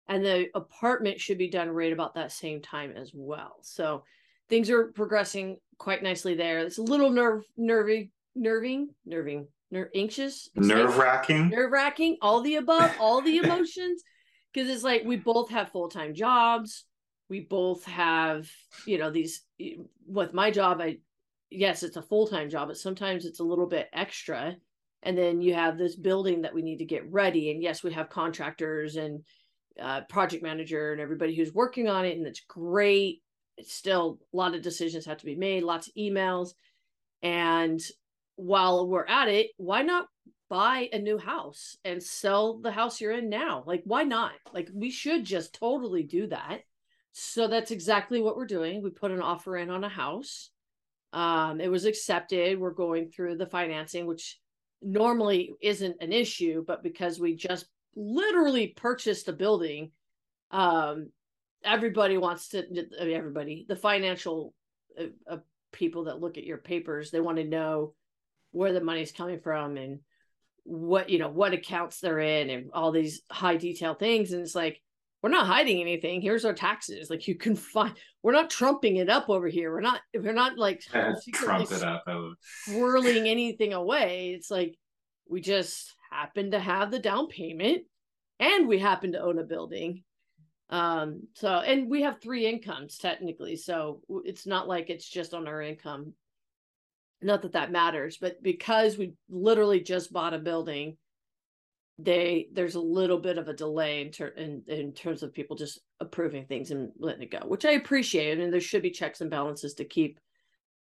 And 0.08 0.26
the 0.26 0.50
apartment 0.56 1.20
should 1.22 1.38
be 1.38 1.50
done 1.50 1.70
right 1.70 1.94
about 1.94 2.16
that 2.16 2.32
same 2.32 2.62
time 2.62 2.92
as 2.92 3.12
well. 3.14 3.58
So 3.62 4.04
things 4.50 4.70
are 4.70 4.92
progressing 4.92 5.60
quite 5.78 6.04
nicely 6.04 6.34
there. 6.36 6.60
It's 6.60 6.80
a 6.80 6.84
little 6.84 7.10
nerve 7.12 7.46
nervy, 7.56 8.12
nerving, 8.36 8.94
nerving, 9.06 9.48
ner- 9.70 9.92
anxious, 9.96 10.50
Nerve 10.56 10.98
wracking. 10.98 11.50
nerve 11.50 11.72
wracking, 11.72 12.18
all 12.22 12.42
the 12.42 12.56
above, 12.56 12.96
all 13.00 13.22
the 13.22 13.38
emotions. 13.44 14.04
Because 14.52 14.70
it's 14.70 14.84
like 14.84 15.04
we 15.06 15.16
both 15.16 15.50
have 15.52 15.72
full 15.72 15.88
time 15.88 16.14
jobs. 16.14 16.86
We 17.30 17.40
both 17.40 17.86
have, 17.86 18.52
you 18.86 18.98
know, 18.98 19.12
these. 19.12 19.46
With 20.06 20.34
my 20.34 20.52
job, 20.52 20.82
I 20.82 20.98
yes, 21.52 21.84
it's 21.84 21.98
a 21.98 22.02
full 22.02 22.28
time 22.28 22.50
job, 22.50 22.70
but 22.70 22.78
sometimes 22.78 23.26
it's 23.26 23.40
a 23.40 23.44
little 23.44 23.68
bit 23.68 23.90
extra. 23.94 24.56
And 25.04 25.18
then 25.18 25.42
you 25.42 25.54
have 25.54 25.78
this 25.78 25.96
building 25.96 26.42
that 26.42 26.54
we 26.54 26.62
need 26.62 26.78
to 26.78 26.86
get 26.86 27.12
ready, 27.12 27.52
and 27.52 27.62
yes, 27.62 27.84
we 27.84 27.92
have 27.94 28.10
contractors 28.10 28.98
and 28.98 29.24
uh, 29.80 30.02
project 30.02 30.44
manager 30.44 30.92
and 30.92 31.02
everybody 31.02 31.36
who's 31.36 31.54
working 31.54 31.88
on 31.88 32.06
it, 32.06 32.18
and 32.18 32.28
it's 32.28 32.42
great. 32.48 33.24
It's 33.58 33.74
still 33.74 34.20
a 34.32 34.38
lot 34.38 34.54
of 34.54 34.62
decisions 34.62 35.06
have 35.06 35.18
to 35.18 35.26
be 35.26 35.36
made, 35.36 35.64
lots 35.64 35.88
of 35.88 35.96
emails, 35.96 36.54
and 37.24 37.82
while 38.36 38.88
we're 38.88 39.06
at 39.08 39.28
it, 39.28 39.52
why 39.58 39.82
not 39.82 40.08
buy 40.52 40.90
a 40.92 41.00
new 41.00 41.18
house 41.18 41.78
and 41.86 42.04
sell 42.04 42.58
the 42.58 42.74
house 42.74 43.00
you're 43.00 43.14
in 43.14 43.30
now. 43.30 43.64
Like, 43.66 43.84
why 43.86 44.04
not? 44.04 44.34
Like, 44.54 44.70
we 44.74 44.92
should 44.92 45.24
just 45.24 45.56
totally 45.56 46.04
do 46.04 46.28
that. 46.28 46.64
So 47.14 47.48
that's 47.48 47.72
exactly 47.72 48.22
what 48.22 48.36
we're 48.36 48.46
doing. 48.46 48.84
We 48.84 48.90
put 48.90 49.12
an 49.12 49.22
offer 49.22 49.56
in 49.56 49.70
on 49.70 49.86
a 49.86 49.90
house. 49.90 50.50
Um, 51.14 51.60
it 51.60 51.70
was 51.70 51.86
accepted. 51.86 52.60
We're 52.60 52.72
going 52.72 53.10
through 53.10 53.38
the 53.38 53.46
financing, 53.46 54.06
which 54.06 54.40
normally 54.82 55.54
isn't 55.62 55.98
an 56.02 56.14
issue, 56.14 56.64
but 56.66 56.84
because 56.84 57.20
we 57.20 57.36
just 57.36 57.66
literally 57.96 58.68
purchased 58.68 59.28
a 59.28 59.34
building, 59.34 59.92
um, 60.52 61.10
everybody 61.64 62.18
wants 62.18 62.50
to. 62.50 62.64
Everybody, 62.98 63.66
the 63.68 63.76
financial 63.76 64.54
uh, 65.00 65.06
uh, 65.30 65.38
people 65.72 66.06
that 66.06 66.20
look 66.20 66.38
at 66.38 66.46
your 66.46 66.58
papers, 66.58 67.12
they 67.12 67.22
want 67.22 67.38
to 67.38 67.44
know 67.44 67.94
where 68.52 68.74
the 68.74 68.82
money's 68.82 69.12
coming 69.12 69.40
from 69.40 69.78
and 69.78 70.00
what 70.64 71.10
you 71.10 71.18
know 71.18 71.30
what 71.30 71.54
accounts 71.54 72.00
they're 72.00 72.20
in 72.20 72.50
and 72.50 72.70
all 72.74 72.92
these 72.92 73.22
high 73.32 73.58
detail 73.58 73.94
things 73.96 74.32
and 74.32 74.42
it's 74.44 74.54
like 74.54 74.80
we're 75.22 75.30
not 75.30 75.46
hiding 75.46 75.82
anything. 75.82 76.22
Here's 76.22 76.46
our 76.46 76.54
taxes. 76.54 77.10
Like 77.10 77.28
you 77.28 77.36
can 77.36 77.56
find 77.56 77.94
we're 78.24 78.32
not 78.32 78.50
trumping 78.50 78.98
it 78.98 79.10
up 79.10 79.30
over 79.30 79.48
here. 79.48 79.72
We're 79.72 79.82
not 79.82 80.02
we're 80.16 80.34
not 80.34 80.58
like 80.58 80.82
secretly 81.22 81.32
Trump 81.32 81.72
it 81.72 81.84
up. 81.84 82.04
Swirling 82.66 83.28
anything 83.28 83.74
away. 83.74 84.34
It's 84.36 84.50
like 84.50 84.78
we 85.30 85.42
just 85.42 85.94
happen 86.12 86.52
to 86.52 86.60
have 86.60 86.92
the 86.92 87.00
down 87.00 87.28
payment 87.28 87.84
and 88.40 88.68
we 88.68 88.80
happen 88.80 89.12
to 89.12 89.22
own 89.22 89.38
a 89.38 89.44
building. 89.44 90.04
Um 90.70 91.28
so 91.36 91.50
and 91.50 91.90
we 91.90 92.02
have 92.02 92.22
three 92.22 92.48
incomes 92.48 92.98
technically. 92.98 93.56
So 93.58 94.02
it's 94.26 94.48
not 94.48 94.68
like 94.68 94.90
it's 94.90 95.08
just 95.08 95.34
on 95.34 95.48
our 95.48 95.62
income. 95.62 96.14
Not 97.22 97.44
that 97.44 97.54
that 97.54 97.72
matters 97.72 98.18
but 98.20 98.42
because 98.42 98.98
we 98.98 99.14
literally 99.30 99.82
just 99.82 100.12
bought 100.12 100.34
a 100.34 100.40
building 100.40 100.98
they 102.00 102.48
there's 102.54 102.76
a 102.76 102.80
little 102.82 103.18
bit 103.20 103.38
of 103.38 103.48
a 103.48 103.54
delay 103.54 104.02
in, 104.02 104.12
ter- 104.12 104.28
in 104.30 104.64
in 104.68 104.94
terms 104.94 105.24
of 105.24 105.34
people 105.34 105.56
just 105.56 105.80
approving 106.00 106.46
things 106.46 106.72
and 106.72 106.92
letting 106.98 107.22
it 107.24 107.32
go 107.32 107.40
which 107.48 107.66
i 107.66 107.72
appreciate 107.72 108.40
and 108.40 108.52
there 108.52 108.62
should 108.62 108.82
be 108.82 108.90
checks 108.90 109.22
and 109.22 109.30
balances 109.30 109.74
to 109.76 109.86
keep 109.86 110.20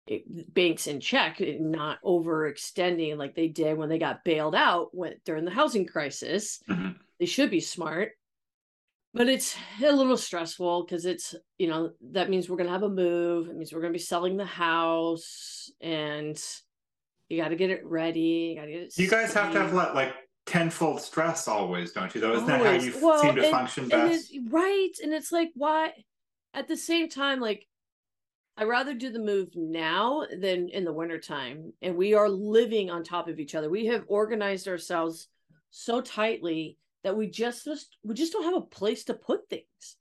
it, 0.07 0.55
banks 0.55 0.87
in 0.87 0.99
check 1.01 1.41
and 1.41 1.71
not 1.73 1.99
overextending 2.03 3.17
like 3.19 3.35
they 3.35 3.49
did 3.49 3.77
when 3.77 3.89
they 3.89 3.99
got 3.99 4.25
bailed 4.25 4.55
out 4.55 4.89
when, 4.93 5.15
during 5.25 5.45
the 5.45 5.51
housing 5.51 5.85
crisis 5.87 6.61
Mhm. 6.69 6.97
they 7.19 7.27
should 7.27 7.51
be 7.51 7.61
smart 7.61 8.13
but 9.13 9.29
it's 9.29 9.57
a 9.83 9.93
little 9.93 10.17
stressful 10.17 10.85
because 10.85 11.05
it's 11.05 11.35
you 11.59 11.67
know 11.69 11.91
that 12.13 12.31
means 12.31 12.49
we're 12.49 12.57
gonna 12.57 12.71
have 12.71 12.85
a 12.85 12.89
move 12.89 13.49
it 13.49 13.57
means 13.57 13.73
we're 13.73 13.81
gonna 13.83 13.93
be 13.93 13.99
selling 13.99 14.37
the 14.37 14.45
house 14.45 15.71
and 15.81 16.43
you 17.29 17.41
got 17.41 17.49
to 17.49 17.57
get 17.57 17.71
it 17.71 17.85
ready 17.85 18.55
you 18.55 18.57
got 18.57 18.65
to 18.67 18.73
get 18.73 18.81
it 18.83 18.99
You 18.99 19.09
guys 19.09 19.33
have 19.35 19.53
to 19.53 19.61
have 19.61 19.73
like 19.75 20.13
tenfold 20.55 21.01
stress 21.01 21.47
always, 21.47 21.93
don't 21.93 22.13
you? 22.13 22.21
Though 22.21 22.33
isn't 22.35 22.47
that 22.49 22.65
how 22.67 22.73
you 22.73 22.91
f- 22.93 23.01
Well, 23.01 23.23
seem 23.23 23.37
to 23.37 23.43
and- 23.43 23.51
function 23.53 23.89
best? 23.89 24.35
it- 24.35 24.43
right 24.51 24.91
and 25.03 25.13
it's 25.15 25.31
like 25.31 25.51
why 25.55 25.93
at 26.55 26.67
the 26.67 26.77
same 26.77 27.09
time 27.09 27.39
like 27.41 27.69
i 28.57 28.65
rather 28.65 28.93
do 28.95 29.11
the 29.11 29.21
move 29.21 29.51
now 29.55 30.25
than 30.37 30.69
in 30.69 30.85
the 30.85 30.93
wintertime 30.93 31.73
and 31.81 31.95
we 31.97 32.15
are 32.15 32.29
living 32.29 32.91
on 32.91 33.05
top 33.05 33.29
of 33.29 33.39
each 33.39 33.55
other 33.55 33.71
we 33.71 33.87
have 33.87 34.03
organized 34.09 34.67
ourselves 34.67 35.29
so 35.71 36.01
tightly 36.01 36.77
that 37.05 37.17
we 37.17 37.29
just 37.29 37.65
just 37.65 37.97
we 38.03 38.13
just 38.15 38.33
don't 38.33 38.43
have 38.43 38.57
a 38.57 38.61
place 38.79 39.05
to 39.05 39.15
put 39.15 39.49
things 39.49 39.97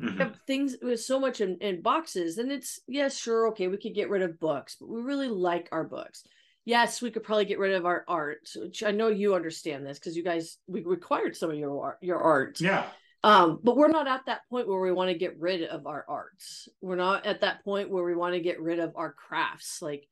Mhm. 0.00 0.16
have 0.16 0.36
things 0.46 0.76
with 0.80 1.00
so 1.00 1.20
much 1.20 1.42
in, 1.42 1.58
in 1.58 1.82
boxes 1.82 2.38
and 2.38 2.50
it's 2.50 2.80
yes 2.88 3.18
sure 3.18 3.48
okay 3.48 3.68
we 3.68 3.76
could 3.76 3.94
get 3.94 4.08
rid 4.08 4.22
of 4.22 4.40
books 4.40 4.76
but 4.80 4.88
we 4.88 5.02
really 5.02 5.28
like 5.28 5.68
our 5.72 5.84
books 5.84 6.24
yes 6.64 7.00
we 7.00 7.10
could 7.10 7.22
probably 7.22 7.44
get 7.44 7.58
rid 7.58 7.74
of 7.74 7.86
our 7.86 8.04
art 8.06 8.48
which 8.56 8.82
i 8.82 8.90
know 8.90 9.08
you 9.08 9.34
understand 9.34 9.84
this 9.86 9.98
because 9.98 10.16
you 10.16 10.22
guys 10.22 10.58
we 10.66 10.82
required 10.82 11.36
some 11.36 11.50
of 11.50 11.56
your 11.56 11.82
art 11.82 11.98
your 12.00 12.18
art. 12.18 12.60
Yeah. 12.60 12.86
um 13.24 13.58
but 13.62 13.76
we're 13.76 13.88
not 13.88 14.06
at 14.06 14.26
that 14.26 14.42
point 14.50 14.68
where 14.68 14.80
we 14.80 14.92
want 14.92 15.10
to 15.10 15.18
get 15.18 15.38
rid 15.38 15.62
of 15.64 15.86
our 15.86 16.04
arts. 16.08 16.68
We're 16.80 16.96
not 16.96 17.26
at 17.26 17.40
that 17.42 17.64
point 17.64 17.90
where 17.90 18.04
we 18.04 18.14
want 18.14 18.34
to 18.34 18.40
get 18.40 18.60
rid 18.60 18.78
of 18.78 18.92
our 18.96 19.12
crafts 19.12 19.80
like 19.82 20.06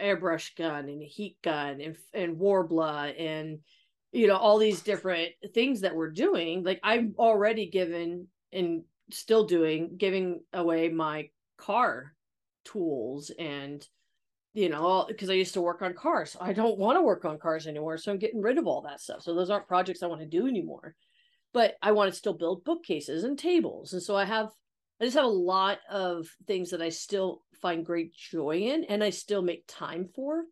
airbrush 0.00 0.56
gun 0.56 0.88
and 0.88 1.02
heat 1.02 1.36
gun 1.42 1.80
and 1.80 1.96
and 2.14 2.38
warbler 2.38 3.12
and 3.18 3.58
you 4.12 4.26
know 4.26 4.36
all 4.36 4.58
these 4.58 4.80
different 4.82 5.30
things 5.54 5.82
that 5.82 5.94
we're 5.94 6.10
doing. 6.10 6.64
Like 6.64 6.80
i'm 6.82 7.14
already 7.18 7.66
given 7.66 8.28
and 8.52 8.82
still 9.10 9.44
doing 9.44 9.96
giving 9.96 10.40
away 10.52 10.88
my 10.88 11.28
car 11.56 12.14
tools 12.64 13.30
and 13.38 13.86
you 14.52 14.68
know 14.68 15.04
because 15.06 15.30
i 15.30 15.34
used 15.34 15.54
to 15.54 15.60
work 15.60 15.82
on 15.82 15.94
cars. 15.94 16.36
I 16.40 16.52
don't 16.52 16.78
want 16.78 16.96
to 16.96 17.02
work 17.02 17.24
on 17.24 17.38
cars 17.38 17.66
anymore 17.66 17.98
so 17.98 18.10
i'm 18.10 18.18
getting 18.18 18.42
rid 18.42 18.58
of 18.58 18.66
all 18.66 18.82
that 18.82 19.00
stuff. 19.00 19.22
So 19.22 19.34
those 19.34 19.50
aren't 19.50 19.68
projects 19.68 20.02
i 20.02 20.06
want 20.06 20.20
to 20.20 20.26
do 20.26 20.46
anymore. 20.46 20.94
But 21.52 21.76
i 21.82 21.92
want 21.92 22.10
to 22.10 22.16
still 22.16 22.34
build 22.34 22.64
bookcases 22.64 23.24
and 23.24 23.38
tables 23.38 23.92
and 23.92 24.02
so 24.02 24.16
i 24.16 24.24
have 24.24 24.48
i 25.00 25.04
just 25.04 25.16
have 25.16 25.24
a 25.24 25.28
lot 25.28 25.78
of 25.90 26.26
things 26.46 26.70
that 26.70 26.82
i 26.82 26.88
still 26.88 27.42
find 27.60 27.84
great 27.84 28.14
joy 28.14 28.58
in 28.58 28.84
and 28.84 29.04
i 29.04 29.10
still 29.10 29.42
make 29.42 29.64
time 29.66 30.08
for 30.14 30.44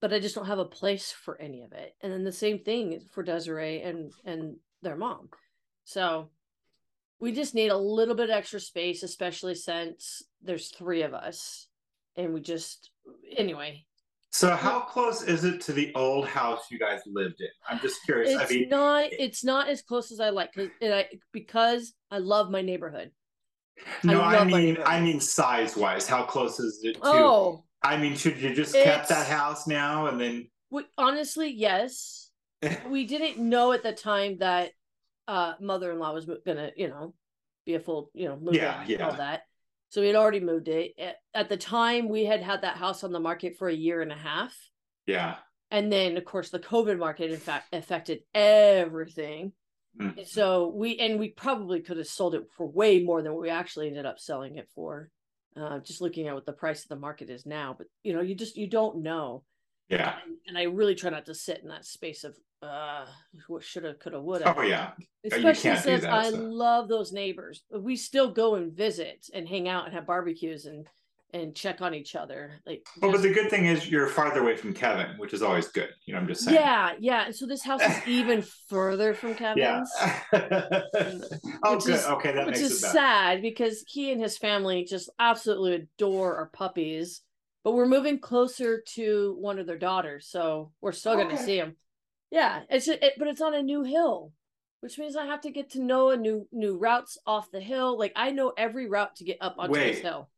but 0.00 0.12
i 0.12 0.18
just 0.18 0.34
don't 0.34 0.46
have 0.46 0.58
a 0.58 0.64
place 0.64 1.12
for 1.12 1.40
any 1.40 1.62
of 1.62 1.72
it. 1.72 1.94
And 2.02 2.12
then 2.12 2.24
the 2.24 2.32
same 2.32 2.60
thing 2.60 3.00
for 3.12 3.22
desiree 3.22 3.82
and 3.82 4.12
and 4.24 4.56
their 4.82 4.96
mom. 4.96 5.28
So 5.84 6.30
we 7.18 7.32
just 7.32 7.54
need 7.54 7.70
a 7.70 7.76
little 7.76 8.14
bit 8.14 8.30
extra 8.30 8.60
space 8.60 9.02
especially 9.02 9.54
since 9.54 10.22
there's 10.42 10.68
three 10.68 11.02
of 11.02 11.14
us 11.14 11.67
and 12.18 12.34
we 12.34 12.40
just 12.40 12.90
anyway 13.36 13.84
So 14.30 14.54
how 14.54 14.80
close 14.80 15.22
is 15.22 15.44
it 15.44 15.62
to 15.62 15.72
the 15.72 15.90
old 15.94 16.26
house 16.28 16.70
you 16.70 16.78
guys 16.78 17.00
lived 17.06 17.40
in? 17.40 17.48
I'm 17.66 17.80
just 17.80 18.04
curious. 18.04 18.30
It's 18.34 18.42
I 18.42 18.54
mean, 18.54 18.68
not. 18.68 19.08
It's 19.18 19.42
not 19.42 19.68
as 19.68 19.80
close 19.82 20.12
as 20.12 20.20
I 20.20 20.28
like 20.30 20.52
because 20.52 20.70
I, 20.82 21.06
because 21.32 21.94
I 22.10 22.18
love 22.18 22.50
my 22.50 22.60
neighborhood. 22.60 23.10
no, 24.02 24.20
I 24.20 24.38
I, 24.38 24.44
mean. 24.44 24.76
I 24.84 25.00
mean 25.00 25.20
size 25.20 25.76
wise. 25.76 26.06
How 26.06 26.24
close 26.24 26.60
is 26.60 26.80
it 26.82 26.94
to? 26.94 27.00
Oh, 27.02 27.64
I 27.82 27.96
mean, 27.96 28.16
should 28.16 28.38
you 28.38 28.54
just 28.54 28.82
kept 28.82 29.08
that 29.08 29.26
house 29.28 29.66
now 29.66 30.06
and 30.06 30.20
then? 30.20 30.50
we, 30.70 30.84
honestly, 30.96 31.50
yes. 31.50 32.30
we 32.88 33.06
didn't 33.06 33.38
know 33.38 33.72
at 33.72 33.82
the 33.82 33.92
time 33.92 34.38
that 34.38 34.72
uh 35.28 35.54
mother-in-law 35.60 36.12
was 36.12 36.26
gonna, 36.44 36.70
you 36.76 36.88
know, 36.88 37.14
be 37.66 37.74
a 37.74 37.80
full, 37.80 38.10
you 38.14 38.28
know, 38.28 38.36
move 38.36 38.54
Yeah, 38.54 38.82
in 38.86 38.94
and 38.94 39.02
all 39.02 39.16
that. 39.16 39.42
So 39.90 40.00
we 40.00 40.06
had 40.06 40.16
already 40.16 40.40
moved 40.40 40.68
it. 40.68 40.94
At, 41.34 41.48
the 41.48 41.56
time, 41.56 42.08
we 42.08 42.24
had 42.24 42.42
had 42.42 42.62
that 42.62 42.76
house 42.76 43.04
on 43.04 43.12
the 43.12 43.20
market 43.20 43.56
for 43.56 43.68
a 43.68 43.74
year 43.74 44.02
and 44.02 44.12
a 44.12 44.16
half, 44.16 44.54
Yeah. 45.06 45.36
and 45.70 45.90
then 45.90 46.16
of 46.16 46.24
course 46.24 46.50
the 46.50 46.58
COVID 46.58 46.98
market, 46.98 47.30
in 47.30 47.38
fact, 47.38 47.72
affected 47.74 48.20
everything. 48.34 49.52
Mm. 49.98 50.26
So 50.28 50.68
we 50.68 50.98
and 50.98 51.18
we 51.18 51.30
probably 51.30 51.80
could 51.80 51.96
have 51.96 52.06
sold 52.06 52.34
it 52.34 52.44
for 52.56 52.66
way 52.66 53.02
more 53.02 53.22
than 53.22 53.32
what 53.32 53.42
we 53.42 53.48
actually 53.50 53.88
ended 53.88 54.06
up 54.06 54.18
selling 54.20 54.56
it 54.58 54.68
for. 54.74 55.10
Uh, 55.56 55.80
just 55.80 56.00
looking 56.00 56.28
at 56.28 56.34
what 56.34 56.46
the 56.46 56.52
price 56.52 56.82
of 56.82 56.88
the 56.88 56.96
market 56.96 57.30
is 57.30 57.44
now, 57.46 57.74
but 57.76 57.88
you 58.04 58.12
know, 58.12 58.20
you 58.20 58.34
just 58.34 58.56
you 58.56 58.68
don't 58.68 58.98
know 59.02 59.42
Yeah. 59.88 60.14
and, 60.24 60.36
and 60.46 60.58
I 60.58 60.64
really 60.64 60.94
try 60.94 61.10
not 61.10 61.26
to 61.26 61.34
sit 61.34 61.60
in 61.62 61.68
that 61.68 61.84
space 61.84 62.22
of 62.22 62.36
uh 62.62 63.04
what 63.46 63.62
shoulda, 63.62 63.94
coulda, 63.94 64.20
woulda. 64.20 64.54
Oh 64.56 64.62
yeah. 64.62 64.90
Especially 65.24 65.76
since 65.76 66.02
that, 66.02 66.12
I 66.12 66.30
so. 66.30 66.36
love 66.36 66.88
those 66.88 67.12
neighbors. 67.12 67.62
We 67.70 67.96
still 67.96 68.32
go 68.32 68.56
and 68.56 68.72
visit 68.72 69.26
and 69.32 69.48
hang 69.48 69.68
out 69.68 69.84
and 69.86 69.94
have 69.94 70.06
barbecues 70.06 70.64
and 70.66 70.86
and 71.34 71.54
check 71.54 71.82
on 71.82 71.94
each 71.94 72.16
other. 72.16 72.52
Like 72.66 72.86
Well, 73.02 73.12
but 73.12 73.20
the 73.22 73.32
good 73.32 73.50
thing 73.50 73.66
is 73.66 73.88
you're 73.88 74.06
farther 74.08 74.40
away 74.40 74.56
from 74.56 74.72
Kevin, 74.72 75.08
which 75.18 75.34
is 75.34 75.42
always 75.42 75.68
good. 75.68 75.90
You 76.06 76.14
know, 76.14 76.20
I'm 76.20 76.26
just 76.26 76.42
saying. 76.42 76.56
yeah, 76.56 76.92
yeah. 76.98 77.26
And 77.26 77.36
so 77.36 77.46
this 77.46 77.62
house 77.62 77.82
is 77.82 78.08
even 78.08 78.42
further 78.68 79.12
from 79.12 79.30
Yeah. 79.56 79.84
Kevin's. 80.32 81.28
oh, 81.64 81.74
Which 81.74 81.84
good. 81.84 81.94
is- 81.96 82.06
okay, 82.06 82.32
that 82.32 82.46
which 82.46 82.56
makes 82.56 82.70
is 82.70 82.82
it 82.82 82.88
sad 82.88 83.42
because 83.42 83.84
he 83.86 84.10
and 84.10 84.20
his 84.22 84.38
family 84.38 84.84
just 84.84 85.10
absolutely 85.18 85.74
adore 85.74 86.36
our 86.36 86.46
puppies. 86.46 87.20
But 87.62 87.72
we're 87.72 87.86
moving 87.86 88.18
closer 88.20 88.82
to 88.94 89.36
one 89.38 89.58
of 89.58 89.66
their 89.66 89.76
daughters, 89.78 90.28
so 90.30 90.72
we're 90.80 90.92
still 90.92 91.14
going 91.16 91.28
to 91.28 91.36
see 91.36 91.58
them. 91.58 91.76
Yeah, 92.30 92.62
it's 92.68 92.86
ju- 92.86 92.98
it, 93.00 93.14
but 93.18 93.28
it's 93.28 93.40
on 93.40 93.54
a 93.54 93.62
new 93.62 93.82
hill, 93.82 94.32
which 94.80 94.98
means 94.98 95.16
I 95.16 95.26
have 95.26 95.40
to 95.42 95.50
get 95.50 95.70
to 95.70 95.82
know 95.82 96.10
a 96.10 96.16
new 96.16 96.46
new 96.52 96.76
routes 96.76 97.18
off 97.26 97.50
the 97.50 97.60
hill. 97.60 97.98
Like 97.98 98.12
I 98.16 98.30
know 98.30 98.52
every 98.56 98.88
route 98.88 99.16
to 99.16 99.24
get 99.24 99.38
up 99.40 99.56
onto 99.58 99.74
this 99.74 99.96
Wait. 99.96 100.02
hill. 100.02 100.28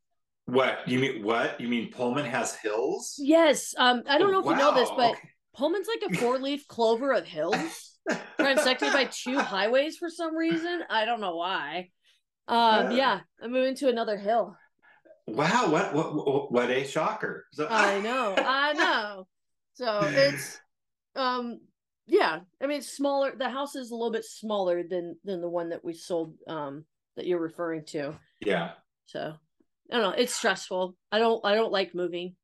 What 0.47 0.87
you 0.89 0.99
mean? 0.99 1.23
What 1.23 1.61
you 1.61 1.69
mean? 1.69 1.91
Pullman 1.93 2.25
has 2.25 2.55
hills? 2.57 3.15
Yes, 3.19 3.75
um, 3.79 4.03
I 4.09 4.19
don't 4.19 4.33
know 4.33 4.41
if 4.41 4.47
you 4.47 4.57
know 4.57 4.75
this, 4.75 4.91
but 4.97 5.13
okay. 5.13 5.29
Pullman's 5.55 5.89
like 5.89 6.11
a 6.11 6.17
four 6.19 6.39
leaf 6.39 6.67
clover 6.69 7.13
of 7.13 7.25
hills. 7.25 7.87
transected 8.39 8.93
by 8.93 9.05
two 9.05 9.39
highways 9.55 9.97
for 9.97 10.09
some 10.09 10.35
reason. 10.37 10.83
I 10.89 11.05
don't 11.05 11.21
know 11.21 11.37
why. 11.37 11.91
Um, 12.49 12.87
Uh. 12.87 12.91
yeah, 12.91 13.21
I'm 13.43 13.53
moving 13.53 13.77
to 13.77 13.89
another 13.89 14.17
hill. 14.17 14.57
Wow, 15.29 15.71
what 15.71 15.95
what 15.95 16.15
what, 16.15 16.53
what 16.53 16.71
a 16.71 16.85
shocker! 16.85 17.47
So, 17.53 17.69
I 17.71 18.01
know, 18.01 18.35
I 18.37 18.73
know. 18.73 19.27
So 19.75 20.01
it's, 20.05 20.59
um, 21.15 21.61
yeah. 22.11 22.41
I 22.63 22.67
mean, 22.67 22.79
it's 22.79 22.93
smaller. 22.97 23.33
The 23.37 23.49
house 23.49 23.77
is 23.77 23.91
a 23.91 23.95
little 23.95 24.11
bit 24.13 24.25
smaller 24.25 24.83
than 24.83 25.17
than 25.25 25.41
the 25.41 25.49
one 25.49 25.71
that 25.71 25.85
we 25.85 25.95
sold, 25.95 26.35
um, 26.47 26.85
that 27.17 27.27
you're 27.27 27.41
referring 27.41 27.85
to. 27.87 28.19
Yeah, 28.45 28.73
So 29.07 29.35
I 29.91 29.95
don't 29.95 30.03
know. 30.03 30.11
It's 30.23 30.35
stressful. 30.35 30.97
I 31.13 31.19
don't. 31.19 31.45
I 31.45 31.55
don't 31.55 31.73
like 31.73 31.95
moving. 31.95 32.37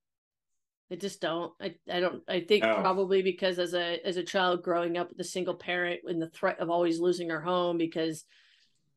I 0.90 0.94
just 0.96 1.20
don't. 1.20 1.52
I. 1.60 1.74
I 1.90 2.00
don't. 2.00 2.22
I 2.28 2.40
think 2.40 2.64
Oh. 2.64 2.80
probably 2.80 3.22
because 3.22 3.58
as 3.58 3.74
a 3.74 3.98
as 4.06 4.16
a 4.16 4.22
child 4.22 4.62
growing 4.62 4.96
up 4.96 5.08
with 5.10 5.20
a 5.20 5.24
single 5.24 5.54
parent 5.54 6.00
and 6.06 6.20
the 6.22 6.30
threat 6.30 6.60
of 6.60 6.70
always 6.70 7.00
losing 7.00 7.30
our 7.30 7.40
home 7.40 7.76
because 7.78 8.24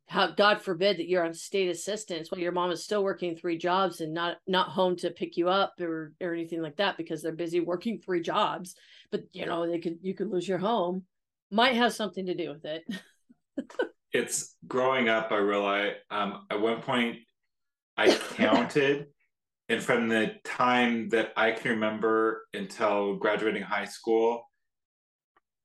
how 0.10 0.32
God 0.32 0.60
forbid 0.60 0.98
that 0.98 1.08
you're 1.08 1.24
on 1.24 1.36
state 1.36 1.70
assistance 1.70 2.32
while 2.32 2.42
your 2.42 2.52
mom 2.52 2.72
is 2.72 2.84
still 2.84 3.04
working 3.04 3.36
three 3.36 3.60
jobs 3.60 4.02
and 4.02 4.12
not 4.12 4.38
not 4.48 4.70
home 4.70 4.96
to 4.98 5.12
pick 5.12 5.38
you 5.38 5.50
up 5.50 5.76
or 5.80 6.14
or 6.20 6.34
anything 6.34 6.64
like 6.64 6.78
that 6.78 6.98
because 6.98 7.22
they're 7.22 7.32
busy 7.32 7.60
working 7.60 8.00
three 8.00 8.20
jobs. 8.20 8.76
But 9.12 9.26
you 9.34 9.46
know 9.46 9.70
they 9.70 9.78
could 9.78 10.00
you 10.02 10.16
could 10.16 10.32
lose 10.32 10.48
your 10.48 10.58
home. 10.58 11.04
Might 11.52 11.76
have 11.76 11.94
something 11.94 12.26
to 12.26 12.34
do 12.34 12.50
with 12.50 12.66
it. 12.66 12.84
it's 14.12 14.56
growing 14.68 15.10
up. 15.10 15.32
I 15.32 15.38
realized 15.38 15.98
um, 16.10 16.48
at 16.50 16.60
one 16.60 16.82
point 16.82 17.18
I 17.96 18.12
counted, 18.36 19.08
and 19.70 19.82
from 19.84 20.10
the 20.10 20.38
time 20.44 21.10
that 21.10 21.34
I 21.38 21.52
can 21.52 21.72
remember 21.72 22.48
until 22.56 23.16
graduating 23.16 23.62
high 23.62 23.86
school, 23.86 24.42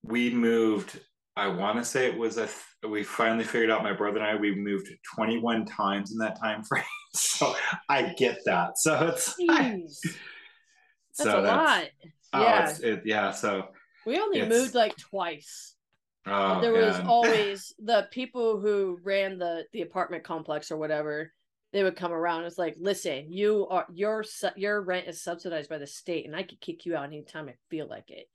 we 0.02 0.30
moved. 0.30 1.00
I 1.36 1.48
want 1.48 1.78
to 1.78 1.84
say 1.84 2.06
it 2.06 2.16
was 2.16 2.36
a. 2.38 2.46
th- 2.46 2.90
We 2.90 3.02
finally 3.02 3.44
figured 3.44 3.70
out 3.70 3.82
my 3.82 3.92
brother 3.92 4.18
and 4.18 4.26
I. 4.26 4.34
We 4.36 4.54
moved 4.54 4.88
21 5.14 5.64
times 5.66 6.12
in 6.12 6.18
that 6.18 6.38
time 6.40 6.62
frame. 6.64 6.84
So 7.16 7.54
I 7.88 8.12
get 8.18 8.38
that. 8.46 8.76
So 8.76 9.06
it's 9.06 9.36
that's 9.48 10.00
so 11.12 11.40
a 11.40 11.42
lot. 11.42 11.84
Oh, 12.32 12.40
Yeah. 12.42 12.68
it's, 12.70 12.80
it, 12.80 13.02
yeah. 13.04 13.30
So 13.30 13.68
We 14.04 14.18
only 14.18 14.44
moved 14.46 14.74
like 14.74 14.96
twice. 14.96 15.76
oh, 16.26 16.60
there 16.60 16.72
was 16.72 16.98
always 17.06 17.72
the 17.78 18.08
people 18.10 18.58
who 18.58 18.98
ran 19.04 19.38
the 19.38 19.64
the 19.72 19.82
apartment 19.82 20.24
complex 20.24 20.72
or 20.72 20.76
whatever. 20.76 21.32
They 21.72 21.84
would 21.84 21.94
come 21.96 22.12
around. 22.12 22.44
It's 22.46 22.58
like, 22.58 22.74
listen, 22.80 23.32
you 23.32 23.68
are 23.68 23.86
your 23.92 24.24
your 24.56 24.80
rent 24.82 25.06
is 25.06 25.22
subsidized 25.22 25.70
by 25.70 25.78
the 25.78 25.86
state, 25.86 26.26
and 26.26 26.34
I 26.34 26.42
could 26.42 26.60
kick 26.60 26.84
you 26.84 26.96
out 26.96 27.04
anytime 27.04 27.48
I 27.48 27.54
feel 27.70 27.86
like 27.88 28.10
it. 28.10 28.28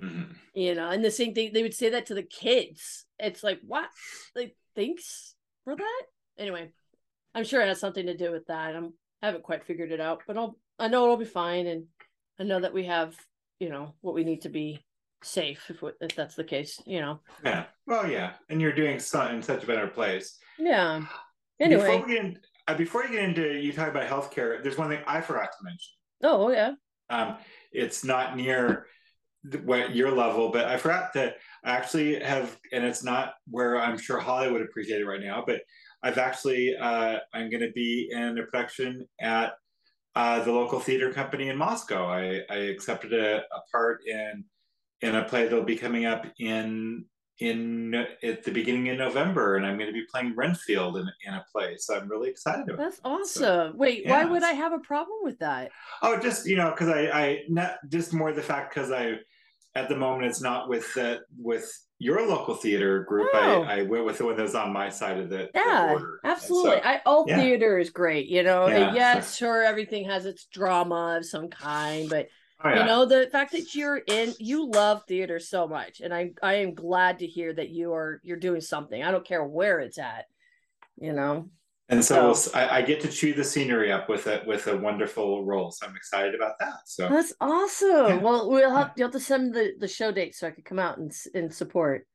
Mhm. 0.00 0.36
You 0.54 0.74
know, 0.74 0.90
and 0.90 1.04
the 1.04 1.10
same 1.10 1.34
thing 1.34 1.52
they 1.52 1.62
would 1.62 1.74
say 1.74 1.90
that 1.90 2.06
to 2.06 2.14
the 2.14 2.22
kids. 2.22 3.04
It's 3.18 3.42
like, 3.42 3.60
what? 3.66 3.88
Like, 4.34 4.54
thanks 4.74 5.34
for 5.64 5.74
that. 5.74 6.02
Anyway, 6.38 6.70
I'm 7.34 7.44
sure 7.44 7.62
it 7.62 7.68
has 7.68 7.80
something 7.80 8.06
to 8.06 8.16
do 8.16 8.30
with 8.30 8.46
that. 8.46 8.76
I'm 8.76 8.92
I 9.22 9.26
haven't 9.26 9.44
quite 9.44 9.64
figured 9.64 9.92
it 9.92 10.00
out, 10.00 10.22
but 10.26 10.36
I'll 10.36 10.58
I 10.78 10.88
know 10.88 11.04
it'll 11.04 11.16
be 11.16 11.24
fine, 11.24 11.66
and 11.66 11.86
I 12.38 12.44
know 12.44 12.60
that 12.60 12.74
we 12.74 12.84
have 12.84 13.16
you 13.58 13.70
know 13.70 13.94
what 14.02 14.14
we 14.14 14.24
need 14.24 14.42
to 14.42 14.50
be 14.50 14.84
safe 15.22 15.70
if 15.70 15.82
if 16.00 16.14
that's 16.14 16.34
the 16.34 16.44
case. 16.44 16.80
You 16.86 17.00
know. 17.00 17.20
Yeah. 17.42 17.64
Well, 17.86 18.08
yeah, 18.10 18.34
and 18.50 18.60
you're 18.60 18.72
doing 18.74 18.98
so 18.98 19.26
in 19.28 19.42
such 19.42 19.64
a 19.64 19.66
better 19.66 19.86
place. 19.86 20.38
Yeah. 20.58 21.06
Before 21.58 21.86
Anyway. 21.86 22.02
we 22.06 22.14
get 22.14 22.24
in, 22.24 22.38
uh, 22.68 22.74
before 22.74 23.04
you 23.04 23.12
get 23.12 23.24
into 23.24 23.54
you 23.58 23.72
talk 23.72 23.88
about 23.88 24.06
healthcare, 24.08 24.62
there's 24.62 24.76
one 24.76 24.90
thing 24.90 25.00
I 25.06 25.22
forgot 25.22 25.48
to 25.58 25.64
mention. 25.64 25.92
Oh 26.22 26.50
yeah. 26.50 26.72
Um, 27.08 27.38
it's 27.72 28.04
not 28.04 28.36
near 28.36 28.86
what 29.64 29.94
your 29.94 30.10
level, 30.10 30.50
but 30.50 30.66
I 30.66 30.76
forgot 30.76 31.12
that 31.14 31.36
I 31.64 31.72
actually 31.72 32.20
have, 32.20 32.58
and 32.72 32.84
it's 32.84 33.04
not 33.04 33.34
where 33.48 33.80
I'm 33.80 33.98
sure 33.98 34.18
Holly 34.18 34.50
would 34.50 34.62
appreciate 34.62 35.00
it 35.00 35.06
right 35.06 35.20
now, 35.20 35.44
but 35.46 35.60
I've 36.02 36.18
actually 36.18 36.76
uh, 36.76 37.18
I'm 37.32 37.50
going 37.50 37.62
to 37.62 37.72
be 37.72 38.10
in 38.12 38.38
a 38.38 38.42
production 38.44 39.06
at 39.20 39.54
uh, 40.14 40.42
the 40.42 40.52
local 40.52 40.80
theater 40.80 41.12
company 41.12 41.48
in 41.48 41.56
Moscow. 41.56 42.06
I, 42.06 42.42
I 42.50 42.56
accepted 42.56 43.12
a, 43.12 43.38
a 43.38 43.60
part 43.70 44.00
in 44.06 44.44
in 45.02 45.14
a 45.14 45.24
play 45.24 45.44
that'll 45.44 45.62
be 45.62 45.76
coming 45.76 46.06
up 46.06 46.26
in 46.38 47.04
in 47.38 47.94
at 48.22 48.44
the 48.44 48.50
beginning 48.50 48.88
of 48.88 48.96
November, 48.96 49.56
and 49.56 49.66
I'm 49.66 49.76
going 49.76 49.88
to 49.88 49.92
be 49.92 50.06
playing 50.10 50.34
Renfield 50.34 50.96
in, 50.96 51.06
in 51.26 51.34
a 51.34 51.44
play. 51.52 51.76
So 51.76 51.96
I'm 51.96 52.08
really 52.08 52.30
excited 52.30 52.68
about. 52.68 52.78
That's 52.78 53.00
awesome. 53.04 53.76
Wait, 53.76 54.06
why 54.06 54.24
would 54.24 54.42
I 54.42 54.52
have 54.52 54.72
a 54.72 54.78
problem 54.78 55.18
with 55.22 55.38
that? 55.40 55.70
Oh, 56.02 56.18
just 56.18 56.46
you 56.46 56.56
know, 56.56 56.70
because 56.70 56.88
I, 56.88 57.08
I 57.08 57.42
not 57.48 57.76
just 57.88 58.14
more 58.14 58.32
the 58.32 58.42
fact 58.42 58.74
because 58.74 58.90
I, 58.90 59.16
at 59.76 59.88
the 59.88 59.96
moment, 59.96 60.26
it's 60.26 60.40
not 60.40 60.68
with 60.68 60.92
the 60.94 61.20
with 61.38 61.70
your 61.98 62.26
local 62.26 62.54
theater 62.54 63.04
group. 63.04 63.28
Oh. 63.32 63.62
I, 63.62 63.78
I 63.78 63.82
went 63.82 64.04
with 64.04 64.18
the 64.18 64.24
one 64.24 64.36
that 64.36 64.42
was 64.42 64.54
on 64.54 64.72
my 64.72 64.88
side 64.88 65.18
of 65.18 65.28
the, 65.30 65.48
the 65.52 65.60
Yeah, 65.66 65.88
border. 65.88 66.20
Absolutely. 66.24 66.78
so- 66.82 66.88
I 66.88 67.00
all 67.06 67.24
yeah. 67.26 67.40
theater 67.40 67.78
is 67.78 67.90
great, 67.90 68.26
you 68.28 68.42
know. 68.42 68.66
Yeah. 68.68 68.94
Yes, 68.94 69.36
sure, 69.36 69.62
everything 69.62 70.06
has 70.06 70.26
its 70.26 70.46
drama 70.46 71.16
of 71.18 71.26
some 71.26 71.48
kind, 71.48 72.08
but 72.08 72.28
oh, 72.64 72.68
yeah. 72.70 72.80
you 72.80 72.84
know, 72.86 73.04
the 73.04 73.28
fact 73.30 73.52
that 73.52 73.74
you're 73.74 73.98
in 73.98 74.34
you 74.38 74.70
love 74.70 75.02
theater 75.06 75.38
so 75.38 75.68
much, 75.68 76.00
and 76.00 76.12
I 76.12 76.32
I 76.42 76.54
am 76.54 76.74
glad 76.74 77.20
to 77.20 77.26
hear 77.26 77.52
that 77.52 77.70
you 77.70 77.92
are 77.92 78.20
you're 78.24 78.38
doing 78.38 78.60
something. 78.60 79.02
I 79.02 79.10
don't 79.10 79.26
care 79.26 79.44
where 79.44 79.80
it's 79.80 79.98
at, 79.98 80.24
you 80.98 81.12
know. 81.12 81.50
And 81.88 82.04
so 82.04 82.32
so- 82.34 82.50
I, 82.54 82.78
I 82.78 82.82
get 82.82 83.00
to 83.02 83.08
chew 83.08 83.32
the 83.34 83.44
scenery 83.44 83.92
up 83.92 84.08
with 84.08 84.26
a 84.26 84.42
with 84.46 84.66
a 84.66 84.76
wonderful 84.76 85.44
role. 85.44 85.70
So 85.70 85.86
I'm 85.86 85.96
excited 85.96 86.34
about 86.34 86.54
that. 86.60 86.74
So 86.86 87.08
That's 87.08 87.32
awesome. 87.40 88.06
Yeah. 88.08 88.16
Well, 88.16 88.48
we'll 88.50 88.74
have 88.74 88.92
you 88.96 89.04
have 89.04 89.12
to 89.12 89.20
send 89.20 89.54
the 89.54 89.72
the 89.78 89.88
show 89.88 90.10
date 90.12 90.34
so 90.34 90.46
I 90.46 90.50
could 90.50 90.64
come 90.64 90.78
out 90.78 90.98
and 90.98 91.12
and 91.34 91.52
support. 91.52 92.06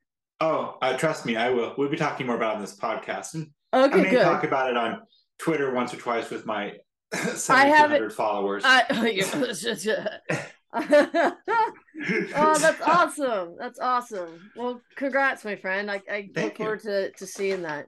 oh, 0.41 0.77
uh, 0.81 0.97
trust 0.97 1.25
me, 1.25 1.35
I 1.35 1.49
will. 1.51 1.73
We'll 1.77 1.89
be 1.89 1.97
talking 1.97 2.25
more 2.27 2.35
about 2.35 2.53
it 2.53 2.55
on 2.55 2.61
this 2.61 2.75
podcast, 2.75 3.33
and 3.35 3.47
I 3.73 3.83
Okay, 3.85 4.01
may 4.03 4.09
good. 4.09 4.23
talk 4.23 4.43
about 4.43 4.69
it 4.69 4.77
on 4.77 5.01
Twitter 5.39 5.73
once 5.73 5.93
or 5.93 5.97
twice 5.97 6.29
with 6.29 6.45
my 6.45 6.73
I 7.13 7.17
7,200 7.17 8.13
followers. 8.13 8.63
I, 8.65 8.83
oh, 10.73 12.57
that's 12.59 12.81
awesome. 12.81 13.55
That's 13.59 13.79
awesome. 13.79 14.51
Well, 14.55 14.81
congrats, 14.95 15.43
my 15.43 15.55
friend. 15.57 15.91
I, 15.91 16.01
I 16.09 16.29
look 16.35 16.57
you. 16.57 16.65
forward 16.65 16.81
to, 16.83 17.11
to 17.11 17.27
seeing 17.27 17.63
that. 17.63 17.87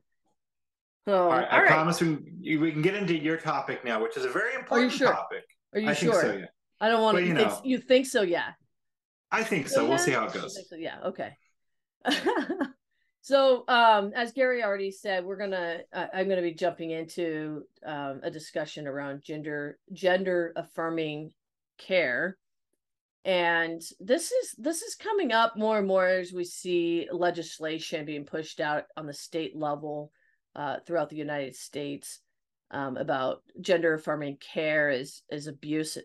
So, 1.07 1.23
All 1.23 1.29
right, 1.29 1.47
I 1.51 1.59
right. 1.59 1.67
promise 1.67 1.99
we, 2.01 2.57
we 2.57 2.71
can 2.71 2.81
get 2.81 2.95
into 2.95 3.17
your 3.17 3.35
topic 3.37 3.83
now, 3.83 4.01
which 4.01 4.15
is 4.15 4.23
a 4.23 4.29
very 4.29 4.55
important 4.55 4.91
sure? 4.93 5.11
topic. 5.11 5.43
Are 5.73 5.79
you 5.79 5.89
I 5.89 5.93
sure? 5.93 6.13
think 6.13 6.21
so, 6.33 6.37
yeah. 6.39 6.45
I 6.79 6.87
don't 6.89 7.01
want 7.01 7.15
But 7.15 7.21
to. 7.21 7.25
you 7.27 7.33
You, 7.33 7.39
know. 7.45 7.61
you 7.65 7.77
think 7.77 8.05
so? 8.05 8.21
Yeah. 8.21 8.51
I 9.31 9.43
think 9.43 9.67
so. 9.67 9.83
Yeah? 9.83 9.89
We'll 9.89 9.97
see 9.97 10.11
how 10.11 10.25
it 10.27 10.33
goes. 10.33 10.57
so? 10.69 10.75
Yeah. 10.75 10.99
Okay. 11.07 11.35
so, 13.21 13.63
um, 13.67 14.11
as 14.15 14.31
Gary 14.31 14.63
already 14.63 14.91
said, 14.91 15.25
we're 15.25 15.37
gonna. 15.37 15.79
Uh, 15.91 16.07
I'm 16.13 16.29
gonna 16.29 16.41
be 16.41 16.53
jumping 16.53 16.91
into 16.91 17.63
um, 17.85 18.21
a 18.23 18.29
discussion 18.31 18.87
around 18.87 19.23
gender 19.23 19.79
gender 19.93 20.53
affirming 20.55 21.31
care, 21.77 22.37
and 23.25 23.81
this 23.99 24.31
is 24.31 24.55
this 24.57 24.81
is 24.81 24.95
coming 24.95 25.31
up 25.31 25.57
more 25.57 25.79
and 25.79 25.87
more 25.87 26.05
as 26.05 26.31
we 26.33 26.43
see 26.43 27.07
legislation 27.11 28.05
being 28.05 28.25
pushed 28.25 28.59
out 28.59 28.85
on 28.97 29.05
the 29.07 29.13
state 29.13 29.55
level 29.55 30.11
uh, 30.55 30.77
throughout 30.85 31.09
the 31.09 31.15
United 31.15 31.55
States 31.55 32.19
um, 32.71 32.97
about 32.97 33.41
gender 33.61 33.93
affirming 33.93 34.37
care 34.37 34.89
is 34.89 35.21
is 35.29 35.47
abuse 35.47 35.97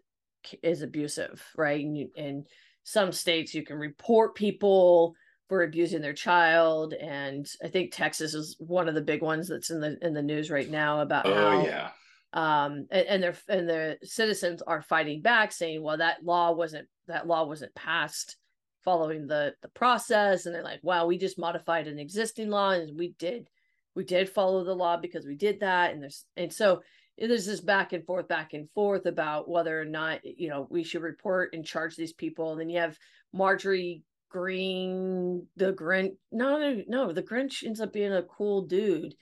is 0.62 0.82
abusive, 0.82 1.44
right? 1.56 1.84
And, 1.84 1.96
you, 1.96 2.11
and 2.16 2.46
some 2.84 3.12
states 3.12 3.54
you 3.54 3.64
can 3.64 3.76
report 3.76 4.34
people 4.34 5.14
for 5.48 5.62
abusing 5.62 6.02
their 6.02 6.12
child, 6.12 6.92
and 6.92 7.50
I 7.62 7.68
think 7.68 7.92
Texas 7.92 8.34
is 8.34 8.56
one 8.58 8.88
of 8.88 8.94
the 8.94 9.00
big 9.00 9.22
ones 9.22 9.48
that's 9.48 9.70
in 9.70 9.80
the 9.80 9.98
in 10.02 10.12
the 10.12 10.22
news 10.22 10.50
right 10.50 10.70
now 10.70 11.00
about 11.00 11.26
Oh 11.26 11.34
how 11.34 11.64
yeah. 11.64 11.90
um 12.34 12.87
and, 12.90 13.06
and 13.06 13.22
their 13.22 13.34
and 13.48 13.68
the 13.68 13.98
citizens 14.02 14.61
are 14.62 14.82
fighting 14.82 15.22
back 15.22 15.52
saying 15.52 15.82
well 15.82 15.96
that 15.96 16.22
law 16.22 16.52
wasn't 16.52 16.87
that 17.06 17.26
law 17.26 17.46
wasn't 17.46 17.74
passed 17.74 18.37
following 18.84 19.26
the 19.26 19.54
the 19.62 19.68
process 19.68 20.44
and 20.44 20.54
they're 20.54 20.62
like 20.62 20.80
wow 20.82 21.06
we 21.06 21.16
just 21.16 21.38
modified 21.38 21.87
an 21.87 21.98
existing 21.98 22.50
law 22.50 22.70
and 22.70 22.98
we 22.98 23.14
did 23.18 23.48
we 23.94 24.05
did 24.05 24.29
follow 24.29 24.64
the 24.64 24.74
law 24.74 24.96
because 24.96 25.27
we 25.27 25.35
did 25.35 25.61
that 25.61 25.92
and 25.92 26.03
there's 26.03 26.24
and 26.37 26.53
so 26.53 26.81
there's 27.27 27.46
this 27.46 27.61
back 27.61 27.92
and 27.92 28.05
forth 28.07 28.29
back 28.29 28.53
and 28.53 28.70
forth 28.70 29.07
about 29.07 29.48
whether 29.48 29.81
or 29.81 29.85
not 29.85 30.20
you 30.24 30.48
know 30.48 30.66
we 30.70 30.85
should 30.85 31.03
report 31.03 31.51
and 31.53 31.64
charge 31.64 31.96
these 31.96 32.12
people. 32.12 32.53
And 32.53 32.61
then 32.61 32.68
you 32.68 32.81
have 32.81 32.98
marjorie 33.33 34.03
greene 34.31 35.46
the 35.57 35.72
grinch 35.72 36.14
no 36.31 36.59
no 36.59 36.83
no 36.87 37.12
the 37.12 37.22
grinch 37.22 37.64
ends 37.64 37.81
up 37.81 37.92
being 37.92 38.12
a 38.12 38.22
cool 38.22 38.62
dude 38.62 39.14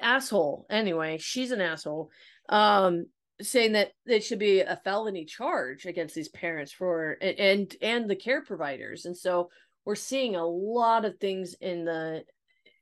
asshole. 0.00 0.66
Anyway 0.68 1.18
she's 1.18 1.52
an 1.52 1.60
asshole 1.60 2.10
um 2.48 3.06
saying 3.40 3.72
that 3.72 3.92
it 4.04 4.24
should 4.24 4.40
be 4.40 4.60
a 4.60 4.80
felony 4.84 5.24
charge 5.24 5.86
against 5.86 6.14
these 6.14 6.28
parents 6.28 6.72
for 6.72 7.16
and 7.22 7.74
and 7.80 8.10
the 8.10 8.16
care 8.16 8.42
providers. 8.42 9.04
And 9.04 9.16
so 9.16 9.48
we're 9.84 9.94
seeing 9.94 10.36
a 10.36 10.46
lot 10.46 11.04
of 11.04 11.18
things 11.18 11.54
in 11.60 11.84
the 11.84 12.24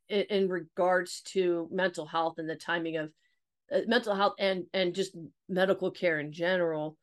in, 0.09 0.23
in 0.29 0.49
regards 0.49 1.21
to 1.21 1.67
mental 1.71 2.05
health 2.05 2.35
and 2.37 2.49
the 2.49 2.55
timing 2.55 2.97
of 2.97 3.11
uh, 3.73 3.79
mental 3.87 4.15
health 4.15 4.33
and 4.39 4.63
and 4.73 4.93
just 4.95 5.15
medical 5.49 5.91
care 5.91 6.19
in 6.19 6.31
general 6.31 6.97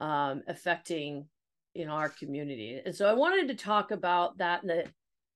um 0.00 0.42
affecting 0.48 1.26
you 1.74 1.86
know 1.86 1.92
our 1.92 2.08
community 2.08 2.80
and 2.84 2.94
so 2.94 3.08
i 3.08 3.12
wanted 3.12 3.48
to 3.48 3.54
talk 3.54 3.90
about 3.90 4.38
that 4.38 4.62
and 4.62 4.70
the 4.70 4.84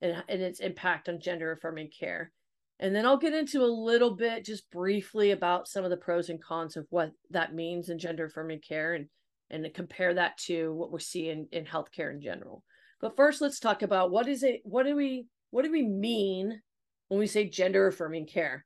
and, 0.02 0.22
and 0.29 0.42
its 0.42 0.61
impact 0.61 1.09
on 1.09 1.20
gender 1.20 1.52
affirming 1.52 1.88
care 1.98 2.31
and 2.79 2.94
then 2.94 3.07
I'll 3.07 3.16
get 3.16 3.33
into 3.33 3.64
a 3.64 3.66
little 3.66 4.14
bit 4.14 4.44
just 4.44 4.70
briefly 4.70 5.31
about 5.31 5.68
some 5.68 5.85
of 5.85 5.90
the 5.90 5.96
pros 5.96 6.29
and 6.29 6.42
cons 6.42 6.76
of 6.76 6.87
what 6.90 7.11
that 7.31 7.55
means 7.55 7.88
in 7.88 7.98
gender 7.98 8.26
affirming 8.26 8.61
care 8.61 8.94
and 8.94 9.07
and 9.48 9.72
compare 9.74 10.12
that 10.12 10.37
to 10.37 10.74
what 10.74 10.90
we're 10.90 10.98
seeing 10.98 11.46
in 11.52 11.64
healthcare 11.64 12.11
in 12.11 12.20
general. 12.20 12.64
But 13.00 13.16
first 13.16 13.40
let's 13.40 13.61
talk 13.61 13.83
about 13.83 14.11
what 14.11 14.29
is 14.29 14.42
it 14.42 14.61
what 14.64 14.85
do 14.85 14.94
we 14.94 15.26
what 15.50 15.64
do 15.64 15.72
we 15.72 15.87
mean 15.87 16.61
when 17.08 17.18
we 17.20 17.26
say 17.26 17.48
gender 17.48 17.86
affirming 17.86 18.26
care? 18.26 18.64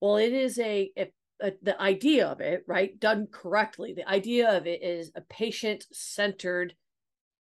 Well, 0.00 0.16
it 0.16 0.32
is 0.32 0.58
a, 0.58 0.90
a, 0.96 1.12
a 1.40 1.52
the 1.62 1.80
idea 1.80 2.26
of 2.26 2.40
it, 2.40 2.64
right? 2.66 2.98
Done 2.98 3.28
correctly. 3.30 3.94
The 3.94 4.08
idea 4.08 4.56
of 4.56 4.66
it 4.66 4.82
is 4.82 5.12
a 5.14 5.20
patient 5.20 5.84
centered 5.92 6.74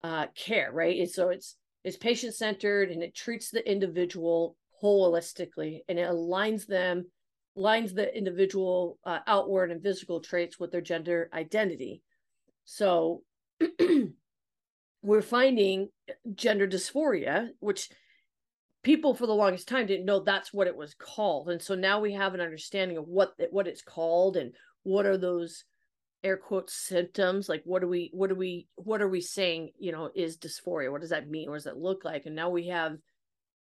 uh, 0.04 0.28
care, 0.36 0.72
right? 0.72 1.00
And 1.00 1.10
so 1.10 1.30
it's 1.30 1.56
it's 1.84 1.98
patient 1.98 2.34
centered 2.34 2.92
and 2.92 3.04
it 3.04 3.16
treats 3.16 3.50
the 3.50 3.70
individual 3.70 4.56
holistically 4.82 5.82
and 5.88 6.00
it 6.00 6.10
aligns 6.10 6.66
them 6.66 7.06
aligns 7.58 7.94
the 7.94 8.16
individual 8.16 8.98
uh, 9.06 9.20
outward 9.28 9.72
and 9.72 9.84
physical 9.84 10.20
traits 10.20 10.60
with 10.60 10.72
their 10.72 10.82
gender 10.82 11.30
identity 11.34 12.02
so 12.66 13.22
we're 15.02 15.22
finding 15.22 15.90
gender 16.36 16.68
dysphoria 16.68 17.50
which 17.60 17.90
people 18.84 19.14
for 19.14 19.26
the 19.28 19.34
longest 19.34 19.68
time 19.68 19.88
didn't 19.88 20.06
know 20.06 20.20
that's 20.20 20.54
what 20.54 20.68
it 20.68 20.76
was 20.76 20.94
called 20.94 21.50
and 21.50 21.62
so 21.62 21.76
now 21.76 22.00
we 22.00 22.14
have 22.14 22.34
an 22.34 22.42
understanding 22.42 22.98
of 22.98 23.08
what 23.08 23.34
what 23.52 23.68
it's 23.68 23.82
called 23.82 24.38
and 24.38 24.54
what 24.84 25.06
are 25.06 25.18
those 25.18 25.64
air 26.24 26.38
quotes 26.38 26.74
symptoms 26.74 27.50
like 27.50 27.62
what 27.66 27.82
do 27.82 27.88
we 27.88 28.10
what 28.14 28.30
do 28.30 28.36
we 28.36 28.68
what 28.76 29.02
are 29.02 29.10
we 29.10 29.22
saying 29.22 29.72
you 29.78 29.92
know 29.92 30.10
is 30.16 30.38
dysphoria 30.38 30.92
what 30.92 31.02
does 31.02 31.10
that 31.10 31.30
mean 31.30 31.50
what 31.50 31.56
does 31.56 31.66
that 31.66 31.78
look 31.78 32.06
like 32.06 32.26
and 32.26 32.36
now 32.36 32.50
we 32.50 32.68
have 32.68 32.98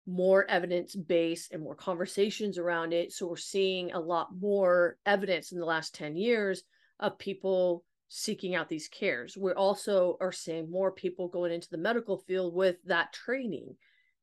more 0.08 0.50
evidence 0.50 0.96
base 0.96 1.50
and 1.52 1.62
more 1.62 1.76
conversations 1.76 2.58
around 2.58 2.94
it. 2.94 3.12
So 3.12 3.28
we're 3.28 3.36
seeing 3.36 3.92
a 3.92 4.00
lot 4.00 4.30
more 4.40 4.98
evidence 5.06 5.52
in 5.52 5.60
the 5.60 5.66
last 5.66 5.94
10 5.96 6.16
years 6.16 6.64
of 7.00 7.20
people 7.20 7.84
seeking 8.08 8.56
out 8.56 8.70
these 8.70 8.88
cares. 8.88 9.38
We 9.38 9.52
also 9.52 10.18
are 10.22 10.32
seeing 10.32 10.72
more 10.72 10.94
people 10.94 11.28
going 11.28 11.52
into 11.52 11.68
the 11.70 11.78
medical 11.78 12.20
field 12.20 12.56
with 12.56 12.78
that 12.86 13.12
training. 13.12 13.76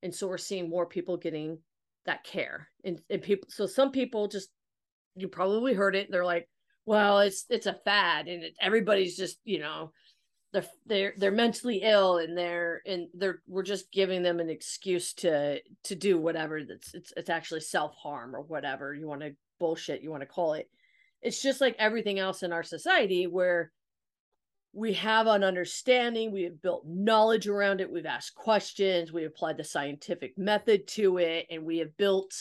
And 0.05 0.15
so 0.15 0.29
we're 0.29 0.39
seeing 0.39 0.71
more 0.71 0.87
people 0.87 1.17
getting 1.17 1.59
that 2.07 2.23
care. 2.23 2.69
And, 2.85 3.01
and 3.11 3.23
people, 3.23 3.49
so 3.51 3.67
some 3.67 3.91
people 3.91 4.29
just, 4.29 4.51
you 5.17 5.27
probably 5.27 5.75
heard 5.75 5.97
it. 5.97 6.09
They're 6.11 6.25
like, 6.25 6.49
well, 6.87 7.19
it's, 7.21 7.47
it's 7.49 7.67
a 7.67 7.81
fad 7.85 8.29
and 8.29 8.45
it, 8.45 8.55
everybody's 8.61 9.17
just, 9.17 9.39
you 9.45 9.59
know, 9.59 9.91
they're 10.53 10.65
they're 10.87 11.15
they're 11.17 11.33
mentally 11.33 11.81
ill 11.83 12.19
and 12.19 12.39
they're 12.39 12.81
and 12.87 13.09
they're 13.13 13.43
we're 13.49 13.65
just 13.65 13.91
giving 13.91 14.23
them 14.23 14.39
an 14.39 14.49
excuse 14.49 15.13
to 15.13 15.59
to 15.83 15.97
do 15.97 16.17
whatever 16.17 16.63
that's 16.63 16.95
it's 16.95 17.13
it's 17.17 17.29
actually 17.29 17.61
self-harm 17.61 18.37
or 18.37 18.41
whatever 18.41 18.95
you 18.95 19.09
want 19.09 19.21
to 19.21 19.35
bullshit 19.59 20.01
you 20.01 20.11
want 20.11 20.23
to 20.23 20.29
call 20.29 20.55
it 20.55 20.71
it's 21.23 21.43
just 21.43 21.61
like 21.61 21.75
everything 21.79 22.21
else 22.21 22.45
in 22.45 22.53
our 22.53 22.63
society 22.63 23.27
where 23.27 23.73
we 24.75 24.93
have 24.93 25.29
an 25.29 25.45
understanding 25.45 26.33
we 26.33 26.43
have 26.43 26.61
built 26.61 26.85
knowledge 26.87 27.47
around 27.47 27.81
it 27.81 27.91
we've 27.91 28.07
asked 28.07 28.35
questions 28.35 29.13
we 29.13 29.25
applied 29.25 29.57
the 29.57 29.65
scientific 29.65 30.37
method 30.37 30.87
to 30.87 31.19
it 31.19 31.47
and 31.51 31.65
we 31.65 31.79
have 31.79 31.97
built 31.97 32.35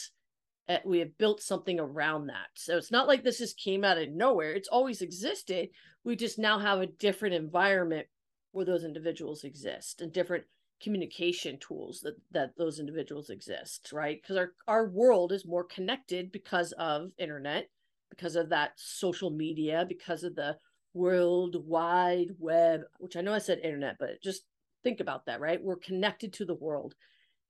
uh, 0.68 0.78
we 0.84 0.98
have 0.98 1.16
built 1.18 1.42
something 1.42 1.78
around 1.78 2.26
that. 2.28 2.46
So 2.54 2.78
it's 2.78 2.90
not 2.90 3.06
like 3.06 3.22
this 3.22 3.36
just 3.36 3.58
came 3.58 3.84
out 3.84 3.98
of 3.98 4.10
nowhere 4.10 4.52
it's 4.52 4.68
always 4.68 5.00
existed 5.00 5.68
we 6.02 6.16
just 6.16 6.38
now 6.38 6.58
have 6.58 6.80
a 6.80 6.86
different 6.86 7.34
environment 7.34 8.06
where 8.52 8.64
those 8.64 8.84
individuals 8.84 9.44
exist 9.44 10.00
and 10.00 10.12
different 10.12 10.44
communication 10.82 11.58
tools 11.58 12.00
that 12.00 12.16
that 12.32 12.50
those 12.58 12.80
individuals 12.80 13.30
exist 13.30 13.90
right? 13.92 14.20
Because 14.20 14.36
our 14.36 14.52
our 14.66 14.88
world 14.88 15.32
is 15.32 15.46
more 15.46 15.64
connected 15.64 16.32
because 16.32 16.72
of 16.72 17.10
internet 17.16 17.68
because 18.10 18.34
of 18.34 18.48
that 18.48 18.72
social 18.76 19.30
media 19.30 19.84
because 19.88 20.24
of 20.24 20.34
the 20.34 20.56
world 20.94 21.56
wide 21.66 22.28
web 22.38 22.82
which 22.98 23.16
i 23.16 23.20
know 23.20 23.34
i 23.34 23.38
said 23.38 23.58
internet 23.58 23.96
but 23.98 24.22
just 24.22 24.42
think 24.82 25.00
about 25.00 25.26
that 25.26 25.40
right 25.40 25.62
we're 25.62 25.76
connected 25.76 26.32
to 26.32 26.44
the 26.44 26.54
world 26.54 26.94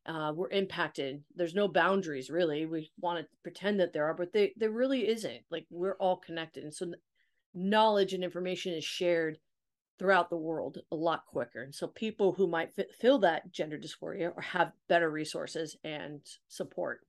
uh, 0.06 0.32
we're 0.34 0.50
impacted 0.50 1.22
there's 1.34 1.54
no 1.54 1.66
boundaries 1.66 2.28
really 2.28 2.66
we 2.66 2.90
want 3.00 3.18
to 3.18 3.26
pretend 3.42 3.80
that 3.80 3.92
there 3.92 4.04
are 4.04 4.14
but 4.14 4.32
they 4.32 4.52
there 4.56 4.70
really 4.70 5.08
isn't 5.08 5.40
like 5.50 5.66
we're 5.70 5.96
all 5.96 6.16
connected 6.16 6.62
and 6.62 6.74
so 6.74 6.92
knowledge 7.54 8.12
and 8.12 8.24
information 8.24 8.72
is 8.74 8.84
shared 8.84 9.38
throughout 9.98 10.28
the 10.28 10.36
world 10.36 10.78
a 10.90 10.96
lot 10.96 11.24
quicker. 11.26 11.62
And 11.62 11.74
so 11.74 11.86
people 11.86 12.32
who 12.32 12.46
might 12.46 12.70
f- 12.76 12.86
feel 13.00 13.18
that 13.20 13.52
gender 13.52 13.78
dysphoria 13.78 14.32
or 14.34 14.42
have 14.42 14.72
better 14.88 15.10
resources 15.10 15.76
and 15.84 16.20
support. 16.48 17.00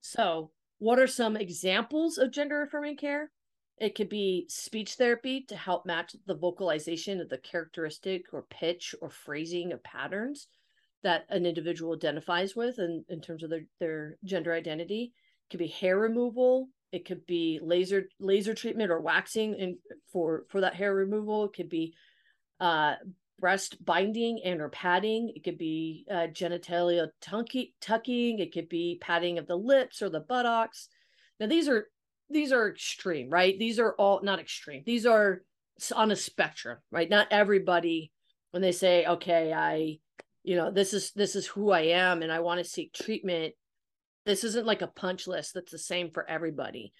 So, 0.00 0.50
what 0.78 0.98
are 0.98 1.06
some 1.06 1.36
examples 1.36 2.18
of 2.18 2.32
gender 2.32 2.62
affirming 2.62 2.96
care? 2.96 3.30
It 3.80 3.94
could 3.94 4.10
be 4.10 4.44
speech 4.48 4.94
therapy 4.94 5.40
to 5.48 5.56
help 5.56 5.86
match 5.86 6.14
the 6.26 6.34
vocalization 6.34 7.20
of 7.20 7.30
the 7.30 7.38
characteristic 7.38 8.26
or 8.32 8.42
pitch 8.42 8.94
or 9.00 9.08
phrasing 9.08 9.72
of 9.72 9.82
patterns 9.82 10.48
that 11.02 11.24
an 11.30 11.46
individual 11.46 11.94
identifies 11.94 12.54
with 12.54 12.78
in, 12.78 13.04
in 13.08 13.22
terms 13.22 13.42
of 13.42 13.48
their, 13.48 13.64
their 13.78 14.16
gender 14.22 14.52
identity. 14.52 15.14
It 15.14 15.50
could 15.50 15.60
be 15.60 15.68
hair 15.68 15.98
removal, 15.98 16.68
it 16.92 17.06
could 17.06 17.24
be 17.26 17.58
laser 17.62 18.08
laser 18.18 18.52
treatment 18.52 18.90
or 18.90 19.00
waxing 19.00 19.58
and 19.58 19.76
for 20.12 20.44
for 20.48 20.60
that 20.60 20.74
hair 20.74 20.94
removal. 20.94 21.44
It 21.44 21.52
could 21.54 21.68
be 21.68 21.94
uh 22.58 22.96
breast 23.38 23.82
binding 23.82 24.42
and 24.44 24.60
or 24.60 24.68
padding 24.68 25.32
it 25.34 25.42
could 25.42 25.56
be 25.56 26.04
uh, 26.10 26.26
genitalia 26.26 27.08
tucking. 27.22 28.38
It 28.38 28.52
could 28.52 28.68
be 28.68 28.98
padding 29.00 29.38
of 29.38 29.46
the 29.46 29.56
lips 29.56 30.02
or 30.02 30.10
the 30.10 30.20
buttocks. 30.20 30.88
Now 31.38 31.46
these 31.46 31.68
are 31.68 31.86
these 32.30 32.52
are 32.52 32.68
extreme 32.68 33.28
right 33.30 33.58
these 33.58 33.78
are 33.78 33.94
all 33.94 34.20
not 34.22 34.40
extreme 34.40 34.82
these 34.86 35.06
are 35.06 35.42
on 35.94 36.10
a 36.10 36.16
spectrum 36.16 36.78
right 36.90 37.10
not 37.10 37.28
everybody 37.30 38.12
when 38.50 38.62
they 38.62 38.72
say 38.72 39.04
okay 39.06 39.52
i 39.52 39.98
you 40.42 40.56
know 40.56 40.70
this 40.70 40.94
is 40.94 41.12
this 41.12 41.34
is 41.34 41.46
who 41.46 41.70
i 41.70 41.80
am 41.80 42.22
and 42.22 42.32
i 42.32 42.40
want 42.40 42.58
to 42.58 42.64
seek 42.64 42.92
treatment 42.92 43.54
this 44.26 44.44
isn't 44.44 44.66
like 44.66 44.82
a 44.82 44.86
punch 44.86 45.26
list 45.26 45.54
that's 45.54 45.72
the 45.72 45.78
same 45.78 46.10
for 46.10 46.28
everybody. 46.28 46.92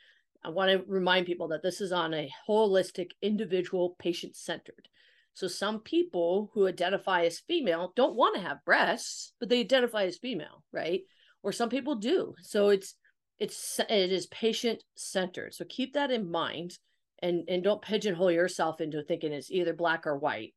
I 0.44 0.48
want 0.48 0.70
to 0.70 0.84
remind 0.90 1.26
people 1.26 1.48
that 1.48 1.62
this 1.62 1.80
is 1.80 1.92
on 1.92 2.14
a 2.14 2.30
holistic, 2.48 3.10
individual, 3.20 3.94
patient 3.98 4.36
centered. 4.36 4.88
So 5.34 5.46
some 5.46 5.80
people 5.80 6.50
who 6.54 6.66
identify 6.66 7.24
as 7.24 7.40
female 7.40 7.92
don't 7.94 8.16
want 8.16 8.36
to 8.36 8.40
have 8.40 8.64
breasts, 8.64 9.32
but 9.38 9.48
they 9.48 9.60
identify 9.60 10.04
as 10.04 10.16
female, 10.16 10.64
right? 10.72 11.02
Or 11.42 11.52
some 11.52 11.68
people 11.68 11.94
do. 11.96 12.34
So 12.42 12.70
it's 12.70 12.94
it's 13.40 13.80
it 13.88 14.12
is 14.12 14.26
patient 14.26 14.84
centered. 14.94 15.54
So 15.54 15.64
keep 15.68 15.94
that 15.94 16.10
in 16.10 16.30
mind 16.30 16.78
and 17.22 17.44
and 17.48 17.64
don't 17.64 17.82
pigeonhole 17.82 18.30
yourself 18.30 18.80
into 18.80 19.02
thinking 19.02 19.32
it's 19.32 19.50
either 19.50 19.72
black 19.72 20.06
or 20.06 20.16
white. 20.16 20.54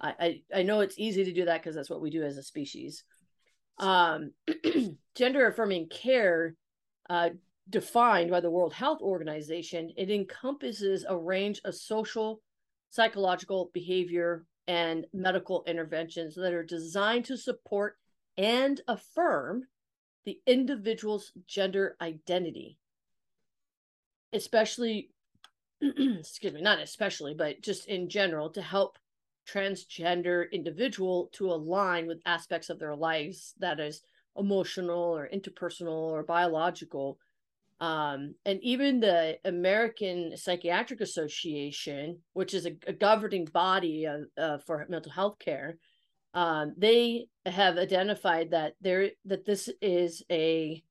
I 0.00 0.14
I, 0.18 0.42
I 0.58 0.62
know 0.62 0.80
it's 0.80 0.98
easy 0.98 1.24
to 1.24 1.32
do 1.32 1.44
that 1.46 1.62
because 1.62 1.76
that's 1.76 1.88
what 1.90 2.02
we 2.02 2.10
do 2.10 2.24
as 2.24 2.36
a 2.36 2.42
species. 2.42 3.04
Um, 3.78 4.32
gender 5.14 5.46
affirming 5.46 5.88
care, 5.88 6.54
uh, 7.08 7.30
defined 7.70 8.30
by 8.30 8.40
the 8.40 8.50
World 8.50 8.74
Health 8.74 9.00
Organization, 9.00 9.92
it 9.96 10.10
encompasses 10.10 11.04
a 11.08 11.16
range 11.16 11.60
of 11.64 11.74
social, 11.74 12.40
psychological, 12.90 13.70
behavior, 13.72 14.44
and 14.66 15.06
medical 15.12 15.64
interventions 15.66 16.34
that 16.34 16.52
are 16.52 16.64
designed 16.64 17.24
to 17.26 17.36
support 17.36 17.96
and 18.36 18.80
affirm 18.88 19.64
the 20.24 20.40
individual's 20.46 21.32
gender 21.46 21.96
identity, 22.00 22.78
especially, 24.32 25.10
excuse 25.80 26.52
me, 26.52 26.62
not 26.62 26.80
especially, 26.80 27.34
but 27.34 27.60
just 27.60 27.86
in 27.86 28.08
general, 28.08 28.50
to 28.50 28.62
help 28.62 28.98
transgender 29.46 30.50
individual 30.50 31.28
to 31.32 31.50
align 31.52 32.06
with 32.06 32.22
aspects 32.24 32.70
of 32.70 32.78
their 32.78 32.96
lives 32.96 33.54
that 33.58 33.78
is 33.78 34.02
emotional 34.36 35.16
or 35.16 35.28
interpersonal 35.32 36.10
or 36.10 36.22
biological. 36.22 37.18
Um, 37.80 38.34
and 38.46 38.60
even 38.62 39.00
the 39.00 39.38
American 39.44 40.36
Psychiatric 40.36 41.00
Association, 41.00 42.18
which 42.32 42.54
is 42.54 42.66
a, 42.66 42.76
a 42.86 42.92
governing 42.92 43.44
body 43.46 44.06
of, 44.06 44.22
uh, 44.38 44.58
for 44.58 44.86
mental 44.88 45.12
health 45.12 45.38
care, 45.38 45.76
um, 46.34 46.74
they 46.76 47.28
have 47.46 47.78
identified 47.78 48.50
that 48.50 48.74
there 48.80 49.10
that 49.24 49.44
this 49.44 49.70
is 49.80 50.22
a 50.30 50.82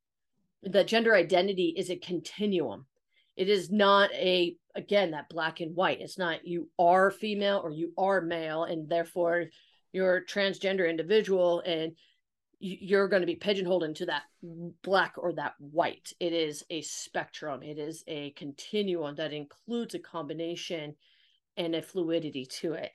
that 0.63 0.87
gender 0.87 1.13
identity 1.13 1.73
is 1.75 1.89
a 1.89 1.97
continuum. 1.97 2.85
It 3.35 3.49
is 3.49 3.69
not 3.69 4.11
a 4.13 4.55
again 4.75 5.11
that 5.11 5.29
black 5.29 5.59
and 5.59 5.75
white. 5.75 6.01
It's 6.01 6.17
not 6.17 6.47
you 6.47 6.69
are 6.79 7.11
female 7.11 7.61
or 7.63 7.71
you 7.71 7.91
are 7.97 8.21
male, 8.21 8.63
and 8.63 8.89
therefore 8.89 9.45
you're 9.91 10.17
a 10.17 10.25
transgender 10.25 10.89
individual 10.89 11.61
and 11.65 11.93
you're 12.65 13.09
going 13.09 13.21
to 13.21 13.27
be 13.27 13.35
pigeonholed 13.35 13.83
into 13.83 14.05
that 14.05 14.23
black 14.83 15.15
or 15.17 15.33
that 15.33 15.53
white. 15.59 16.13
It 16.21 16.31
is 16.31 16.63
a 16.69 16.81
spectrum, 16.81 17.61
it 17.61 17.77
is 17.77 18.05
a 18.07 18.31
continuum 18.31 19.15
that 19.15 19.33
includes 19.33 19.93
a 19.93 19.99
combination 19.99 20.95
and 21.57 21.75
a 21.75 21.81
fluidity 21.81 22.45
to 22.45 22.73
it, 22.73 22.91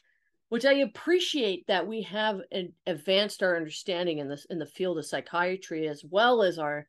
which 0.49 0.65
I 0.65 0.75
appreciate 0.75 1.67
that 1.67 1.87
we 1.87 2.03
have 2.03 2.41
advanced 2.87 3.43
our 3.43 3.57
understanding 3.57 4.19
in 4.19 4.29
this 4.29 4.47
in 4.47 4.59
the 4.59 4.67
field 4.67 4.99
of 4.99 5.07
psychiatry 5.07 5.89
as 5.89 6.05
well 6.05 6.43
as 6.43 6.59
our 6.59 6.87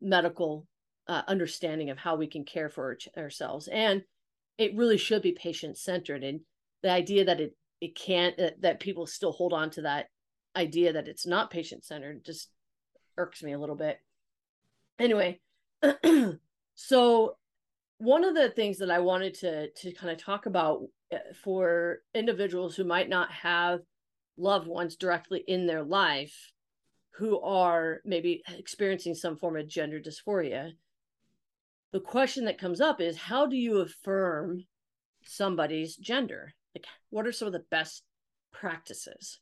medical 0.00 0.66
uh, 1.08 1.22
understanding 1.28 1.90
of 1.90 1.98
how 1.98 2.16
we 2.16 2.26
can 2.26 2.44
care 2.44 2.68
for 2.68 2.96
our, 3.16 3.22
ourselves. 3.22 3.68
And 3.68 4.02
it 4.58 4.76
really 4.76 4.96
should 4.96 5.22
be 5.22 5.32
patient 5.32 5.76
centered. 5.76 6.24
And 6.24 6.40
the 6.82 6.90
idea 6.90 7.24
that 7.24 7.40
it 7.40 7.56
it 7.80 7.94
can't 7.94 8.38
uh, 8.38 8.50
that 8.60 8.80
people 8.80 9.06
still 9.06 9.32
hold 9.32 9.52
on 9.52 9.70
to 9.70 9.82
that 9.82 10.06
idea 10.56 10.92
that 10.92 11.08
it's 11.08 11.26
not 11.26 11.50
patient 11.50 11.84
centered 11.84 12.24
just 12.24 12.50
irks 13.16 13.42
me 13.42 13.52
a 13.52 13.58
little 13.58 13.76
bit. 13.76 13.98
Anyway, 14.98 15.40
so 16.74 17.36
one 17.98 18.24
of 18.24 18.34
the 18.34 18.50
things 18.50 18.78
that 18.78 18.90
I 18.90 19.00
wanted 19.00 19.34
to 19.34 19.70
to 19.70 19.92
kind 19.92 20.12
of 20.12 20.18
talk 20.18 20.46
about 20.46 20.82
Eh, 21.12 21.18
for 21.44 21.98
individuals 22.14 22.74
who 22.74 22.84
might 22.84 23.08
not 23.08 23.30
have 23.30 23.80
loved 24.36 24.66
ones 24.66 24.96
directly 24.96 25.44
in 25.46 25.66
their 25.66 25.82
life 25.82 26.52
who 27.16 27.38
are 27.40 28.00
maybe 28.04 28.42
experiencing 28.48 29.14
some 29.14 29.36
form 29.36 29.56
of 29.56 29.68
gender 29.68 30.00
dysphoria 30.00 30.72
the 31.92 32.00
question 32.00 32.46
that 32.46 32.58
comes 32.58 32.80
up 32.80 33.00
is 33.00 33.16
how 33.16 33.46
do 33.46 33.56
you 33.56 33.80
affirm 33.80 34.64
somebody's 35.22 35.96
gender 35.96 36.54
like 36.74 36.86
what 37.10 37.26
are 37.26 37.32
some 37.32 37.46
of 37.46 37.52
the 37.52 37.64
best 37.70 38.02
practices 38.50 39.38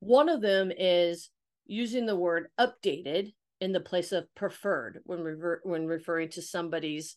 one 0.00 0.30
of 0.30 0.40
them 0.40 0.72
is 0.76 1.28
using 1.66 2.06
the 2.06 2.16
word 2.16 2.48
updated 2.58 3.34
in 3.60 3.72
the 3.72 3.80
place 3.80 4.12
of 4.12 4.32
preferred 4.34 5.00
when 5.04 5.20
rever- 5.20 5.60
when 5.64 5.86
referring 5.86 6.30
to 6.30 6.40
somebody's 6.40 7.16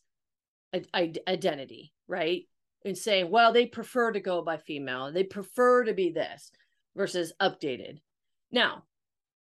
identity, 0.93 1.93
right? 2.07 2.43
And 2.83 2.97
saying, 2.97 3.29
well, 3.29 3.53
they 3.53 3.67
prefer 3.67 4.11
to 4.11 4.19
go 4.19 4.41
by 4.41 4.57
female, 4.57 5.11
they 5.11 5.23
prefer 5.23 5.83
to 5.83 5.93
be 5.93 6.11
this 6.11 6.51
versus 6.95 7.33
updated. 7.39 7.99
Now, 8.51 8.83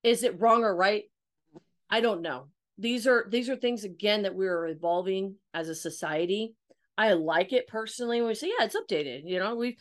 is 0.02 0.22
it 0.22 0.40
wrong 0.40 0.62
or 0.62 0.76
right? 0.76 1.04
I 1.88 2.00
don't 2.00 2.22
know. 2.22 2.48
These 2.76 3.06
are 3.06 3.26
these 3.30 3.48
are 3.48 3.56
things 3.56 3.84
again 3.84 4.22
that 4.22 4.34
we 4.34 4.46
are 4.46 4.66
evolving 4.66 5.36
as 5.54 5.68
a 5.68 5.74
society. 5.74 6.54
I 6.98 7.14
like 7.14 7.52
it 7.52 7.66
personally 7.66 8.20
when 8.20 8.28
we 8.28 8.34
say, 8.34 8.48
yeah, 8.48 8.66
it's 8.66 8.76
updated. 8.76 9.22
You 9.24 9.38
know, 9.38 9.54
we 9.54 9.78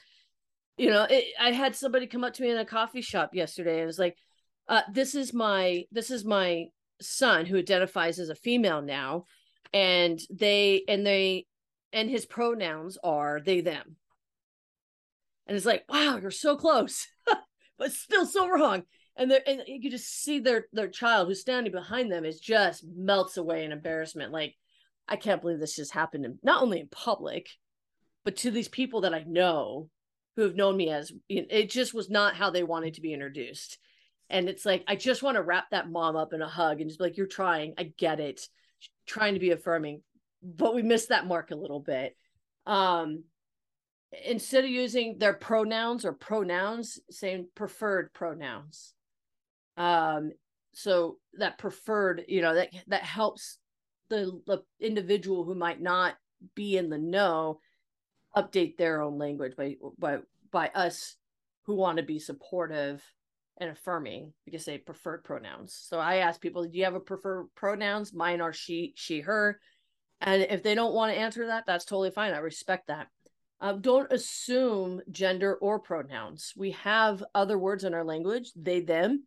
you 0.78 0.90
know 0.90 1.06
it, 1.10 1.26
i 1.40 1.52
had 1.52 1.76
somebody 1.76 2.08
come 2.08 2.24
up 2.24 2.34
to 2.34 2.42
me 2.42 2.50
in 2.50 2.58
a 2.58 2.66
coffee 2.66 3.02
shop 3.02 3.32
yesterday 3.34 3.80
and 3.80 3.88
was 3.88 4.00
like 4.00 4.18
uh, 4.70 4.82
this 4.92 5.14
is 5.14 5.34
my 5.34 5.84
this 5.92 6.10
is 6.10 6.24
my 6.24 6.66
son 7.02 7.46
who 7.46 7.58
identifies 7.58 8.18
as 8.18 8.30
a 8.30 8.36
female 8.36 8.82
now 8.82 9.26
and 9.74 10.22
they 10.30 10.84
and 10.88 11.06
they 11.06 11.46
and 11.94 12.10
his 12.10 12.26
pronouns 12.26 12.98
are 13.04 13.40
they 13.40 13.62
them. 13.62 13.96
And 15.48 15.56
it's 15.56 15.66
like 15.66 15.86
wow 15.88 16.18
you're 16.22 16.32
so 16.32 16.56
close 16.56 17.08
but 17.78 17.92
still 17.92 18.26
so 18.26 18.50
wrong. 18.50 18.84
And 19.16 19.30
they 19.30 19.42
and 19.46 19.62
you 19.68 19.90
just 19.92 20.10
see 20.24 20.40
their 20.40 20.66
their 20.74 20.90
child 20.90 21.28
who's 21.28 21.42
standing 21.42 21.72
behind 21.72 22.12
them 22.12 22.26
is 22.26 22.40
just 22.40 22.84
melts 22.96 23.38
away 23.38 23.64
in 23.64 23.72
embarrassment. 23.72 24.32
Like 24.32 24.56
i 25.08 25.16
can't 25.16 25.42
believe 25.42 25.60
this 25.60 25.76
just 25.76 25.94
happened 25.94 26.26
in, 26.26 26.40
not 26.44 26.62
only 26.62 26.80
in 26.80 26.88
public 26.88 27.50
but 28.24 28.38
to 28.38 28.50
these 28.50 28.70
people 28.70 29.02
that 29.02 29.14
i 29.14 29.22
know 29.28 29.90
who 30.36 30.44
have 30.44 30.56
known 30.56 30.76
me 30.76 30.90
as 30.90 31.12
it 31.30 31.70
just 31.70 31.94
was 31.94 32.10
not 32.10 32.36
how 32.36 32.50
they 32.50 32.64
wanted 32.64 32.96
to 32.96 33.02
be 33.02 33.14
introduced. 33.14 33.78
And 34.30 34.50
it's 34.50 34.66
like 34.66 34.84
i 34.88 34.96
just 34.96 35.24
want 35.24 35.36
to 35.36 35.44
wrap 35.44 35.70
that 35.72 35.90
mom 35.90 36.16
up 36.16 36.34
in 36.34 36.42
a 36.42 36.48
hug 36.48 36.82
and 36.82 36.90
just 36.90 37.00
be 37.00 37.06
like 37.06 37.18
you're 37.18 37.28
trying. 37.28 37.74
I 37.78 37.94
get 37.98 38.20
it. 38.20 38.42
Trying 39.06 39.36
to 39.36 39.40
be 39.40 39.52
affirming 39.52 40.02
but 40.44 40.76
we 40.76 40.82
missed 40.82 41.10
that 41.10 41.28
mark 41.28 41.52
a 41.52 41.56
little 41.56 41.80
bit 41.80 42.16
um 42.66 43.24
instead 44.26 44.64
of 44.64 44.70
using 44.70 45.18
their 45.18 45.34
pronouns 45.34 46.06
or 46.06 46.14
pronouns 46.14 47.00
saying 47.10 47.48
preferred 47.56 48.14
pronouns 48.14 48.94
um 49.78 50.32
so 50.74 51.18
that 51.38 51.58
preferred 51.58 52.24
you 52.28 52.42
know 52.42 52.56
that 52.56 52.70
that 52.88 53.04
helps 53.04 53.58
the, 54.10 54.40
the 54.46 54.62
individual 54.80 55.44
who 55.44 55.56
might 55.56 55.82
not 55.82 56.16
be 56.56 56.78
in 56.78 56.90
the 56.90 56.98
know 56.98 57.60
update 58.36 58.78
their 58.78 59.02
own 59.02 59.18
language 59.18 59.56
by 59.56 59.76
by 59.98 60.18
by 60.52 60.70
us 60.76 61.16
who 61.64 61.76
want 61.76 61.98
to 61.98 62.04
be 62.04 62.20
supportive 62.20 63.02
and 63.58 63.70
affirming 63.70 64.34
because 64.46 64.66
they 64.66 64.78
preferred 64.78 65.24
pronouns. 65.24 65.74
So 65.88 66.00
I 66.00 66.18
ask 66.18 66.42
people, 66.42 66.64
do 66.64 66.78
you 66.78 66.84
have 66.84 66.96
a 66.96 67.00
preferred 67.00 67.48
pronouns? 67.56 68.14
Mine 68.14 68.42
are 68.42 68.54
she, 68.54 68.94
she, 68.96 69.22
her. 69.22 69.60
And 70.22 70.44
if 70.50 70.64
they 70.64 70.76
don't 70.76 70.94
want 70.94 71.14
to 71.14 71.20
answer 71.20 71.48
that, 71.48 71.66
that's 71.66 71.86
totally 71.86 72.12
fine. 72.12 72.34
I 72.34 72.38
respect 72.38 72.88
that. 72.88 73.08
Um, 73.60 73.82
don't 73.82 74.12
assume 74.12 75.02
gender 75.10 75.56
or 75.56 75.80
pronouns. 75.80 76.54
We 76.58 76.72
have 76.72 77.24
other 77.34 77.58
words 77.58 77.84
in 77.84 77.94
our 77.94 78.04
language, 78.04 78.52
they, 78.56 78.82
them. 78.82 79.26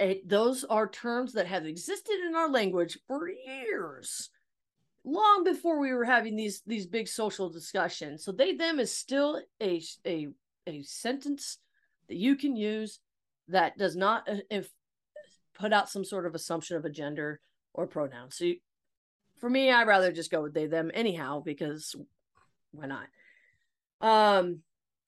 It, 0.00 0.28
those 0.28 0.64
are 0.64 0.88
terms 0.88 1.34
that 1.34 1.46
have 1.46 1.66
existed 1.66 2.16
in 2.26 2.34
our 2.34 2.50
language 2.50 2.98
for 3.06 3.28
years 3.28 4.30
long 5.04 5.44
before 5.44 5.78
we 5.78 5.92
were 5.92 6.04
having 6.04 6.34
these 6.34 6.62
these 6.66 6.86
big 6.86 7.08
social 7.08 7.50
discussions. 7.50 8.24
So 8.24 8.32
they 8.32 8.54
them 8.54 8.80
is 8.80 8.96
still 8.96 9.40
a 9.62 9.82
a 10.06 10.28
a 10.66 10.82
sentence 10.82 11.58
that 12.08 12.16
you 12.16 12.36
can 12.36 12.56
use 12.56 13.00
that 13.48 13.76
does 13.76 13.96
not 13.96 14.28
uh, 14.28 14.36
if 14.50 14.68
put 15.58 15.72
out 15.72 15.90
some 15.90 16.04
sort 16.04 16.26
of 16.26 16.34
assumption 16.34 16.76
of 16.76 16.84
a 16.84 16.90
gender 16.90 17.40
or 17.72 17.86
pronoun. 17.86 18.30
So 18.30 18.46
you, 18.46 18.56
for 19.44 19.50
me, 19.50 19.70
I'd 19.70 19.86
rather 19.86 20.10
just 20.10 20.30
go 20.30 20.40
with 20.40 20.54
they 20.54 20.64
them 20.64 20.90
anyhow 20.94 21.42
because 21.44 21.94
why 22.72 22.86
not? 22.86 23.08
Um, 24.00 24.60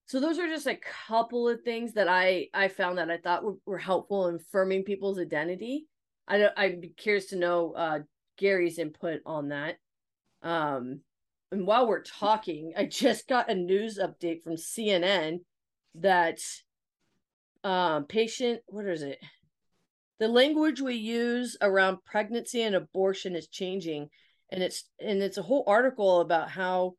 so 0.04 0.20
those 0.20 0.38
are 0.38 0.46
just 0.46 0.66
a 0.66 0.78
couple 1.08 1.48
of 1.48 1.62
things 1.62 1.94
that 1.94 2.06
I 2.06 2.48
I 2.52 2.68
found 2.68 2.98
that 2.98 3.10
I 3.10 3.16
thought 3.16 3.44
were, 3.44 3.54
were 3.64 3.78
helpful 3.78 4.28
in 4.28 4.34
affirming 4.34 4.84
people's 4.84 5.18
identity. 5.18 5.86
I 6.28 6.36
don't, 6.36 6.52
I'd 6.54 6.82
be 6.82 6.90
curious 6.90 7.28
to 7.28 7.36
know 7.36 7.72
uh, 7.72 8.00
Gary's 8.36 8.78
input 8.78 9.20
on 9.24 9.48
that. 9.48 9.78
Um, 10.42 11.00
and 11.50 11.66
while 11.66 11.88
we're 11.88 12.02
talking, 12.02 12.74
I 12.76 12.84
just 12.84 13.28
got 13.28 13.50
a 13.50 13.54
news 13.54 13.98
update 13.98 14.42
from 14.42 14.56
CNN 14.56 15.38
that 15.94 16.40
um, 17.64 18.04
patient, 18.04 18.60
what 18.66 18.84
is 18.84 19.00
it? 19.00 19.18
The 20.18 20.28
language 20.28 20.82
we 20.82 20.96
use 20.96 21.56
around 21.62 22.04
pregnancy 22.04 22.60
and 22.60 22.74
abortion 22.74 23.34
is 23.34 23.48
changing, 23.48 24.10
and 24.50 24.62
it's 24.62 24.84
and 25.00 25.22
it's 25.22 25.38
a 25.38 25.42
whole 25.42 25.64
article 25.66 26.20
about 26.20 26.50
how 26.50 26.94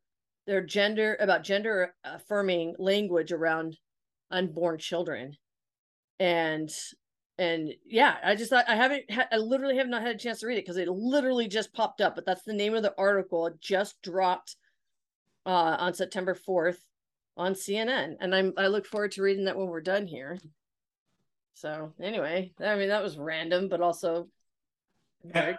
their 0.46 0.62
gender 0.62 1.16
about 1.20 1.44
gender 1.44 1.94
affirming 2.04 2.74
language 2.78 3.32
around 3.32 3.76
unborn 4.30 4.78
children. 4.78 5.36
And 6.20 6.70
and 7.38 7.72
yeah 7.86 8.16
i 8.24 8.34
just 8.34 8.50
thought 8.50 8.64
i 8.68 8.74
haven't 8.74 9.08
ha- 9.10 9.28
i 9.30 9.36
literally 9.36 9.76
have 9.76 9.86
not 9.88 10.02
had 10.02 10.16
a 10.16 10.18
chance 10.18 10.40
to 10.40 10.46
read 10.46 10.58
it 10.58 10.62
because 10.64 10.76
it 10.76 10.88
literally 10.88 11.46
just 11.46 11.72
popped 11.72 12.00
up 12.00 12.16
but 12.16 12.26
that's 12.26 12.42
the 12.42 12.52
name 12.52 12.74
of 12.74 12.82
the 12.82 12.94
article. 12.98 13.46
It 13.46 13.60
just 13.60 14.02
dropped 14.02 14.56
uh 15.46 15.76
on 15.78 15.94
september 15.94 16.34
4th 16.34 16.78
on 17.36 17.54
cnn 17.54 18.16
and 18.20 18.34
i'm 18.34 18.52
i 18.56 18.66
look 18.66 18.86
forward 18.86 19.12
to 19.12 19.22
reading 19.22 19.44
that 19.44 19.56
when 19.56 19.68
we're 19.68 19.80
done 19.80 20.06
here. 20.06 20.38
So 21.54 21.92
anyway 22.00 22.52
i 22.60 22.74
mean 22.74 22.88
that 22.88 23.04
was 23.04 23.16
random 23.16 23.68
but 23.68 23.80
also 23.80 24.28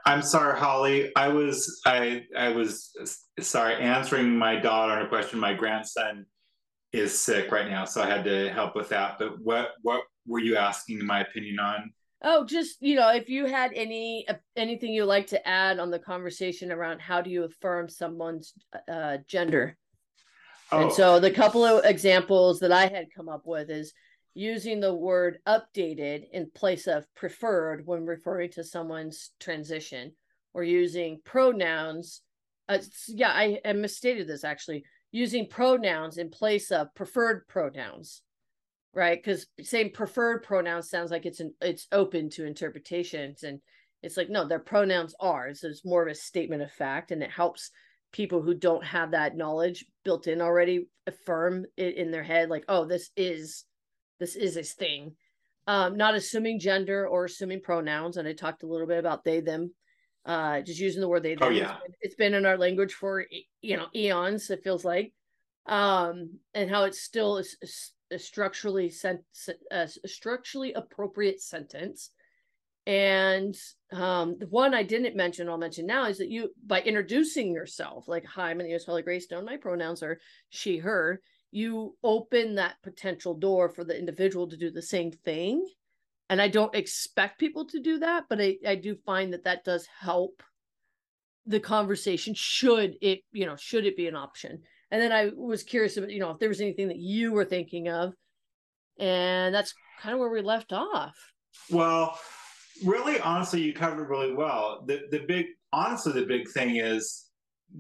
I'm 0.06 0.22
sorry, 0.22 0.58
Holly. 0.58 1.12
I 1.16 1.28
was 1.28 1.82
I 1.86 2.24
I 2.38 2.50
was 2.50 2.92
sorry 3.40 3.76
answering 3.76 4.38
my 4.38 4.56
daughter 4.56 4.94
on 4.94 5.06
a 5.06 5.08
question. 5.08 5.40
My 5.40 5.54
grandson 5.54 6.26
is 6.92 7.20
sick 7.20 7.52
right 7.52 7.70
now, 7.70 7.86
so 7.86 8.02
I 8.02 8.08
had 8.08 8.24
to 8.26 8.50
help 8.52 8.76
with 8.76 8.90
that. 8.90 9.18
But 9.20 9.40
what 9.42 9.72
what 9.82 10.04
were 10.26 10.40
you 10.40 10.58
asking 10.58 11.06
my 11.06 11.22
opinion 11.22 11.60
on? 11.60 11.94
Oh, 12.22 12.46
just 12.46 12.82
you 12.82 12.96
know, 12.96 13.10
if 13.10 13.30
you 13.30 13.46
had 13.46 13.72
any 13.74 14.26
uh, 14.28 14.36
anything 14.56 14.94
you'd 14.94 15.06
like 15.06 15.28
to 15.28 15.48
add 15.48 15.80
on 15.80 15.92
the 15.92 16.00
conversation 16.00 16.72
around 16.72 17.00
how 17.00 17.22
do 17.22 17.30
you 17.30 17.44
affirm 17.44 17.88
someone's 17.90 18.54
uh, 18.92 19.18
gender, 19.28 19.78
Oh, 20.72 20.84
and 20.84 20.92
so 20.92 21.20
the 21.20 21.32
couple 21.32 21.66
of 21.66 21.84
examples 21.86 22.60
that 22.60 22.72
I 22.72 22.88
had 22.88 23.08
come 23.16 23.28
up 23.28 23.44
with 23.46 23.70
is 23.70 23.94
using 24.40 24.80
the 24.80 24.94
word 24.94 25.40
updated 25.46 26.24
in 26.32 26.50
place 26.56 26.88
of 26.88 27.06
preferred 27.14 27.86
when 27.86 28.06
referring 28.06 28.50
to 28.50 28.64
someone's 28.64 29.32
transition, 29.40 30.14
or 30.54 30.64
using 30.64 31.20
pronouns. 31.26 32.22
Uh, 32.70 32.78
yeah, 33.10 33.32
I, 33.32 33.60
I 33.66 33.74
misstated 33.74 34.28
this 34.28 34.46
actually. 34.46 34.86
Using 35.12 35.50
pronouns 35.50 36.18
in 36.18 36.30
place 36.30 36.72
of 36.72 36.94
preferred 36.96 37.48
pronouns 37.48 38.22
right 38.94 39.22
because 39.22 39.46
saying 39.62 39.92
preferred 39.92 40.44
pronouns 40.44 40.90
sounds 40.90 41.12
like 41.12 41.26
it's 41.26 41.40
an 41.40 41.54
it's 41.62 41.88
open 41.92 42.30
to 42.30 42.46
interpretations 42.46 43.44
and 43.44 43.60
it's 44.02 44.18
like 44.18 44.30
no 44.30 44.48
their 44.48 44.60
pronouns 44.60 45.14
are 45.20 45.54
so 45.54 45.68
it's 45.68 45.86
more 45.86 46.04
of 46.04 46.12
a 46.12 46.16
statement 46.16 46.64
of 46.64 46.72
fact 46.72 47.12
and 47.12 47.22
it 47.22 47.30
helps 47.30 47.70
people 48.12 48.42
who 48.42 48.56
don't 48.56 48.84
have 48.84 49.12
that 49.12 49.38
knowledge 49.38 49.86
built 50.04 50.26
in 50.26 50.42
already 50.42 50.88
affirm 51.06 51.66
it 51.78 51.98
in 51.98 52.10
their 52.10 52.24
head 52.24 52.50
like 52.50 52.66
oh 52.68 52.86
this 52.86 53.12
is 53.16 53.66
this 54.20 54.36
is 54.36 54.58
a 54.58 54.64
thing. 54.64 55.16
Um 55.68 55.98
not 55.98 56.16
assuming 56.16 56.60
gender 56.60 57.08
or 57.08 57.26
assuming 57.26 57.62
pronouns 57.62 58.18
and 58.18 58.28
i 58.28 58.34
talked 58.34 58.64
a 58.64 58.68
little 58.68 58.88
bit 58.88 58.98
about 59.00 59.24
they 59.24 59.40
them 59.42 59.74
uh 60.26 60.62
just 60.62 60.80
using 60.80 61.02
the 61.02 61.08
word 61.08 61.24
they 61.24 61.36
them. 61.36 61.48
Oh, 61.48 61.52
It's 61.52 61.60
yeah. 61.60 61.78
been- 61.84 61.96
it's 62.02 62.16
been 62.16 62.34
in 62.34 62.46
our 62.46 62.58
language 62.58 62.94
for 62.94 63.26
you 63.62 63.78
know 63.78 63.88
eons 63.96 64.50
it 64.50 64.64
feels 64.64 64.84
like. 64.86 65.14
Um 65.66 66.40
and 66.54 66.70
how 66.70 66.84
it's 66.86 67.02
still 67.02 67.38
a, 67.38 68.18
structurally 68.18 68.90
sent 68.90 69.22
a 69.72 69.88
structurally 70.06 70.74
appropriate 70.74 71.42
sentence. 71.42 72.10
And 72.88 73.56
um 73.92 74.38
the 74.40 74.48
one 74.48 74.74
i 74.74 74.82
didn't 74.84 75.16
mention 75.16 75.48
i'll 75.50 75.58
mention 75.58 75.86
now 75.86 76.06
is 76.08 76.18
that 76.18 76.30
you 76.30 76.50
by 76.66 76.82
introducing 76.82 77.54
yourself 77.54 78.08
like 78.08 78.26
hi 78.26 78.54
my 78.54 78.64
name 78.64 78.76
is 78.76 78.86
holly 78.86 79.02
greystone 79.04 79.46
my 79.46 79.58
pronouns 79.58 80.02
are 80.02 80.20
she 80.50 80.78
her 80.78 81.22
you 81.52 81.96
open 82.04 82.56
that 82.56 82.76
potential 82.84 83.34
door 83.34 83.70
for 83.70 83.84
the 83.84 83.98
individual 83.98 84.48
to 84.48 84.58
do 84.58 84.72
the 84.72 84.82
same 84.82 85.12
thing 85.12 85.66
and 86.30 86.42
i 86.42 86.48
don't 86.48 86.76
expect 86.76 87.40
people 87.40 87.66
to 87.66 87.80
do 87.80 88.00
that 88.00 88.26
but 88.30 88.42
i, 88.42 88.58
I 88.68 88.76
do 88.76 88.96
find 89.06 89.34
that 89.34 89.44
that 89.46 89.64
does 89.64 89.88
help 90.00 90.44
the 91.46 91.60
conversation 91.60 92.34
should 92.36 92.96
it 93.02 93.22
you 93.32 93.46
know 93.46 93.56
should 93.56 93.86
it 93.86 93.98
be 93.98 94.08
an 94.08 94.16
option 94.16 94.60
and 94.92 95.02
then 95.02 95.12
i 95.12 95.32
was 95.36 95.64
curious 95.64 95.98
about 95.98 96.12
you 96.12 96.20
know 96.20 96.32
if 96.32 96.40
there 96.40 96.50
was 96.50 96.62
anything 96.62 96.88
that 96.90 97.00
you 97.00 97.32
were 97.32 97.46
thinking 97.46 97.88
of 97.88 98.14
and 99.00 99.56
that's 99.56 99.74
kind 100.02 100.14
of 100.14 100.20
where 100.20 100.30
we 100.30 100.42
left 100.42 100.72
off 100.72 101.16
Well, 101.70 102.20
really, 102.86 103.20
honestly, 103.20 103.62
you 103.62 103.74
covered 103.74 104.10
really 104.10 104.34
well. 104.34 104.84
The 104.86 105.02
the 105.12 105.20
big, 105.20 105.48
honestly, 105.72 106.14
the 106.14 106.26
big 106.26 106.50
thing 106.50 106.78
is 106.78 107.26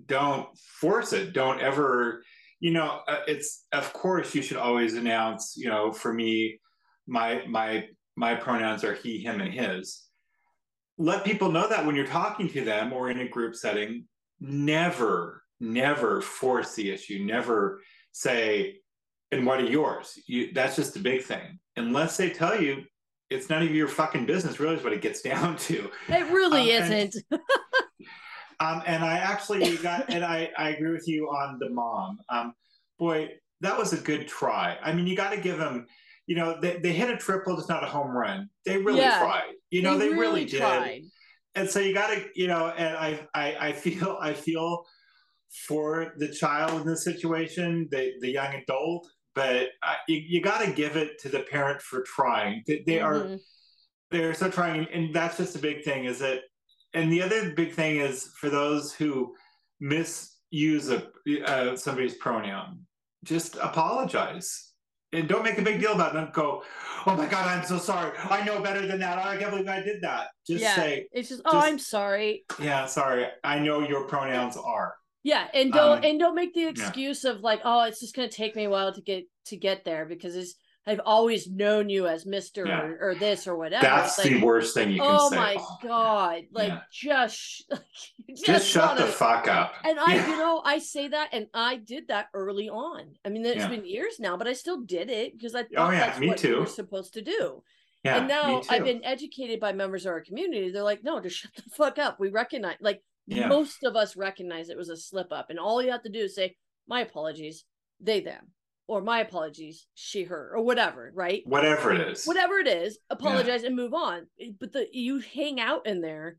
don't 0.07 0.47
force 0.79 1.13
it. 1.13 1.33
Don't 1.33 1.59
ever, 1.61 2.23
you 2.59 2.71
know, 2.71 3.01
uh, 3.07 3.19
it's 3.27 3.65
of 3.71 3.91
course 3.93 4.35
you 4.35 4.41
should 4.41 4.57
always 4.57 4.93
announce. 4.95 5.55
You 5.57 5.69
know, 5.69 5.91
for 5.91 6.13
me, 6.13 6.59
my 7.07 7.43
my 7.47 7.85
my 8.15 8.35
pronouns 8.35 8.83
are 8.83 8.93
he, 8.95 9.19
him, 9.19 9.41
and 9.41 9.53
his. 9.53 10.03
Let 10.97 11.23
people 11.23 11.51
know 11.51 11.67
that 11.69 11.85
when 11.85 11.95
you're 11.95 12.05
talking 12.05 12.49
to 12.49 12.63
them 12.65 12.91
or 12.91 13.09
in 13.09 13.19
a 13.19 13.27
group 13.29 13.55
setting, 13.55 14.05
never, 14.41 15.43
never 15.61 16.19
force 16.21 16.75
the 16.75 16.91
issue. 16.91 17.23
Never 17.23 17.81
say, 18.11 18.81
"And 19.31 19.45
what 19.45 19.61
are 19.61 19.65
yours?" 19.65 20.19
You, 20.27 20.51
that's 20.53 20.75
just 20.75 20.93
the 20.93 20.99
big 20.99 21.23
thing. 21.23 21.59
Unless 21.77 22.17
they 22.17 22.29
tell 22.29 22.61
you, 22.61 22.83
it's 23.29 23.49
none 23.49 23.63
of 23.63 23.71
your 23.71 23.87
fucking 23.87 24.25
business. 24.25 24.59
Really, 24.59 24.75
is 24.75 24.83
what 24.83 24.91
it 24.91 25.01
gets 25.01 25.21
down 25.31 25.55
to. 25.57 25.89
it 26.09 26.31
really 26.31 26.75
Um, 26.75 26.83
isn't 26.83 27.15
Um, 28.59 28.83
and 28.85 29.03
I 29.03 29.17
actually 29.17 29.69
you 29.69 29.77
got, 29.77 30.09
and 30.09 30.23
I, 30.23 30.49
I 30.57 30.69
agree 30.69 30.91
with 30.91 31.07
you 31.07 31.27
on 31.27 31.57
the 31.59 31.69
mom. 31.69 32.19
Um, 32.29 32.53
boy, 32.97 33.29
that 33.61 33.77
was 33.77 33.93
a 33.93 33.97
good 33.97 34.27
try. 34.27 34.77
I 34.83 34.91
mean, 34.91 35.07
you 35.07 35.15
got 35.15 35.31
to 35.31 35.39
give 35.39 35.57
them, 35.57 35.85
you 36.27 36.35
know, 36.35 36.59
they, 36.61 36.77
they 36.77 36.91
hit 36.91 37.09
a 37.09 37.17
triple, 37.17 37.57
it's 37.57 37.69
not 37.69 37.83
a 37.83 37.87
home 37.87 38.11
run. 38.11 38.49
They 38.65 38.77
really 38.77 38.99
Yeah. 38.99 39.17
tried. 39.19 39.53
You 39.69 39.81
know, 39.81 39.97
they, 39.97 40.09
really, 40.09 40.45
did. 40.45 40.59
tried 40.59 41.03
And 41.55 41.69
so 41.69 41.79
you 41.79 41.93
got 41.93 42.07
to, 42.13 42.25
you 42.35 42.47
know, 42.47 42.67
and 42.67 42.95
I, 42.97 43.27
I, 43.33 43.67
I 43.69 43.71
feel, 43.73 44.17
I 44.21 44.33
feel 44.33 44.85
for 45.67 46.13
the 46.17 46.27
child 46.27 46.81
in 46.81 46.87
this 46.87 47.03
situation, 47.03 47.87
the, 47.91 48.13
the 48.19 48.29
young 48.31 48.53
adult, 48.55 49.07
but 49.35 49.69
uh, 49.83 49.95
you, 50.07 50.21
you 50.27 50.41
got 50.41 50.63
to 50.63 50.71
give 50.71 50.95
it 50.95 51.19
to 51.21 51.29
the 51.29 51.39
parent 51.39 51.81
for 51.81 52.01
trying. 52.03 52.63
They, 52.67 52.83
they 52.85 52.99
are 52.99 53.13
Mhm. 53.23 53.39
they're 54.11 54.33
so 54.33 54.49
trying 54.49 54.87
and 54.91 55.13
that's 55.13 55.37
just 55.37 55.55
a 55.55 55.59
big 55.59 55.83
thing 55.83 56.05
is 56.05 56.17
that 56.17 56.41
and 56.93 57.11
the 57.11 57.21
other 57.21 57.51
big 57.51 57.73
thing 57.73 57.97
is 57.97 58.31
for 58.39 58.49
those 58.49 58.93
who 58.93 59.33
misuse 59.79 60.89
a, 60.89 61.07
uh, 61.45 61.75
somebody's 61.75 62.15
pronoun 62.15 62.85
just 63.25 63.55
apologize. 63.57 64.67
And 65.11 65.27
don't 65.27 65.43
make 65.43 65.57
a 65.57 65.61
big 65.63 65.81
deal 65.81 65.93
about 65.93 66.13
it 66.13 66.19
don't 66.19 66.31
go 66.33 66.63
oh 67.07 67.15
my 67.15 67.25
god 67.25 67.47
i'm 67.47 67.65
so 67.65 67.79
sorry. 67.79 68.15
I 68.29 68.45
know 68.45 68.61
better 68.61 68.85
than 68.85 68.99
that. 68.99 69.17
I 69.17 69.37
can't 69.37 69.49
believe 69.49 69.67
i 69.67 69.81
did 69.81 70.01
that. 70.03 70.27
Just 70.45 70.61
Yeah. 70.61 70.75
say 70.75 71.07
it's 71.11 71.29
just 71.29 71.41
oh 71.45 71.51
just- 71.53 71.67
i'm 71.67 71.79
sorry. 71.79 72.45
Yeah 72.61 72.85
sorry. 72.85 73.25
I 73.43 73.57
know 73.59 73.79
your 73.87 74.03
pronouns 74.05 74.55
are. 74.55 74.93
Yeah 75.23 75.47
and 75.53 75.73
don't 75.73 75.97
Um, 75.97 76.03
and 76.03 76.19
don't 76.19 76.35
make 76.35 76.53
the 76.53 76.67
excuse 76.67 77.25
of 77.25 77.41
like 77.41 77.61
oh 77.65 77.83
it's 77.85 77.99
just 77.99 78.15
going 78.15 78.29
to 78.29 78.35
take 78.35 78.55
me 78.55 78.65
a 78.65 78.69
while 78.69 78.93
to 78.93 79.01
get 79.01 79.23
to 79.47 79.57
get 79.57 79.83
there 79.83 80.05
because 80.05 80.35
it's 80.35 80.55
i've 80.87 81.01
always 81.05 81.49
known 81.49 81.89
you 81.89 82.07
as 82.07 82.25
mr 82.25 82.65
Yeah. 82.65 82.81
or, 82.81 83.09
or 83.09 83.15
this 83.15 83.47
or 83.47 83.55
whatever 83.57 83.81
that's 83.85 84.17
like, 84.17 84.27
the 84.29 84.41
worst 84.43 84.73
thing 84.73 84.91
you 84.91 85.01
can 85.01 85.19
say. 85.19 85.25
oh 85.25 85.29
say 85.29 85.35
my 85.35 85.57
god 85.83 86.43
like 86.51 86.69
Yeah. 86.69 86.79
just 86.91 87.35
sh- 87.37 87.61
just, 88.29 88.45
just 88.45 88.67
shut 88.67 88.97
the 88.97 89.05
fuck 89.05 89.47
up 89.47 89.73
and 89.83 89.99
I, 89.99 90.15
Yeah. 90.15 90.29
you 90.29 90.37
know, 90.37 90.61
I 90.63 90.79
say 90.79 91.07
that, 91.09 91.29
and 91.33 91.47
I 91.53 91.77
did 91.77 92.07
that 92.09 92.27
early 92.33 92.69
on. 92.69 93.15
I 93.25 93.29
mean, 93.29 93.45
it's 93.45 93.65
been 93.67 93.85
years 93.85 94.19
now, 94.19 94.37
but 94.37 94.47
I 94.47 94.53
still 94.53 94.81
did 94.81 95.09
it 95.09 95.33
because 95.37 95.55
I 95.55 95.61
oh, 95.61 95.63
thought 95.75 95.89
Oh, 95.89 95.91
yeah, 95.91 95.99
that's 96.07 96.19
me 96.19 96.27
what 96.27 96.43
you 96.43 96.49
too. 96.55 96.59
were 96.61 96.65
supposed 96.67 97.13
to 97.15 97.21
do. 97.21 97.63
yeah 98.03 98.17
and 98.17 98.27
now 98.27 98.61
I've 98.69 98.83
been 98.83 99.03
educated 99.03 99.59
by 99.59 99.73
members 99.73 100.05
of 100.05 100.11
our 100.11 100.21
community. 100.21 100.69
They're 100.71 100.83
like, 100.83 101.03
no, 101.03 101.19
just 101.19 101.37
shut 101.37 101.51
the 101.55 101.63
fuck 101.75 101.97
up. 101.97 102.19
We 102.19 102.29
recognize, 102.29 102.77
like, 102.81 103.01
most 103.27 103.83
of 103.83 103.95
us 103.95 104.15
recognize 104.15 104.69
it 104.69 104.77
was 104.77 104.89
a 104.89 104.97
slip 104.97 105.31
up, 105.31 105.49
and 105.49 105.59
all 105.59 105.81
you 105.81 105.91
have 105.91 106.03
to 106.03 106.09
do 106.09 106.19
is 106.19 106.35
say, 106.35 106.55
my 106.87 107.01
apologies, 107.01 107.65
they, 107.99 108.19
them, 108.21 108.51
or 108.89 109.01
my 109.01 109.19
apologies, 109.19 109.85
she, 109.93 110.23
her, 110.23 110.51
or 110.55 110.63
whatever, 110.63 111.11
right? 111.13 111.43
whatever 111.45 111.93
it 111.93 112.01
is. 112.01 112.25
Whatever 112.25 112.57
it 112.57 112.67
is 112.67 112.97
apologize 113.09 113.63
and 113.63 113.75
move 113.75 113.93
on. 113.93 114.25
But 114.59 114.73
the 114.73 114.87
you 114.91 115.19
hang 115.19 115.59
out 115.59 115.85
in 115.85 116.01
there 116.01 116.37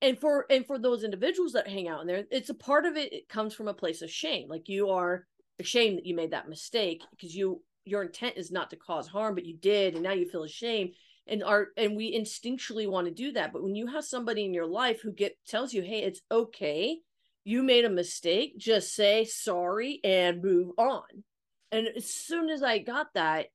and 0.00 0.18
for 0.18 0.46
and 0.48 0.64
for 0.64 0.78
those 0.78 1.02
individuals 1.02 1.52
that 1.52 1.66
hang 1.66 1.88
out 1.88 2.00
in 2.00 2.06
there 2.06 2.24
it's 2.30 2.50
a 2.50 2.54
part 2.54 2.86
of 2.86 2.96
it 2.96 3.12
it 3.12 3.28
comes 3.28 3.52
from 3.52 3.66
a 3.66 3.74
place 3.74 4.00
of 4.00 4.10
shame. 4.10 4.48
Like 4.48 4.68
you 4.68 4.90
are 4.90 5.26
ashamed 5.58 5.98
that 5.98 6.06
you 6.06 6.14
made 6.14 6.30
that 6.30 6.48
mistake 6.48 7.02
because 7.10 7.34
you 7.34 7.62
your 7.84 8.02
intent 8.02 8.36
is 8.36 8.52
not 8.52 8.70
to 8.70 8.76
cause 8.76 9.08
harm 9.08 9.34
but 9.34 9.44
you 9.44 9.56
did 9.56 9.94
and 9.94 10.02
now 10.04 10.12
you 10.12 10.28
feel 10.28 10.44
ashamed 10.44 10.90
and 11.26 11.42
are 11.42 11.68
and 11.76 11.96
we 11.96 12.16
instinctually 12.16 12.88
want 12.88 13.08
to 13.08 13.12
do 13.12 13.32
that. 13.32 13.52
But 13.52 13.64
when 13.64 13.74
you 13.74 13.88
have 13.88 14.04
somebody 14.04 14.44
in 14.44 14.54
your 14.54 14.68
life 14.68 15.00
who 15.02 15.12
get 15.12 15.36
tells 15.48 15.72
you 15.72 15.82
hey 15.82 16.02
it's 16.02 16.20
okay. 16.30 16.98
You 17.44 17.62
made 17.62 17.86
a 17.86 17.90
mistake. 17.90 18.58
Just 18.58 18.94
say 18.94 19.24
sorry 19.24 20.00
and 20.04 20.42
move 20.42 20.72
on 20.76 21.24
and 21.72 21.88
as 21.96 22.10
soon 22.10 22.48
as 22.48 22.62
i 22.62 22.78
got 22.78 23.08
that 23.14 23.46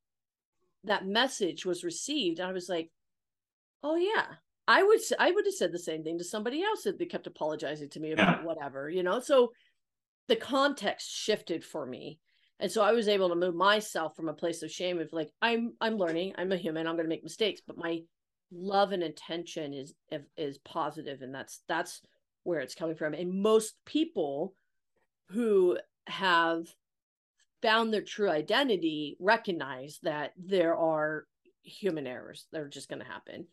that 0.83 1.05
message 1.05 1.65
was 1.65 1.83
received 1.83 2.39
i 2.39 2.51
was 2.51 2.69
like 2.69 2.89
oh 3.83 3.95
yeah. 3.95 4.25
I 4.67 4.81
would 4.81 4.99
I 5.19 5.31
would 5.31 5.45
have 5.45 5.53
said 5.53 5.71
the 5.71 5.79
same 5.79 6.03
thing 6.03 6.17
to 6.17 6.23
somebody 6.23 6.63
else 6.63 6.85
if 6.85 6.97
they 6.97 7.05
kept 7.05 7.27
apologizing 7.27 7.89
to 7.89 7.99
me 7.99 8.13
about 8.13 8.43
whatever 8.43 8.89
you 8.89 9.03
know? 9.03 9.19
So 9.19 9.51
the 10.27 10.37
context 10.37 11.11
shifted 11.11 11.63
for 11.63 11.85
me. 11.85 12.19
And 12.59 12.71
so 12.71 12.81
i 12.81 12.93
was 12.93 13.09
able 13.09 13.29
to 13.29 13.35
move 13.35 13.55
myself 13.55 14.15
from 14.15 14.29
a 14.29 14.33
place 14.33 14.63
of 14.63 14.71
shame 14.71 14.99
of 14.99 15.11
like 15.11 15.31
i'm 15.41 15.73
i'm 15.81 15.97
learning. 15.97 16.33
I'm 16.37 16.51
a 16.51 16.57
human. 16.57 16.87
I'm 16.87 16.95
going 16.95 17.05
to 17.05 17.09
make 17.09 17.23
mistakes. 17.23 17.61
But 17.65 17.77
my 17.77 18.03
love 18.51 18.93
and 18.93 19.03
intention 19.03 19.73
is 19.73 19.93
is 20.37 20.59
positive 20.59 21.21
and 21.21 21.35
that's 21.35 21.61
that's 21.67 22.01
where 22.43 22.61
it's 22.61 22.75
coming 22.75 22.95
from. 22.95 23.13
And 23.13 23.41
most 23.41 23.75
people 23.85 24.53
who 25.29 25.77
have 26.07 26.67
found 27.63 27.91
their 27.91 28.01
true 28.01 28.29
identity 28.29 29.17
recognize 29.19 29.99
that 30.03 30.33
there 30.37 30.75
are 30.75 31.25
human 31.63 32.05
errors 32.05 32.45
that 32.51 32.61
are 32.61 32.67
just 32.67 32.89
going 32.89 32.99
to 32.99 33.07
happen. 33.07 33.47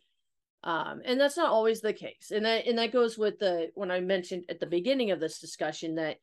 Um, 0.64 1.00
and 1.06 1.18
that's 1.18 1.38
not 1.38 1.50
always 1.50 1.80
the 1.80 1.94
case. 1.94 2.32
And 2.34 2.44
that 2.44 2.66
and 2.66 2.76
that 2.76 2.92
goes 2.92 3.16
with 3.16 3.38
the 3.38 3.70
when 3.74 3.90
i 3.90 4.00
mentioned 4.00 4.44
at 4.50 4.60
the 4.60 4.66
beginning 4.66 5.10
of 5.10 5.20
this 5.20 5.38
discussion 5.38 5.94
that 5.94 6.18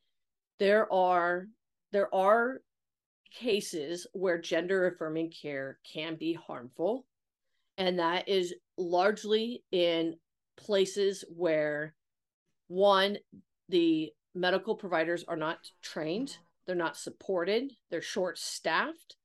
there 0.60 0.92
are 0.92 1.46
there 1.90 2.14
are 2.14 2.60
cases 3.32 4.06
where 4.12 4.38
gender 4.38 4.86
affirming 4.86 5.32
care 5.32 5.78
can 5.92 6.14
be 6.14 6.34
harmful. 6.34 7.04
And 7.78 7.98
that 7.98 8.28
is 8.28 8.54
largely 8.76 9.64
in 9.72 10.16
places 10.56 11.24
where 11.34 11.94
one 12.68 13.18
the 13.68 14.12
medical 14.34 14.76
providers 14.76 15.24
are 15.26 15.36
not 15.36 15.58
trained 15.82 16.38
they're 16.68 16.76
not 16.76 16.96
supported. 16.96 17.72
They're 17.90 18.00
short 18.00 18.38
staffed 18.38 19.16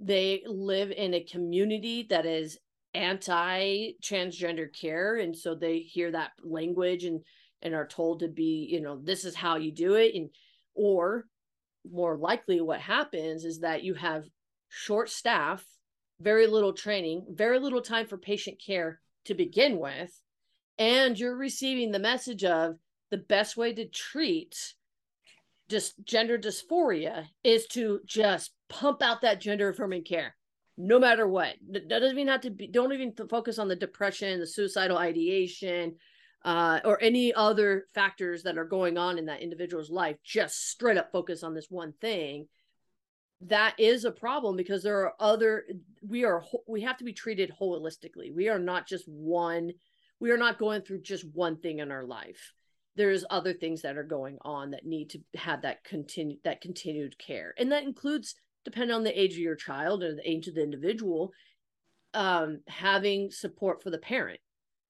they 0.00 0.42
live 0.46 0.90
in 0.90 1.14
a 1.14 1.24
community 1.24 2.06
that 2.10 2.26
is 2.26 2.58
anti 2.94 3.92
transgender 4.02 4.68
care. 4.72 5.16
And 5.16 5.36
so 5.36 5.54
they 5.54 5.80
hear 5.80 6.10
that 6.12 6.32
language 6.42 7.04
and 7.04 7.20
and 7.60 7.74
are 7.74 7.86
told 7.86 8.20
to 8.20 8.28
be 8.28 8.68
you 8.70 8.80
know 8.80 9.00
this 9.02 9.24
is 9.24 9.34
how 9.34 9.56
you 9.56 9.72
do 9.72 9.94
it. 9.94 10.14
And 10.14 10.30
or 10.74 11.24
more 11.90 12.16
likely 12.16 12.60
what 12.60 12.80
happens 12.80 13.44
is 13.44 13.60
that 13.60 13.82
you 13.82 13.94
have 13.94 14.24
short 14.68 15.08
staff 15.08 15.64
very 16.20 16.46
little 16.46 16.74
training 16.74 17.24
very 17.30 17.58
little 17.58 17.80
time 17.80 18.06
for 18.06 18.18
patient 18.18 18.60
care 18.64 19.00
to 19.24 19.32
begin 19.34 19.78
with 19.78 20.10
and 20.78 21.18
you're 21.18 21.36
receiving 21.36 21.90
the 21.90 21.98
message 21.98 22.44
of 22.44 22.74
the 23.10 23.16
best 23.16 23.56
way 23.56 23.72
to 23.72 23.88
treat 23.88 24.74
just 25.68 25.94
gender 26.04 26.38
dysphoria 26.38 27.26
is 27.44 27.66
to 27.68 28.00
just 28.06 28.52
pump 28.68 29.02
out 29.02 29.22
that 29.22 29.40
gender 29.40 29.68
affirming 29.68 30.04
care 30.04 30.34
no 30.78 31.00
matter 31.00 31.26
what. 31.26 31.56
That 31.72 31.88
doesn't 31.88 32.16
even 32.16 32.28
have 32.28 32.42
to 32.42 32.50
be 32.50 32.68
don't 32.68 32.92
even 32.92 33.12
focus 33.28 33.58
on 33.58 33.68
the 33.68 33.76
depression 33.76 34.38
the 34.38 34.46
suicidal 34.46 34.96
ideation 34.96 35.96
uh, 36.44 36.78
or 36.84 37.02
any 37.02 37.34
other 37.34 37.86
factors 37.92 38.44
that 38.44 38.56
are 38.56 38.64
going 38.64 38.96
on 38.96 39.18
in 39.18 39.26
that 39.26 39.42
individual's 39.42 39.90
life. 39.90 40.16
Just 40.22 40.70
straight 40.70 40.96
up 40.96 41.10
focus 41.10 41.42
on 41.42 41.52
this 41.52 41.66
one 41.68 41.92
thing. 42.00 42.46
That 43.42 43.74
is 43.78 44.04
a 44.04 44.10
problem 44.10 44.56
because 44.56 44.82
there 44.82 45.00
are 45.00 45.14
other 45.18 45.64
we 46.06 46.24
are 46.24 46.44
we 46.66 46.82
have 46.82 46.96
to 46.98 47.04
be 47.04 47.12
treated 47.12 47.52
holistically. 47.60 48.32
We 48.32 48.48
are 48.48 48.58
not 48.58 48.86
just 48.86 49.06
one 49.08 49.72
we 50.20 50.30
are 50.30 50.38
not 50.38 50.58
going 50.58 50.82
through 50.82 51.00
just 51.02 51.24
one 51.32 51.56
thing 51.56 51.80
in 51.80 51.90
our 51.92 52.04
life 52.04 52.52
there's 52.98 53.24
other 53.30 53.54
things 53.54 53.82
that 53.82 53.96
are 53.96 54.02
going 54.02 54.38
on 54.42 54.72
that 54.72 54.84
need 54.84 55.08
to 55.10 55.20
have 55.36 55.62
that 55.62 55.84
continue 55.84 56.36
that 56.42 56.60
continued 56.60 57.16
care. 57.16 57.54
And 57.56 57.70
that 57.70 57.84
includes 57.84 58.34
depending 58.64 58.94
on 58.94 59.04
the 59.04 59.18
age 59.18 59.34
of 59.34 59.38
your 59.38 59.54
child 59.54 60.02
or 60.02 60.16
the 60.16 60.28
age 60.28 60.48
of 60.48 60.56
the 60.56 60.62
individual 60.64 61.32
um, 62.12 62.58
having 62.66 63.30
support 63.30 63.82
for 63.82 63.90
the 63.90 63.98
parent. 63.98 64.40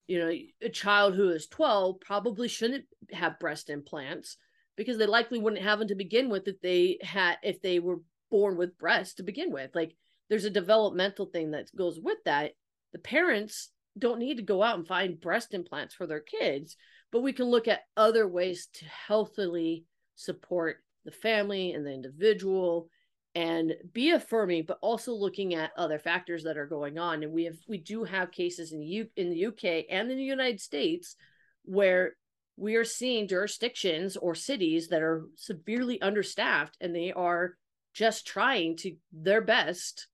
You 0.07 0.19
know 0.19 0.33
a 0.63 0.69
child 0.69 1.13
who 1.13 1.29
is 1.29 1.45
12 1.47 2.01
probably 2.01 2.47
shouldn't 2.47 2.85
have 3.11 3.39
breast 3.39 3.69
implants 3.69 4.37
because 4.75 4.97
they 4.97 5.05
likely 5.05 5.37
wouldn't 5.37 5.61
have 5.61 5.77
them 5.77 5.87
to 5.89 5.95
begin 5.95 6.29
with 6.29 6.47
if 6.47 6.59
they 6.61 6.97
had 7.03 7.37
if 7.43 7.61
they 7.61 7.77
were 7.77 7.99
born 8.31 8.57
with 8.57 8.77
breasts 8.79 9.13
to 9.15 9.23
begin 9.23 9.51
with. 9.51 9.69
Like 9.75 9.95
there's 10.29 10.45
a 10.45 10.49
developmental 10.49 11.27
thing 11.27 11.51
that 11.51 11.67
goes 11.75 11.99
with 12.01 12.17
that. 12.25 12.53
The 12.91 12.99
parents 12.99 13.69
don't 13.99 14.17
need 14.17 14.37
to 14.37 14.43
go 14.43 14.63
out 14.63 14.79
and 14.79 14.87
find 14.87 15.21
breast 15.21 15.53
implants 15.53 15.93
for 15.93 16.07
their 16.07 16.21
kids 16.21 16.75
but 17.11 17.21
we 17.21 17.33
can 17.33 17.45
look 17.45 17.67
at 17.67 17.85
other 17.97 18.27
ways 18.27 18.67
to 18.73 18.85
healthily 18.85 19.85
support 20.15 20.77
the 21.05 21.11
family 21.11 21.71
and 21.73 21.85
the 21.85 21.93
individual 21.93 22.89
and 23.35 23.73
be 23.93 24.11
affirming 24.11 24.65
but 24.67 24.79
also 24.81 25.13
looking 25.13 25.53
at 25.53 25.71
other 25.77 25.99
factors 25.99 26.43
that 26.43 26.57
are 26.57 26.65
going 26.65 26.97
on. 26.97 27.23
And 27.23 27.31
we 27.31 27.45
have 27.45 27.57
we 27.67 27.77
do 27.77 28.03
have 28.03 28.31
cases 28.31 28.71
in 28.71 28.79
the 28.79 28.85
U, 28.85 29.07
in 29.15 29.29
the 29.29 29.45
UK 29.47 29.85
and 29.89 30.09
in 30.11 30.17
the 30.17 30.23
United 30.23 30.59
States 30.59 31.15
where 31.63 32.15
we 32.57 32.75
are 32.75 32.85
seeing 32.85 33.27
jurisdictions 33.27 34.17
or 34.17 34.35
cities 34.35 34.89
that 34.89 35.01
are 35.01 35.25
severely 35.35 36.01
understaffed 36.01 36.75
and 36.81 36.95
they 36.95 37.11
are 37.11 37.55
just 37.93 38.27
trying 38.27 38.75
to 38.77 38.95
their 39.13 39.41
best 39.41 40.07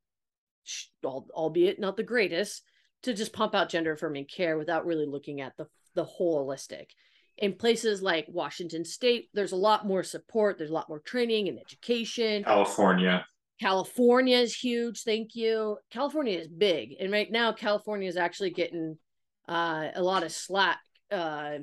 albeit 1.03 1.79
not 1.79 1.95
the 1.95 2.03
greatest 2.03 2.63
to 3.03 3.13
just 3.13 3.33
pump 3.33 3.53
out 3.53 3.69
gender 3.69 3.93
affirming 3.93 4.25
care 4.25 4.57
without 4.57 4.85
really 4.85 5.05
looking 5.05 5.41
at 5.41 5.55
the 5.57 5.67
the 5.95 6.05
holistic 6.05 6.87
in 7.37 7.53
places 7.53 8.01
like 8.01 8.25
Washington 8.29 8.85
State, 8.85 9.29
there's 9.33 9.51
a 9.51 9.57
lot 9.57 9.85
more 9.85 10.03
support, 10.03 10.57
there's 10.57 10.69
a 10.69 10.73
lot 10.73 10.89
more 10.89 10.99
training 10.99 11.49
and 11.49 11.59
education. 11.59 12.43
California. 12.43 13.25
California 13.59 14.37
is 14.37 14.55
huge. 14.55 15.03
Thank 15.03 15.35
you. 15.35 15.77
California 15.89 16.37
is 16.37 16.47
big. 16.47 16.95
And 16.99 17.11
right 17.11 17.31
now, 17.31 17.51
California 17.51 18.07
is 18.07 18.17
actually 18.17 18.51
getting 18.51 18.97
uh, 19.47 19.89
a 19.95 20.01
lot 20.01 20.23
of 20.23 20.31
slack, 20.31 20.79
uh, 21.11 21.57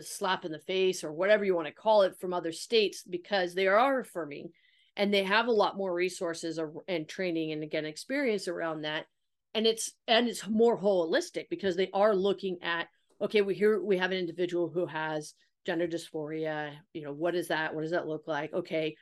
slap 0.00 0.44
in 0.44 0.52
the 0.52 0.58
face, 0.60 1.04
or 1.04 1.12
whatever 1.12 1.44
you 1.44 1.54
want 1.54 1.68
to 1.68 1.74
call 1.74 2.02
it, 2.02 2.18
from 2.20 2.32
other 2.32 2.52
states 2.52 3.04
because 3.08 3.54
they 3.54 3.66
are 3.66 4.00
affirming 4.00 4.50
and 4.96 5.12
they 5.12 5.24
have 5.24 5.48
a 5.48 5.52
lot 5.52 5.76
more 5.76 5.92
resources 5.92 6.60
and 6.88 7.08
training 7.08 7.50
and 7.52 7.64
again 7.64 7.84
experience 7.84 8.46
around 8.46 8.82
that 8.82 9.06
and 9.54 9.66
it's 9.66 9.92
and 10.06 10.28
it's 10.28 10.46
more 10.48 10.78
holistic 10.78 11.46
because 11.50 11.74
they 11.76 11.90
are 11.92 12.14
looking 12.14 12.58
at 12.62 12.86
okay, 13.24 13.40
we 13.40 13.54
hear 13.54 13.82
we 13.82 13.98
have 13.98 14.12
an 14.12 14.18
individual 14.18 14.68
who 14.68 14.86
has 14.86 15.34
gender 15.66 15.88
dysphoria. 15.88 16.72
You 16.92 17.02
know, 17.02 17.12
what 17.12 17.34
is 17.34 17.48
that? 17.48 17.74
What 17.74 17.82
does 17.82 17.90
that 17.90 18.06
look 18.06 18.28
like? 18.28 18.52
Okay, 18.52 18.96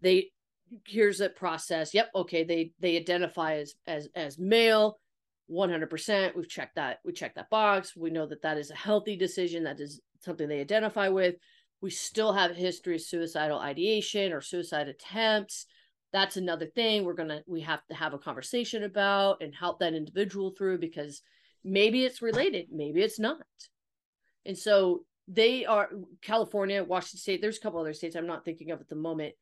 they 0.00 0.30
here's 0.86 1.20
a 1.20 1.28
process. 1.28 1.94
Yep, 1.94 2.10
okay, 2.14 2.44
they 2.44 2.72
they 2.80 2.96
identify 2.96 3.56
as 3.56 3.74
as 3.86 4.08
as 4.14 4.38
male. 4.38 4.98
100% 5.50 6.36
we've 6.36 6.46
checked 6.46 6.74
that 6.74 6.98
we 7.06 7.10
checked 7.10 7.36
that 7.36 7.48
box 7.48 7.96
we 7.96 8.10
know 8.10 8.26
that 8.26 8.42
that 8.42 8.58
is 8.58 8.70
a 8.70 8.76
healthy 8.76 9.16
decision 9.16 9.64
that 9.64 9.80
is 9.80 9.98
something 10.20 10.46
they 10.46 10.60
identify 10.60 11.08
with 11.08 11.36
we 11.80 11.88
still 11.88 12.34
have 12.34 12.54
history 12.54 12.96
of 12.96 13.00
suicidal 13.00 13.58
ideation 13.58 14.30
or 14.34 14.42
suicide 14.42 14.88
attempts 14.88 15.64
that's 16.12 16.36
another 16.36 16.66
thing 16.66 17.02
we're 17.02 17.14
gonna 17.14 17.40
we 17.46 17.62
have 17.62 17.80
to 17.86 17.94
have 17.94 18.12
a 18.12 18.18
conversation 18.18 18.84
about 18.84 19.40
and 19.40 19.54
help 19.54 19.78
that 19.80 19.94
individual 19.94 20.50
through 20.50 20.76
because 20.76 21.22
maybe 21.70 22.04
it's 22.04 22.22
related 22.22 22.66
maybe 22.72 23.02
it's 23.02 23.18
not. 23.18 23.36
And 24.44 24.56
so 24.56 25.04
they 25.30 25.66
are 25.66 25.90
california 26.22 26.82
washington 26.82 27.18
state 27.18 27.42
there's 27.42 27.58
a 27.58 27.60
couple 27.60 27.78
other 27.78 27.92
states 27.92 28.16
i'm 28.16 28.26
not 28.26 28.46
thinking 28.46 28.70
of 28.70 28.80
at 28.80 28.88
the 28.88 28.96
moment 28.96 29.34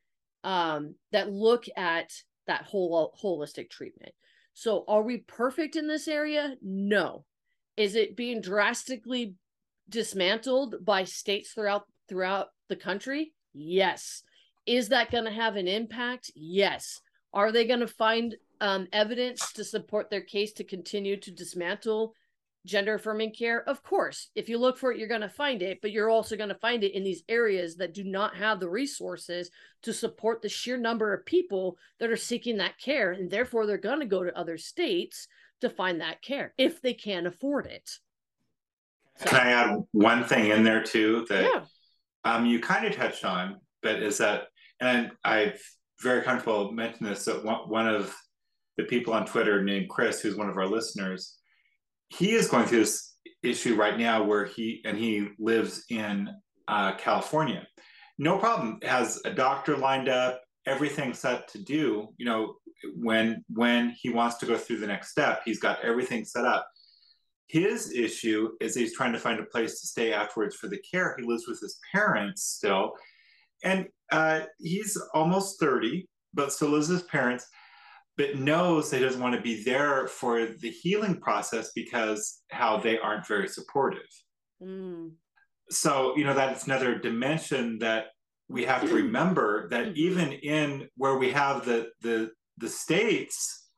um, 0.47 0.95
that 1.11 1.31
look 1.31 1.67
at 1.77 2.13
that 2.47 2.63
whole 2.63 3.13
holistic 3.23 3.69
treatment. 3.69 4.13
So 4.55 4.85
are 4.89 5.03
we 5.03 5.19
perfect 5.19 5.77
in 5.77 5.89
this 5.89 6.09
area? 6.09 6.55
No. 6.63 7.25
Is 7.77 7.97
it 7.97 8.17
being 8.17 8.41
drastically 8.41 9.35
dismantled 9.89 10.77
by 10.85 11.05
states 11.05 11.51
throughout 11.51 11.83
throughout 12.09 12.49
the 12.69 12.77
country? 12.77 13.33
Yes. 13.53 14.23
Is 14.67 14.89
that 14.89 15.11
going 15.11 15.25
to 15.25 15.31
have 15.31 15.57
an 15.57 15.67
impact? 15.69 16.31
Yes. 16.35 17.01
Are 17.33 17.51
they 17.51 17.67
going 17.67 17.81
to 17.81 17.89
find 17.89 18.37
um, 18.61 18.89
evidence 18.93 19.53
to 19.53 19.65
support 19.65 20.11
their 20.11 20.21
case 20.21 20.53
to 20.55 20.65
continue 20.65 21.17
to 21.19 21.31
dismantle 21.31 22.15
gender 22.65 22.95
affirming 22.95 23.33
care? 23.33 23.67
Of 23.69 23.83
course, 23.83 24.31
if 24.35 24.49
you 24.49 24.59
look 24.59 24.77
for 24.77 24.93
it, 24.93 24.99
you're 24.99 25.09
going 25.09 25.21
to 25.23 25.29
find 25.29 25.63
it, 25.63 25.81
but 25.81 25.93
you're 25.93 26.11
also 26.11 26.37
going 26.37 26.49
to 26.49 26.55
find 26.57 26.85
it 26.85 26.95
in 26.95 27.05
these 27.05 27.23
areas 27.29 27.77
that 27.77 27.95
do 27.95 28.05
not 28.05 28.37
have 28.37 28.61
the 28.61 28.69
resources 28.69 29.51
to 29.83 29.93
support 29.93 30.43
the 30.43 30.49
sheer 30.49 30.77
number 30.77 31.15
of 31.15 31.25
people 31.25 31.79
that 32.01 32.11
are 32.11 32.17
seeking 32.17 32.59
that 32.59 32.79
care. 32.79 33.13
And 33.13 33.31
therefore, 33.31 33.67
they're 33.67 33.79
going 33.79 34.01
to 34.01 34.07
go 34.07 34.23
to 34.23 34.37
other 34.37 34.59
states 34.59 35.29
to 35.61 35.71
find 35.71 36.01
that 36.01 36.23
care 36.23 36.53
if 36.59 36.83
they 36.83 36.93
can 36.95 37.27
afford 37.27 37.67
it. 37.67 37.91
So, 39.17 39.31
can 39.31 39.47
I 39.47 39.51
add 39.51 39.79
one 39.93 40.25
thing 40.25 40.51
in 40.51 40.63
there 40.63 40.83
too 40.83 41.25
that 41.31 41.43
yeah. 41.43 41.65
um, 42.25 42.45
you 42.45 42.61
kind 42.61 42.85
of 42.85 42.95
touched 42.95 43.25
on, 43.25 43.61
but 43.83 44.03
is 44.03 44.19
that, 44.19 44.49
and 44.81 45.11
I've 45.25 45.63
very 46.01 46.23
comfortable 46.23 46.73
mentioning 46.73 47.13
this 47.13 47.25
that 47.25 47.43
one, 47.43 47.69
one 47.71 47.89
of 47.89 48.15
the 48.77 48.85
people 48.85 49.15
on 49.15 49.27
Twitter 49.27 49.63
named 49.63 49.89
Chris, 49.89 50.21
who's 50.21 50.37
one 50.37 50.49
of 50.49 50.57
our 50.57 50.67
listeners, 50.67 51.39
he 52.09 52.33
is 52.33 52.49
going 52.49 52.67
through 52.67 52.81
this 52.81 53.17
issue 53.43 53.75
right 53.75 53.99
now 53.99 54.23
where 54.23 54.45
he 54.45 54.83
and 54.85 54.97
he 54.97 55.29
lives 55.39 55.85
in 55.91 56.29
uh, 56.69 56.95
California. 56.97 57.67
No 58.19 58.39
problem. 58.39 58.79
Has 58.83 59.21
a 59.25 59.31
doctor 59.31 59.77
lined 59.77 60.09
up, 60.09 60.41
everything 60.67 61.15
set 61.15 61.49
to 61.49 61.63
do. 61.63 62.09
You 62.17 62.27
know, 62.27 62.55
when 62.95 63.45
when 63.49 63.91
he 63.91 64.11
wants 64.11 64.37
to 64.37 64.47
go 64.47 64.57
through 64.57 64.79
the 64.79 64.87
next 64.87 65.11
step, 65.11 65.43
he's 65.45 65.61
got 65.61 65.85
everything 65.85 66.25
set 66.25 66.45
up. 66.45 66.69
His 67.49 67.93
issue 67.93 68.51
is 68.61 68.75
he's 68.75 68.97
trying 68.97 69.13
to 69.13 69.21
find 69.21 69.39
a 69.39 69.45
place 69.45 69.81
to 69.81 69.87
stay 69.87 70.13
afterwards 70.13 70.57
for 70.57 70.69
the 70.69 70.83
care. 70.91 71.15
He 71.17 71.25
lives 71.25 71.47
with 71.47 71.61
his 71.61 71.79
parents 71.93 72.43
still, 72.43 72.93
and 73.63 73.87
uh, 74.11 74.41
he's 74.59 75.01
almost 75.15 75.61
30, 75.61 76.09
but 76.35 76.53
still 76.53 76.71
lives 76.71 76.89
with 76.89 77.01
his 77.01 77.09
parents, 77.09 77.47
but 78.17 78.37
knows 78.37 78.91
he 78.91 78.99
doesn't 78.99 79.21
want 79.21 79.35
to 79.35 79.41
be 79.41 79.63
there 79.63 80.07
for 80.09 80.47
the 80.47 80.71
healing 80.71 81.21
process 81.21 81.73
because 81.75 82.43
how 82.51 82.79
they 82.79 82.99
aren't 82.99 83.27
very 83.27 83.49
supportive. 83.49 84.07
Mm. 84.63 85.13
So, 85.71 86.17
you 86.17 86.25
know, 86.25 86.35
that's 86.35 86.65
another 86.67 86.97
dimension 86.99 87.79
that 87.81 88.07
we 88.49 88.65
have 88.65 88.83
to 88.89 88.95
remember 89.05 89.69
that 89.71 89.87
Mhm. 89.89 89.97
even 89.97 90.33
in 90.33 90.89
where 90.97 91.17
we 91.19 91.31
have 91.33 91.65
the 91.65 91.91
the 92.01 92.31
the 92.59 92.69
states, 92.71 93.69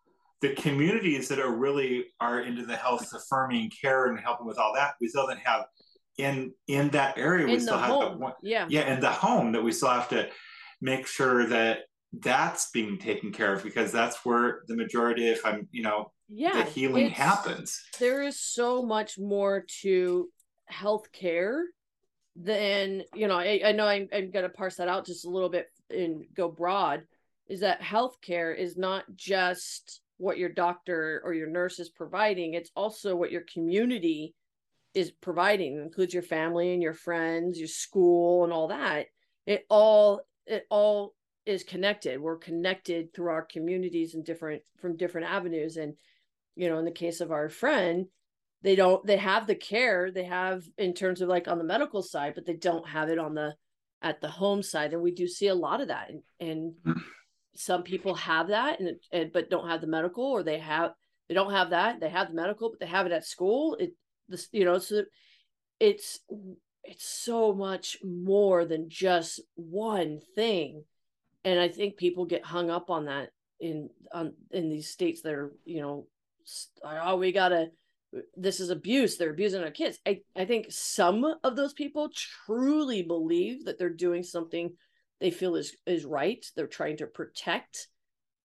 the 0.40 0.54
communities 0.54 1.26
that 1.28 1.40
are 1.40 1.50
really 1.56 2.06
are 2.20 2.42
into 2.42 2.64
the 2.64 2.76
health 2.76 3.12
affirming 3.12 3.70
care 3.70 4.06
and 4.06 4.20
helping 4.20 4.46
with 4.46 4.58
all 4.58 4.72
that, 4.74 4.94
we 5.00 5.08
still 5.08 5.26
don't 5.26 5.40
have 5.40 5.64
in 6.18 6.52
in 6.68 6.90
that 6.90 7.18
area 7.18 7.46
we 7.46 7.54
in 7.54 7.60
still 7.60 7.74
the 7.74 7.80
have 7.80 7.88
the 7.90 7.94
home. 8.10 8.18
one, 8.20 8.32
Yeah. 8.42 8.66
yeah 8.68 8.92
in 8.92 9.00
the 9.00 9.10
home 9.10 9.50
that 9.52 9.62
we 9.64 9.72
still 9.72 9.88
have 9.90 10.08
to 10.10 10.28
make 10.80 11.08
sure 11.08 11.46
that 11.46 11.80
that's 12.12 12.70
being 12.70 12.98
taken 12.98 13.32
care 13.32 13.52
of 13.52 13.62
because 13.62 13.92
that's 13.92 14.24
where 14.24 14.62
the 14.66 14.76
majority 14.76 15.28
if 15.28 15.44
i'm 15.44 15.68
you 15.70 15.82
know 15.82 16.10
Yeah. 16.28 16.62
the 16.62 16.70
healing 16.70 17.10
happens 17.10 17.80
there 18.00 18.22
is 18.22 18.40
so 18.40 18.82
much 18.82 19.18
more 19.18 19.64
to 19.82 20.28
healthcare 20.72 21.62
than 22.36 23.02
you 23.14 23.28
know 23.28 23.36
i, 23.38 23.60
I 23.64 23.72
know 23.72 23.86
I'm, 23.86 24.08
I'm 24.12 24.30
going 24.30 24.44
to 24.44 24.48
parse 24.48 24.76
that 24.76 24.88
out 24.88 25.06
just 25.06 25.26
a 25.26 25.30
little 25.30 25.48
bit 25.48 25.66
and 25.90 26.24
go 26.34 26.48
broad 26.48 27.02
is 27.48 27.60
that 27.60 27.80
healthcare 27.80 28.56
is 28.56 28.76
not 28.76 29.04
just 29.14 30.00
what 30.18 30.38
your 30.38 30.50
doctor 30.50 31.20
or 31.24 31.34
your 31.34 31.48
nurse 31.48 31.78
is 31.78 31.90
providing 31.90 32.54
it's 32.54 32.70
also 32.74 33.16
what 33.16 33.30
your 33.32 33.44
community 33.52 34.34
is 34.94 35.10
providing 35.10 35.76
it 35.76 35.82
includes 35.82 36.14
your 36.14 36.22
family 36.22 36.72
and 36.72 36.82
your 36.82 36.94
friends 36.94 37.58
your 37.58 37.68
school 37.68 38.44
and 38.44 38.52
all 38.52 38.68
that 38.68 39.06
it 39.46 39.64
all 39.68 40.20
it 40.46 40.64
all 40.70 41.14
is 41.48 41.64
connected. 41.64 42.20
We're 42.20 42.36
connected 42.36 43.14
through 43.14 43.30
our 43.30 43.42
communities 43.42 44.14
and 44.14 44.24
different 44.24 44.62
from 44.80 44.96
different 44.96 45.28
avenues. 45.28 45.76
And 45.76 45.94
you 46.54 46.68
know 46.68 46.78
in 46.78 46.84
the 46.84 46.90
case 46.90 47.20
of 47.20 47.30
our 47.30 47.48
friend 47.48 48.06
they 48.62 48.74
don't 48.74 49.06
they 49.06 49.16
have 49.16 49.46
the 49.46 49.54
care 49.54 50.10
they 50.10 50.24
have 50.24 50.64
in 50.76 50.92
terms 50.92 51.20
of 51.20 51.28
like 51.28 51.46
on 51.46 51.58
the 51.58 51.64
medical 51.64 52.02
side 52.02 52.32
but 52.34 52.44
they 52.44 52.54
don't 52.54 52.88
have 52.88 53.08
it 53.08 53.18
on 53.18 53.34
the 53.34 53.54
at 54.02 54.20
the 54.20 54.28
home 54.28 54.62
side. 54.62 54.92
And 54.92 55.02
we 55.02 55.12
do 55.12 55.26
see 55.26 55.48
a 55.48 55.54
lot 55.54 55.80
of 55.80 55.88
that. 55.88 56.10
And, 56.10 56.22
and 56.40 56.72
Mm. 56.84 57.02
some 57.56 57.82
people 57.82 58.14
have 58.14 58.48
that 58.48 58.78
and, 58.78 58.96
and 59.10 59.32
but 59.32 59.50
don't 59.50 59.68
have 59.68 59.80
the 59.80 59.86
medical 59.86 60.24
or 60.24 60.42
they 60.42 60.58
have 60.58 60.92
they 61.28 61.34
don't 61.34 61.52
have 61.52 61.70
that. 61.70 62.00
They 62.00 62.10
have 62.10 62.28
the 62.28 62.34
medical 62.34 62.70
but 62.70 62.78
they 62.80 62.86
have 62.86 63.06
it 63.06 63.12
at 63.12 63.26
school. 63.26 63.76
It 63.80 63.92
this 64.28 64.48
you 64.52 64.64
know 64.64 64.78
so 64.78 65.04
it's 65.80 66.20
it's 66.84 67.08
so 67.08 67.54
much 67.54 67.96
more 68.04 68.64
than 68.64 68.88
just 68.88 69.40
one 69.54 70.20
thing 70.34 70.84
and 71.44 71.58
i 71.58 71.68
think 71.68 71.96
people 71.96 72.24
get 72.24 72.44
hung 72.44 72.70
up 72.70 72.90
on 72.90 73.06
that 73.06 73.30
in 73.60 73.90
on 74.12 74.32
in 74.50 74.68
these 74.68 74.88
states 74.88 75.22
that 75.22 75.34
are 75.34 75.52
you 75.64 75.80
know 75.80 76.06
oh 76.84 77.16
we 77.16 77.32
gotta 77.32 77.68
this 78.36 78.60
is 78.60 78.70
abuse 78.70 79.16
they're 79.16 79.30
abusing 79.30 79.62
our 79.62 79.70
kids. 79.70 79.98
I 80.06 80.20
i 80.36 80.44
think 80.44 80.66
some 80.70 81.24
of 81.44 81.56
those 81.56 81.74
people 81.74 82.10
truly 82.46 83.02
believe 83.02 83.64
that 83.64 83.78
they're 83.78 83.90
doing 83.90 84.22
something 84.22 84.72
they 85.20 85.30
feel 85.30 85.56
is 85.56 85.76
is 85.86 86.04
right 86.04 86.44
they're 86.56 86.66
trying 86.66 86.96
to 86.98 87.06
protect 87.06 87.88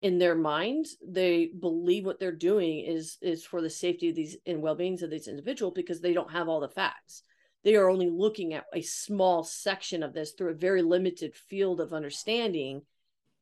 in 0.03 0.19
their 0.19 0.35
mind 0.35 0.87
they 1.07 1.51
believe 1.61 2.05
what 2.05 2.19
they're 2.19 2.33
doing 2.33 2.81
is 2.81 3.17
is 3.23 3.45
for 3.45 3.63
the 3.63 3.71
safety 3.71 4.11
of 4.11 4.17
these 4.17 4.37
and 4.45 4.61
well-beings 4.61 5.03
of 5.03 5.11
these 5.11 5.29
individuals 5.29 5.75
because 5.77 6.01
they 6.01 6.13
don't 6.13 6.33
have 6.33 6.49
all 6.49 6.61
the 6.61 6.69
facts 6.69 7.23
they 7.65 7.77
are 7.77 7.89
only 7.89 8.11
looking 8.11 8.53
at 8.53 8.67
a 8.75 8.83
small 8.83 9.43
section 9.43 10.03
of 10.03 10.13
this 10.13 10.33
through 10.33 10.51
a 10.51 10.55
very 10.55 10.83
limited 10.83 11.35
field 11.35 11.81
of 11.81 11.95
understanding 11.95 12.83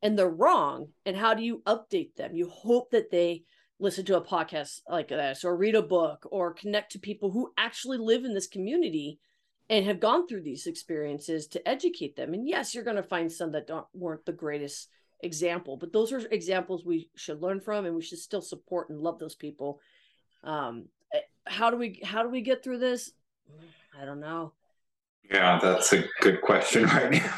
and 0.01 0.17
they're 0.17 0.29
wrong. 0.29 0.87
And 1.05 1.15
how 1.15 1.33
do 1.33 1.43
you 1.43 1.61
update 1.65 2.15
them? 2.15 2.35
You 2.35 2.49
hope 2.49 2.91
that 2.91 3.11
they 3.11 3.43
listen 3.79 4.05
to 4.05 4.17
a 4.17 4.25
podcast 4.25 4.79
like 4.89 5.09
this 5.09 5.43
or 5.43 5.57
read 5.57 5.75
a 5.75 5.81
book 5.81 6.25
or 6.31 6.53
connect 6.53 6.93
to 6.93 6.99
people 6.99 7.31
who 7.31 7.51
actually 7.57 7.97
live 7.97 8.23
in 8.23 8.33
this 8.33 8.47
community 8.47 9.19
and 9.69 9.85
have 9.85 9.99
gone 9.99 10.25
through 10.27 10.41
these 10.41 10.67
experiences 10.67 11.47
to 11.47 11.67
educate 11.67 12.15
them. 12.15 12.33
And 12.33 12.47
yes 12.47 12.73
you're 12.73 12.83
going 12.83 12.97
to 12.97 13.03
find 13.03 13.31
some 13.31 13.51
that 13.51 13.67
don't 13.67 13.87
weren't 13.93 14.25
the 14.25 14.31
greatest 14.31 14.89
example 15.21 15.77
but 15.77 15.93
those 15.93 16.11
are 16.11 16.19
examples 16.31 16.85
we 16.85 17.09
should 17.15 17.41
learn 17.41 17.61
from 17.61 17.85
and 17.85 17.95
we 17.95 18.01
should 18.01 18.19
still 18.19 18.41
support 18.41 18.89
and 18.89 19.01
love 19.01 19.19
those 19.19 19.35
people. 19.35 19.79
Um 20.43 20.85
eh, 21.13 21.19
how 21.45 21.69
do 21.69 21.77
we 21.77 22.01
how 22.03 22.23
do 22.23 22.29
we 22.29 22.41
get 22.41 22.63
through 22.63 22.79
this 22.79 23.11
i 23.99 24.05
don't 24.05 24.19
know. 24.19 24.53
Yeah 25.29 25.59
that's 25.61 25.93
a 25.93 26.03
good 26.21 26.41
question 26.41 26.83
right 26.87 27.11
now. 27.11 27.33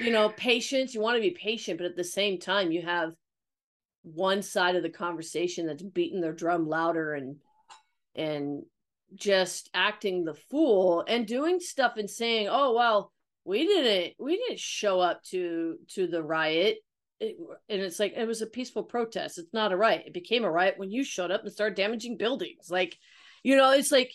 You 0.00 0.10
know 0.10 0.28
patience 0.30 0.94
you 0.94 1.00
want 1.00 1.16
to 1.16 1.22
be 1.22 1.30
patient 1.30 1.78
but 1.78 1.86
at 1.86 1.96
the 1.96 2.04
same 2.04 2.38
time 2.38 2.72
you 2.72 2.82
have 2.82 3.14
one 4.02 4.42
side 4.42 4.76
of 4.76 4.82
the 4.82 4.90
conversation 4.90 5.66
that's 5.66 5.82
beating 5.82 6.20
their 6.20 6.32
drum 6.32 6.68
louder 6.68 7.14
and 7.14 7.36
and 8.14 8.62
just 9.14 9.70
acting 9.74 10.24
the 10.24 10.34
fool 10.34 11.04
and 11.06 11.26
doing 11.26 11.60
stuff 11.60 11.96
and 11.96 12.10
saying 12.10 12.48
oh 12.50 12.74
well 12.74 13.12
we 13.44 13.66
didn't 13.66 14.14
we 14.18 14.36
didn't 14.36 14.58
show 14.58 15.00
up 15.00 15.22
to 15.24 15.76
to 15.90 16.06
the 16.06 16.22
riot. 16.22 16.78
It, 17.20 17.36
and 17.68 17.80
it's 17.80 18.00
like 18.00 18.14
it 18.16 18.26
was 18.26 18.42
a 18.42 18.46
peaceful 18.46 18.82
protest. 18.82 19.38
It's 19.38 19.52
not 19.52 19.72
a 19.72 19.76
riot. 19.76 20.04
It 20.06 20.14
became 20.14 20.44
a 20.44 20.50
riot 20.50 20.74
when 20.78 20.90
you 20.90 21.04
showed 21.04 21.30
up 21.30 21.42
and 21.42 21.52
started 21.52 21.76
damaging 21.76 22.16
buildings. 22.16 22.70
Like 22.70 22.96
you 23.42 23.56
know 23.56 23.70
it's 23.72 23.92
like 23.92 24.12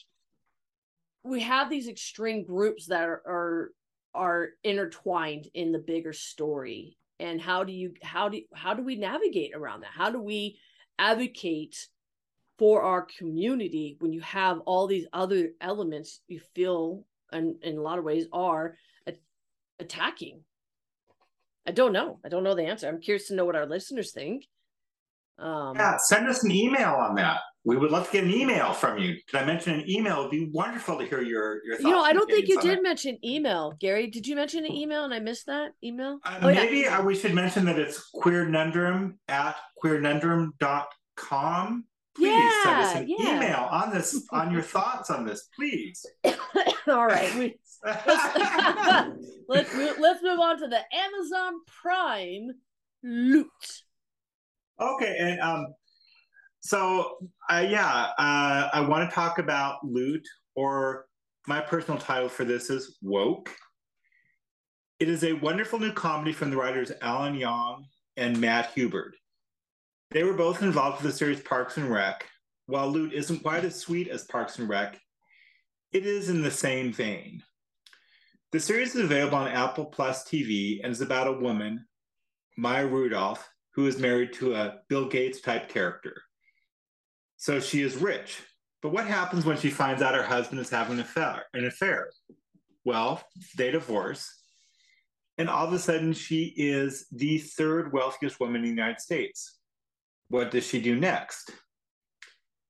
we 1.30 1.42
have 1.42 1.70
these 1.70 1.88
extreme 1.88 2.44
groups 2.44 2.88
that 2.88 3.04
are, 3.04 3.22
are 3.26 3.72
are 4.14 4.50
intertwined 4.64 5.48
in 5.54 5.72
the 5.72 5.80
bigger 5.80 6.14
story. 6.14 6.98
And 7.20 7.40
how 7.40 7.64
do 7.64 7.72
you 7.72 7.94
how 8.02 8.30
do 8.30 8.42
how 8.54 8.74
do 8.74 8.84
we 8.84 8.96
navigate 8.96 9.54
around 9.54 9.82
that? 9.82 9.92
How 9.94 10.10
do 10.10 10.22
we 10.22 10.58
advocate 10.98 11.88
for 12.58 12.82
our 12.82 13.08
community 13.18 13.98
when 14.00 14.12
you 14.12 14.22
have 14.22 14.60
all 14.62 14.88
these 14.88 15.06
other 15.14 15.52
elements 15.62 16.22
you 16.28 16.40
feel 16.56 17.06
and 17.32 17.62
in 17.64 17.78
a 17.78 17.82
lot 17.82 18.00
of 18.00 18.06
ways 18.06 18.26
are 18.34 18.76
attacking? 19.80 20.42
I 21.68 21.72
don't 21.72 21.94
know. 21.94 22.20
I 22.26 22.30
don't 22.30 22.44
know 22.44 22.56
the 22.56 22.64
answer. 22.64 22.88
I'm 22.88 23.02
curious 23.02 23.28
to 23.28 23.36
know 23.36 23.46
what 23.46 23.56
our 23.56 23.68
listeners 23.68 24.12
think. 24.12 24.48
Um 25.38 25.76
yeah 25.76 25.98
send 25.98 26.28
us 26.28 26.44
an 26.44 26.52
email 26.52 26.96
on 26.96 27.16
that 27.16 27.40
we 27.70 27.78
would 27.78 27.92
love 27.92 28.08
to 28.08 28.12
get 28.12 28.24
an 28.24 28.32
email 28.34 28.74
from 28.74 28.98
you 28.98 29.14
did 29.28 29.36
i 29.42 29.46
mention 29.46 29.76
an 29.80 29.88
email 29.88 30.20
it'd 30.20 30.32
be 30.32 30.50
wonderful 30.52 30.98
to 30.98 31.06
hear 31.06 31.22
your 31.22 31.64
your 31.66 31.76
thoughts 31.76 31.86
you 31.86 31.92
know 31.92 32.02
i 32.02 32.12
don't 32.12 32.30
think 32.30 32.48
you 32.48 32.60
did 32.62 32.78
that. 32.78 32.84
mention 32.84 33.18
email 33.24 33.74
gary 33.80 34.08
did 34.08 34.26
you 34.26 34.36
mention 34.36 34.66
an 34.66 34.72
email 34.72 35.04
and 35.04 35.14
i 35.14 35.20
missed 35.20 35.46
that 35.46 35.72
email 35.84 36.18
Uh, 36.26 36.40
Oh, 36.42 36.48
maybe 36.48 36.88
uh, 36.88 37.04
we 37.04 37.16
should 37.16 37.36
mention 37.36 37.66
that 37.66 37.78
it's 37.78 38.10
queernundrum 38.16 39.18
at 39.28 39.56
queernundrum.com. 39.84 41.86
Please 42.16 42.54
send 42.64 42.82
us 42.82 42.96
an 42.96 43.08
yeah. 43.08 43.36
email 43.38 43.68
on 43.72 43.94
this, 43.94 44.26
on 44.32 44.52
your 44.52 44.62
thoughts 44.76 45.10
on 45.10 45.26
this, 45.26 45.48
please. 45.56 46.06
all 46.88 47.06
right 47.06 47.34
we, 47.36 47.56
let's 49.48 49.74
mo- 49.76 49.96
let's 50.00 50.22
move 50.24 50.40
on 50.40 50.58
to 50.60 50.68
the 50.68 50.80
Amazon 50.94 51.54
Prime 51.82 52.48
loot. 53.04 53.48
okay, 54.82 55.16
and 55.20 55.40
um, 55.40 55.68
so 56.62 57.18
uh, 57.50 57.66
yeah, 57.68 58.10
uh, 58.18 58.70
I 58.74 58.86
want 58.88 59.10
to 59.10 59.16
talk 59.16 59.40
about 59.40 59.84
loot, 59.84 60.28
or 60.56 61.06
my 61.48 61.60
personal 61.60 62.00
title 62.00 62.30
for 62.30 62.44
this 62.44 62.70
is 62.70 62.98
woke. 63.02 63.50
It 65.00 65.08
is 65.08 65.24
a 65.24 65.34
wonderful 65.34 65.80
new 65.80 65.94
comedy 65.94 66.34
from 66.34 66.52
the 66.52 66.58
writers 66.58 66.92
Alan 67.02 67.36
Yang 67.36 67.86
and 68.18 68.40
Matt 68.40 68.72
Hubbard. 68.76 69.16
They 70.12 70.24
were 70.24 70.34
both 70.34 70.62
involved 70.62 71.02
with 71.02 71.12
the 71.12 71.18
series 71.18 71.40
Parks 71.40 71.78
and 71.78 71.90
Rec. 71.90 72.26
While 72.66 72.90
Loot 72.90 73.14
isn't 73.14 73.42
quite 73.42 73.64
as 73.64 73.80
sweet 73.80 74.10
as 74.10 74.26
Parks 74.26 74.60
and 74.60 74.68
Rec, 74.68 75.00
it 75.92 76.06
is 76.06 76.30
in 76.30 76.42
the 76.42 76.52
same 76.52 76.92
vein. 76.92 77.42
The 78.52 78.60
series 78.60 78.96
is 78.96 79.06
available 79.06 79.38
on 79.38 79.48
Apple 79.48 79.86
Plus 79.86 80.24
TV 80.24 80.82
and 80.84 80.92
is 80.92 81.02
about 81.02 81.28
a 81.28 81.40
woman, 81.40 81.86
Maya 82.58 82.86
Rudolph, 82.86 83.48
who 83.76 83.88
is 83.88 83.98
married 83.98 84.34
to 84.34 84.56
a 84.56 84.80
Bill 84.90 85.08
Gates 85.08 85.42
type 85.42 85.70
character. 85.70 86.22
So 87.40 87.62
she 87.62 87.82
is 87.82 87.96
rich. 87.96 88.42
But 88.82 88.92
what 88.92 89.08
happens 89.08 89.46
when 89.46 89.58
she 89.58 89.70
finds 89.70 90.02
out 90.02 90.14
her 90.14 90.24
husband 90.24 90.60
is 90.60 90.70
having 90.70 90.96
an 90.96 91.00
affair? 91.00 91.46
An 91.54 91.66
affair? 91.66 92.12
Well, 92.84 93.24
they 93.58 93.72
divorce, 93.72 94.30
and 95.38 95.50
all 95.50 95.66
of 95.66 95.74
a 95.74 95.80
sudden 95.80 96.12
she 96.14 96.54
is 96.58 97.08
the 97.12 97.38
third 97.38 97.94
wealthiest 97.94 98.40
woman 98.40 98.58
in 98.58 98.64
the 98.64 98.70
United 98.70 99.00
States. 99.00 99.58
What 100.28 100.52
does 100.52 100.68
she 100.68 100.82
do 100.82 101.00
next? 101.00 101.52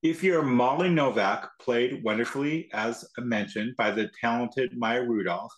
If 0.04 0.24
you're 0.24 0.44
Molly 0.44 0.90
Novak, 0.90 1.50
played 1.60 2.04
wonderfully, 2.04 2.70
as 2.72 3.04
mentioned, 3.18 3.76
by 3.76 3.92
the 3.92 4.10
talented 4.22 4.78
Maya 4.78 5.04
Rudolph, 5.04 5.54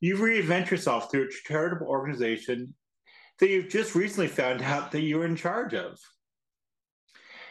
you 0.00 0.16
reinvent 0.16 0.68
yourself 0.68 1.10
through 1.10 1.28
a 1.28 1.48
charitable 1.48 1.86
organization 1.86 2.74
that 3.38 3.48
you've 3.48 3.68
just 3.68 3.94
recently 3.94 4.28
found 4.28 4.62
out 4.62 4.90
that 4.92 5.02
you're 5.02 5.24
in 5.24 5.36
charge 5.36 5.74
of. 5.74 5.98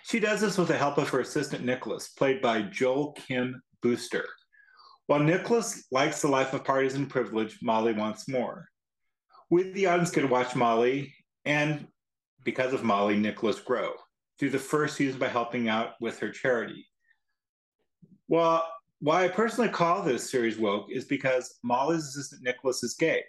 She 0.08 0.20
does 0.20 0.39
this 0.39 0.58
with 0.60 0.68
the 0.68 0.78
help 0.78 0.99
of 0.99 1.10
her 1.10 1.22
assistant 1.22 1.66
Nicholas, 1.66 2.10
played 2.10 2.39
by 2.39 2.62
Joel 2.62 3.14
Kim 3.14 3.60
Booster. 3.82 4.26
While 5.08 5.22
Nicholas 5.22 5.88
likes 5.91 6.22
the 6.22 6.28
life 6.28 6.53
of 6.53 6.64
parties 6.64 6.93
and 6.93 7.10
privilege, 7.10 7.58
Molly 7.64 7.91
wants 7.93 8.30
more. 8.30 8.68
We, 9.49 9.72
the 9.72 9.88
audience, 9.88 10.12
to 10.12 10.28
watch 10.28 10.56
Molly 10.56 11.12
and, 11.43 11.88
because 12.43 12.72
of 12.72 12.84
Molly, 12.84 13.18
Nicholas 13.18 13.60
grow 13.60 13.93
through 14.38 14.51
the 14.51 14.60
first 14.60 14.95
season 14.95 15.20
by 15.20 15.28
helping 15.28 15.70
out 15.70 15.93
with 15.99 16.20
her 16.20 16.30
charity. 16.30 16.86
Well, 18.28 18.64
why 18.99 19.26
I 19.26 19.30
personally 19.30 19.70
call 19.72 20.03
this 20.03 20.30
series 20.30 20.60
woke 20.60 20.91
is 20.91 21.06
because 21.06 21.58
Molly's 21.64 22.03
assistant 22.03 22.43
Nicholas 22.43 22.84
is 22.84 22.93
gay. 22.93 23.24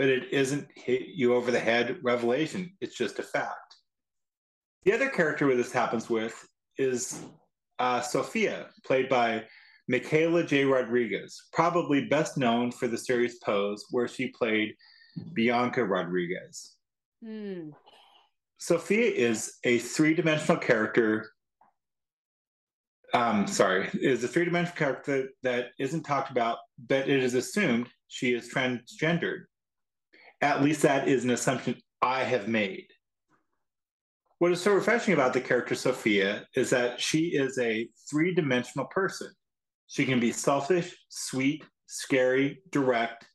but 0.00 0.08
it 0.08 0.32
isn't 0.32 0.66
hit 0.74 1.08
you 1.08 1.34
over 1.34 1.50
the 1.50 1.60
head 1.60 1.98
revelation. 2.02 2.74
It's 2.80 2.96
just 2.96 3.18
a 3.18 3.22
fact. 3.22 3.76
The 4.84 4.92
other 4.92 5.08
character 5.08 5.46
where 5.46 5.56
this 5.56 5.72
happens 5.72 6.08
with 6.08 6.46
is 6.78 7.20
uh, 7.78 8.00
Sophia, 8.00 8.68
played 8.84 9.08
by 9.08 9.44
Michaela 9.88 10.44
J. 10.44 10.64
Rodriguez, 10.64 11.48
probably 11.52 12.06
best 12.06 12.38
known 12.38 12.70
for 12.70 12.88
the 12.88 12.96
series 12.96 13.38
Pose, 13.38 13.84
where 13.90 14.08
she 14.08 14.28
played 14.28 14.74
Bianca 15.34 15.84
Rodriguez. 15.84 16.76
Hmm. 17.24 17.70
Sophia 18.58 19.10
is 19.10 19.54
a 19.64 19.78
three 19.78 20.14
dimensional 20.14 20.60
character. 20.60 21.30
Um, 23.12 23.46
sorry, 23.46 23.88
is 23.94 24.22
a 24.22 24.28
three 24.28 24.44
dimensional 24.44 24.76
character 24.76 25.28
that 25.42 25.70
isn't 25.78 26.04
talked 26.04 26.30
about, 26.30 26.58
but 26.88 27.08
it 27.08 27.22
is 27.22 27.34
assumed 27.34 27.88
she 28.08 28.32
is 28.32 28.52
transgendered. 28.52 29.44
At 30.40 30.62
least 30.62 30.82
that 30.82 31.08
is 31.08 31.24
an 31.24 31.30
assumption 31.30 31.76
I 32.00 32.22
have 32.22 32.48
made. 32.48 32.86
What 34.40 34.52
is 34.52 34.62
so 34.62 34.72
refreshing 34.72 35.12
about 35.12 35.34
the 35.34 35.40
character 35.42 35.74
Sophia 35.74 36.46
is 36.56 36.70
that 36.70 36.98
she 36.98 37.26
is 37.26 37.58
a 37.58 37.86
three 38.08 38.34
dimensional 38.34 38.86
person. 38.86 39.30
She 39.86 40.06
can 40.06 40.18
be 40.18 40.32
selfish, 40.32 40.96
sweet, 41.10 41.62
scary, 41.86 42.62
direct, 42.70 43.26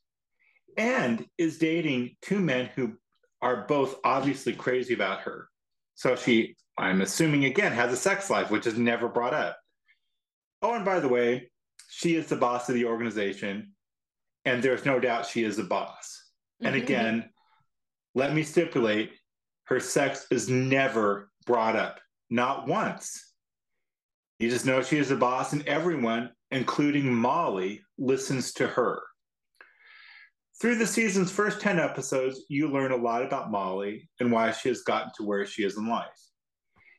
and 0.76 1.24
is 1.38 1.58
dating 1.58 2.16
two 2.22 2.40
men 2.40 2.70
who 2.74 2.94
are 3.40 3.68
both 3.68 4.00
obviously 4.02 4.52
crazy 4.52 4.94
about 4.94 5.20
her. 5.20 5.48
So 5.94 6.16
she, 6.16 6.56
I'm 6.76 7.02
assuming 7.02 7.44
again, 7.44 7.70
has 7.70 7.92
a 7.92 7.96
sex 7.96 8.28
life, 8.28 8.50
which 8.50 8.66
is 8.66 8.76
never 8.76 9.06
brought 9.06 9.32
up. 9.32 9.56
Oh, 10.60 10.74
and 10.74 10.84
by 10.84 10.98
the 10.98 11.08
way, 11.08 11.52
she 11.88 12.16
is 12.16 12.26
the 12.26 12.34
boss 12.34 12.68
of 12.68 12.74
the 12.74 12.86
organization, 12.86 13.76
and 14.44 14.60
there's 14.60 14.84
no 14.84 14.98
doubt 14.98 15.26
she 15.26 15.44
is 15.44 15.56
the 15.56 15.62
boss. 15.62 16.32
And 16.60 16.74
Mhm. 16.74 16.82
again, 16.82 17.30
let 18.16 18.34
me 18.34 18.42
stipulate 18.42 19.12
her 19.66 19.80
sex 19.80 20.26
is 20.30 20.48
never 20.48 21.30
brought 21.44 21.76
up, 21.76 22.00
not 22.30 22.66
once. 22.66 23.34
You 24.38 24.50
just 24.50 24.66
know 24.66 24.82
she 24.82 24.98
is 24.98 25.08
the 25.08 25.16
boss, 25.16 25.52
and 25.52 25.66
everyone, 25.66 26.30
including 26.50 27.12
Molly, 27.12 27.82
listens 27.98 28.52
to 28.54 28.66
her. 28.66 29.02
Through 30.60 30.76
the 30.76 30.86
season's 30.86 31.30
first 31.30 31.60
10 31.60 31.78
episodes, 31.78 32.44
you 32.48 32.68
learn 32.68 32.92
a 32.92 32.96
lot 32.96 33.22
about 33.22 33.50
Molly 33.50 34.08
and 34.20 34.32
why 34.32 34.52
she 34.52 34.68
has 34.68 34.82
gotten 34.82 35.10
to 35.16 35.24
where 35.24 35.44
she 35.44 35.64
is 35.64 35.76
in 35.76 35.88
life. 35.88 36.08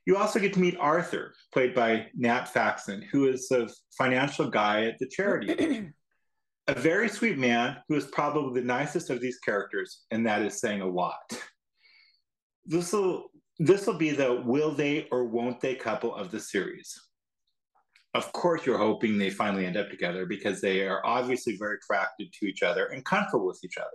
You 0.05 0.17
also 0.17 0.39
get 0.39 0.53
to 0.53 0.59
meet 0.59 0.77
Arthur, 0.79 1.33
played 1.51 1.73
by 1.73 2.07
Nat 2.15 2.45
Faxon, 2.45 3.01
who 3.11 3.27
is 3.27 3.47
the 3.49 3.73
financial 3.97 4.49
guy 4.49 4.85
at 4.85 4.99
the 4.99 5.07
charity. 5.07 5.89
a 6.67 6.73
very 6.73 7.09
sweet 7.09 7.37
man 7.37 7.77
who 7.87 7.95
is 7.95 8.05
probably 8.05 8.61
the 8.61 8.67
nicest 8.67 9.09
of 9.09 9.21
these 9.21 9.39
characters, 9.39 10.05
and 10.11 10.25
that 10.25 10.41
is 10.41 10.59
saying 10.59 10.81
a 10.81 10.87
lot. 10.87 11.17
This 12.67 12.93
will 12.93 13.31
this 13.59 13.87
will 13.87 13.97
be 13.97 14.11
the 14.11 14.43
will 14.45 14.71
they 14.71 15.07
or 15.11 15.25
won't 15.25 15.59
they 15.61 15.73
couple 15.73 16.13
of 16.13 16.29
the 16.29 16.39
series. 16.39 16.93
Of 18.13 18.31
course, 18.33 18.65
you're 18.65 18.77
hoping 18.77 19.17
they 19.17 19.29
finally 19.29 19.65
end 19.65 19.77
up 19.77 19.89
together 19.89 20.25
because 20.25 20.61
they 20.61 20.87
are 20.87 21.05
obviously 21.05 21.55
very 21.57 21.77
attracted 21.77 22.31
to 22.33 22.45
each 22.45 22.63
other 22.63 22.85
and 22.87 23.03
comfortable 23.03 23.47
with 23.47 23.59
each 23.63 23.77
other. 23.77 23.87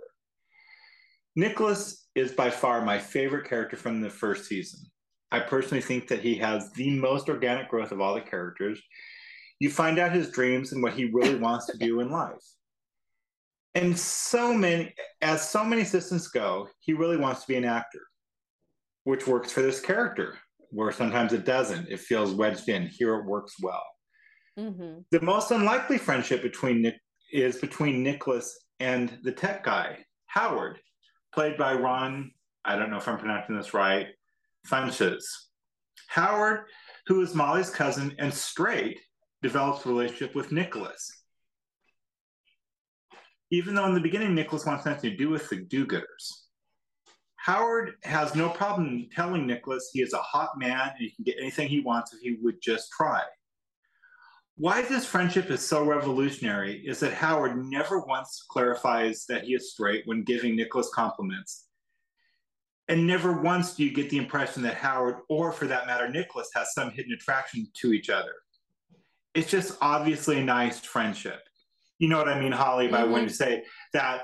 Nicholas 1.35 2.07
is 2.15 2.31
by 2.31 2.49
far 2.49 2.83
my 2.83 2.99
favorite 2.99 3.47
character 3.47 3.75
from 3.75 4.01
the 4.01 4.09
first 4.09 4.45
season. 4.45 4.79
I 5.31 5.39
personally 5.39 5.81
think 5.81 6.07
that 6.09 6.21
he 6.21 6.35
has 6.35 6.71
the 6.73 6.91
most 6.91 7.27
organic 7.27 7.69
growth 7.69 7.91
of 7.91 7.99
all 7.99 8.13
the 8.13 8.21
characters. 8.21 8.79
You 9.59 9.71
find 9.71 9.97
out 9.97 10.11
his 10.11 10.29
dreams 10.29 10.73
and 10.73 10.83
what 10.83 10.93
he 10.93 11.05
really 11.05 11.35
wants 11.39 11.65
to 11.67 11.77
do 11.77 12.01
in 12.01 12.11
life. 12.11 12.43
And 13.75 13.97
so 13.97 14.53
many, 14.53 14.93
as 15.21 15.49
so 15.49 15.63
many 15.63 15.81
assistants 15.81 16.27
go, 16.27 16.69
he 16.79 16.93
really 16.93 17.17
wants 17.17 17.41
to 17.41 17.47
be 17.47 17.55
an 17.55 17.65
actor, 17.65 18.01
which 19.03 19.27
works 19.27 19.51
for 19.51 19.61
this 19.61 19.79
character, 19.79 20.37
where 20.69 20.91
sometimes 20.91 21.33
it 21.33 21.45
doesn't. 21.45 21.89
It 21.89 21.99
feels 21.99 22.33
wedged 22.33 22.69
in. 22.69 22.87
Here 22.87 23.15
it 23.15 23.25
works 23.25 23.55
well. 23.61 23.83
Mhm. 24.57 25.05
The 25.11 25.21
most 25.21 25.51
unlikely 25.51 25.97
friendship 25.97 26.41
between 26.41 26.81
Nick 26.81 26.99
is 27.31 27.59
between 27.59 28.03
Nicholas 28.03 28.67
and 28.79 29.19
the 29.23 29.31
tech 29.31 29.63
guy, 29.63 30.05
Howard, 30.27 30.79
played 31.33 31.57
by 31.57 31.73
Ron. 31.73 32.31
I 32.63 32.75
don't 32.75 32.89
know 32.91 32.97
if 32.97 33.07
I'm 33.07 33.17
pronouncing 33.17 33.57
this 33.57 33.73
right. 33.73 34.07
Funches. 34.67 35.23
Howard, 36.07 36.67
who 37.07 37.21
is 37.21 37.33
Molly's 37.33 37.69
cousin 37.69 38.15
and 38.19 38.33
straight, 38.33 39.01
develops 39.41 39.85
a 39.85 39.89
relationship 39.89 40.35
with 40.35 40.51
Nicholas. 40.51 41.23
Even 43.51 43.75
though 43.75 43.85
in 43.85 43.93
the 43.93 43.99
beginning 43.99 44.33
Nicholas 44.33 44.65
wants 44.65 44.85
nothing 44.85 45.11
to 45.11 45.17
do 45.17 45.29
with 45.29 45.49
the 45.49 45.57
do-gooders. 45.57 46.42
Howard 47.43 47.95
has 48.03 48.35
no 48.35 48.47
problem 48.47 49.09
telling 49.13 49.45
Nicholas 49.45 49.89
he 49.91 50.01
is 50.01 50.13
a 50.13 50.17
hot 50.17 50.57
man 50.57 50.91
and 50.91 50.97
he 50.97 51.09
can 51.09 51.25
get 51.25 51.35
anything 51.37 51.67
he 51.67 51.81
wants 51.81 52.13
if 52.13 52.21
he 52.21 52.37
would 52.41 52.61
just 52.61 52.89
try. 52.95 53.21
Why 54.55 54.81
this 54.81 55.05
friendship 55.05 55.51
is 55.51 55.59
so 55.67 55.83
revolutionary 55.83 56.77
is 56.87 57.01
that 57.01 57.13
Howard 57.13 57.57
never 57.65 57.99
once 57.99 58.45
clarifies 58.49 59.25
that 59.27 59.43
he 59.43 59.55
is 59.55 59.73
straight 59.73 60.03
when 60.07 60.23
giving 60.23 60.55
Nicholas 60.55 60.89
compliments. 60.95 61.65
And 62.87 63.05
never 63.05 63.33
once 63.33 63.75
do 63.75 63.83
you 63.83 63.93
get 63.93 64.09
the 64.09 64.19
impression 64.19 64.63
that 64.63 64.75
Howard, 64.75 65.17
or 65.27 65.51
for 65.51 65.67
that 65.67 65.85
matter, 65.85 66.07
Nicholas, 66.07 66.49
has 66.55 66.73
some 66.73 66.91
hidden 66.91 67.11
attraction 67.11 67.67
to 67.73 67.91
each 67.91 68.09
other. 68.09 68.35
It's 69.33 69.51
just 69.51 69.77
obviously 69.81 70.39
a 70.39 70.45
nice 70.45 70.79
friendship. 70.79 71.41
You 71.99 72.07
know 72.07 72.19
what 72.19 72.29
I 72.29 72.39
mean, 72.39 72.53
Holly, 72.53 72.87
by 72.87 73.01
mm-hmm. 73.01 73.11
when 73.11 73.23
you 73.23 73.29
say 73.29 73.65
that, 73.91 74.21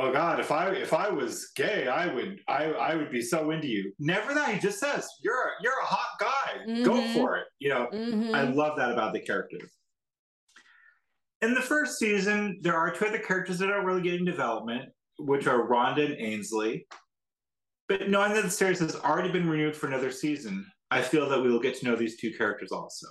oh 0.00 0.12
God, 0.12 0.40
if 0.40 0.50
I 0.50 0.70
if 0.70 0.92
I 0.92 1.08
was 1.08 1.50
gay, 1.56 1.88
I 1.88 2.06
would 2.12 2.40
I 2.48 2.64
I 2.66 2.94
would 2.94 3.10
be 3.10 3.22
so 3.22 3.50
into 3.50 3.66
you. 3.68 3.92
Never 3.98 4.34
that. 4.34 4.54
He 4.54 4.60
just 4.60 4.78
says, 4.78 5.08
You're 5.22 5.34
a 5.34 5.50
you're 5.62 5.80
a 5.82 5.86
hot 5.86 6.18
guy. 6.20 6.82
Go 6.84 6.92
Mhm. 6.94 7.12
for 7.14 7.36
it. 7.38 7.46
You 7.58 7.70
know, 7.70 7.88
Mhm. 7.92 8.34
I 8.34 8.42
love 8.42 8.76
that 8.78 8.92
about 8.92 9.12
the 9.12 9.20
characters. 9.20 9.70
In 11.40 11.54
the 11.54 11.62
first 11.62 11.98
season, 11.98 12.58
there 12.62 12.74
are 12.76 12.90
two 12.92 13.06
other 13.06 13.18
characters 13.20 13.58
that 13.58 13.70
are 13.70 13.84
really 13.84 14.02
getting 14.02 14.24
development, 14.24 14.92
which 15.18 15.46
are 15.46 15.68
Rhonda 15.68 16.04
and 16.04 16.16
Ainsley. 16.18 16.86
But 17.88 18.10
knowing 18.10 18.34
that 18.34 18.42
the 18.44 18.50
series 18.50 18.80
has 18.80 18.96
already 18.96 19.30
been 19.30 19.48
renewed 19.48 19.76
for 19.76 19.86
another 19.86 20.10
season, 20.10 20.66
I 20.90 21.00
feel 21.02 21.28
that 21.28 21.40
we 21.40 21.50
will 21.50 21.60
get 21.60 21.76
to 21.76 21.84
know 21.86 21.96
these 21.96 22.18
two 22.20 22.32
characters 22.34 22.72
also. 22.72 23.06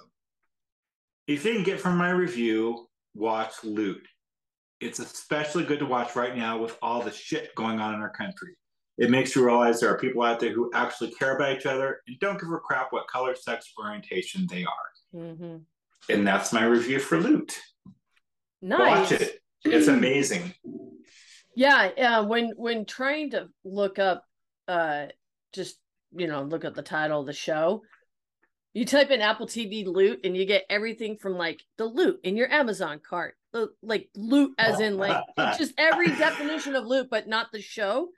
If 1.27 1.43
you 1.45 1.51
didn't 1.53 1.65
get 1.65 1.79
from 1.79 1.97
my 1.97 2.11
review, 2.11 2.87
watch 3.13 3.63
Loot. 3.63 4.05
It's 4.79 4.99
especially 4.99 5.63
good 5.63 5.79
to 5.79 5.85
watch 5.85 6.15
right 6.15 6.35
now 6.35 6.57
with 6.57 6.77
all 6.81 7.01
the 7.01 7.11
shit 7.11 7.53
going 7.55 7.79
on 7.79 7.95
in 7.95 8.01
our 8.01 8.11
country. 8.11 8.55
It 8.97 9.09
makes 9.09 9.35
you 9.35 9.45
realize 9.45 9.79
there 9.79 9.93
are 9.93 9.97
people 9.97 10.23
out 10.23 10.39
there 10.39 10.51
who 10.51 10.71
actually 10.73 11.11
care 11.11 11.35
about 11.35 11.57
each 11.57 11.65
other 11.65 12.01
and 12.07 12.19
don't 12.19 12.39
give 12.39 12.51
a 12.51 12.57
crap 12.57 12.91
what 12.91 13.07
color, 13.07 13.35
sex, 13.35 13.71
orientation 13.79 14.47
they 14.49 14.65
are. 14.65 15.21
Mhm. 15.21 15.65
And 16.09 16.27
that's 16.27 16.53
my 16.53 16.65
review 16.65 16.99
for 16.99 17.19
Loot. 17.19 17.59
Nice. 18.61 19.11
Watch 19.11 19.21
it. 19.21 19.41
It's 19.63 19.87
amazing. 19.87 20.53
Yeah, 21.55 21.91
yeah. 21.97 22.19
When 22.21 22.51
when 22.55 22.85
trying 22.85 23.31
to 23.31 23.49
look 23.63 23.99
up, 23.99 24.23
uh, 24.67 25.07
just 25.53 25.79
you 26.11 26.27
know, 26.27 26.43
look 26.43 26.65
up 26.65 26.73
the 26.73 26.81
title 26.81 27.19
of 27.19 27.25
the 27.25 27.33
show, 27.33 27.83
you 28.73 28.85
type 28.85 29.11
in 29.11 29.21
Apple 29.21 29.47
TV 29.47 29.85
loot, 29.85 30.21
and 30.23 30.37
you 30.37 30.45
get 30.45 30.65
everything 30.69 31.17
from 31.17 31.33
like 31.37 31.61
the 31.77 31.85
loot 31.85 32.19
in 32.23 32.37
your 32.37 32.51
Amazon 32.51 32.99
cart, 32.99 33.35
like 33.81 34.09
loot 34.15 34.53
as 34.57 34.79
in 34.79 34.97
like 35.05 35.23
it's 35.37 35.57
just 35.57 35.73
every 35.77 36.07
definition 36.07 36.75
of 36.75 36.85
loot, 36.85 37.07
but 37.09 37.27
not 37.27 37.51
the 37.51 37.61
show. 37.61 38.09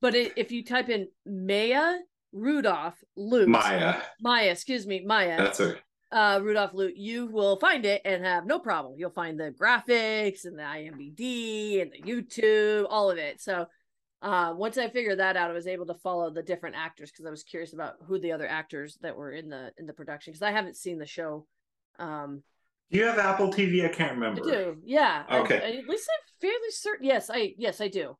But 0.00 0.14
it, 0.14 0.32
if 0.36 0.52
you 0.52 0.64
type 0.64 0.88
in 0.90 1.08
Maya 1.26 1.96
Rudolph 2.32 3.02
loot, 3.16 3.48
Maya. 3.48 4.02
Maya, 4.20 4.50
excuse 4.50 4.86
me, 4.86 5.02
Maya, 5.04 5.38
That's 5.38 5.60
it. 5.60 5.78
uh 6.12 6.40
Rudolph 6.42 6.74
Loot, 6.74 6.94
you 6.96 7.26
will 7.26 7.58
find 7.58 7.86
it 7.86 8.02
and 8.04 8.22
have 8.24 8.44
no 8.44 8.58
problem. 8.58 8.94
You'll 8.98 9.10
find 9.10 9.40
the 9.40 9.50
graphics 9.50 10.44
and 10.44 10.58
the 10.58 10.62
IMBD 10.62 11.80
and 11.82 11.90
the 11.90 12.02
YouTube, 12.02 12.86
all 12.90 13.10
of 13.10 13.16
it. 13.18 13.40
So 13.40 13.66
uh 14.20 14.52
once 14.54 14.76
I 14.76 14.90
figured 14.90 15.20
that 15.20 15.36
out, 15.38 15.50
I 15.50 15.54
was 15.54 15.66
able 15.66 15.86
to 15.86 15.94
follow 15.94 16.28
the 16.30 16.42
different 16.42 16.76
actors 16.76 17.10
because 17.10 17.24
I 17.24 17.30
was 17.30 17.42
curious 17.44 17.72
about 17.72 17.94
who 18.06 18.18
the 18.18 18.32
other 18.32 18.46
actors 18.46 18.98
that 19.00 19.16
were 19.16 19.30
in 19.32 19.48
the 19.48 19.72
in 19.78 19.86
the 19.86 19.94
production 19.94 20.32
because 20.32 20.42
I 20.42 20.50
haven't 20.50 20.76
seen 20.76 20.98
the 20.98 21.06
show. 21.06 21.46
Um 21.98 22.42
Do 22.90 22.98
you 22.98 23.04
have 23.04 23.18
Apple 23.18 23.52
TV? 23.52 23.84
I 23.84 23.88
can't 23.88 24.12
remember. 24.12 24.40
I 24.42 24.50
do, 24.50 24.76
yeah. 24.84 25.24
Okay. 25.30 25.56
I, 25.56 25.78
at 25.78 25.88
least 25.88 26.08
I'm 26.10 26.40
fairly 26.40 26.70
certain. 26.70 27.06
Yes, 27.06 27.30
I 27.30 27.54
yes 27.58 27.80
I 27.80 27.88
do. 27.88 28.16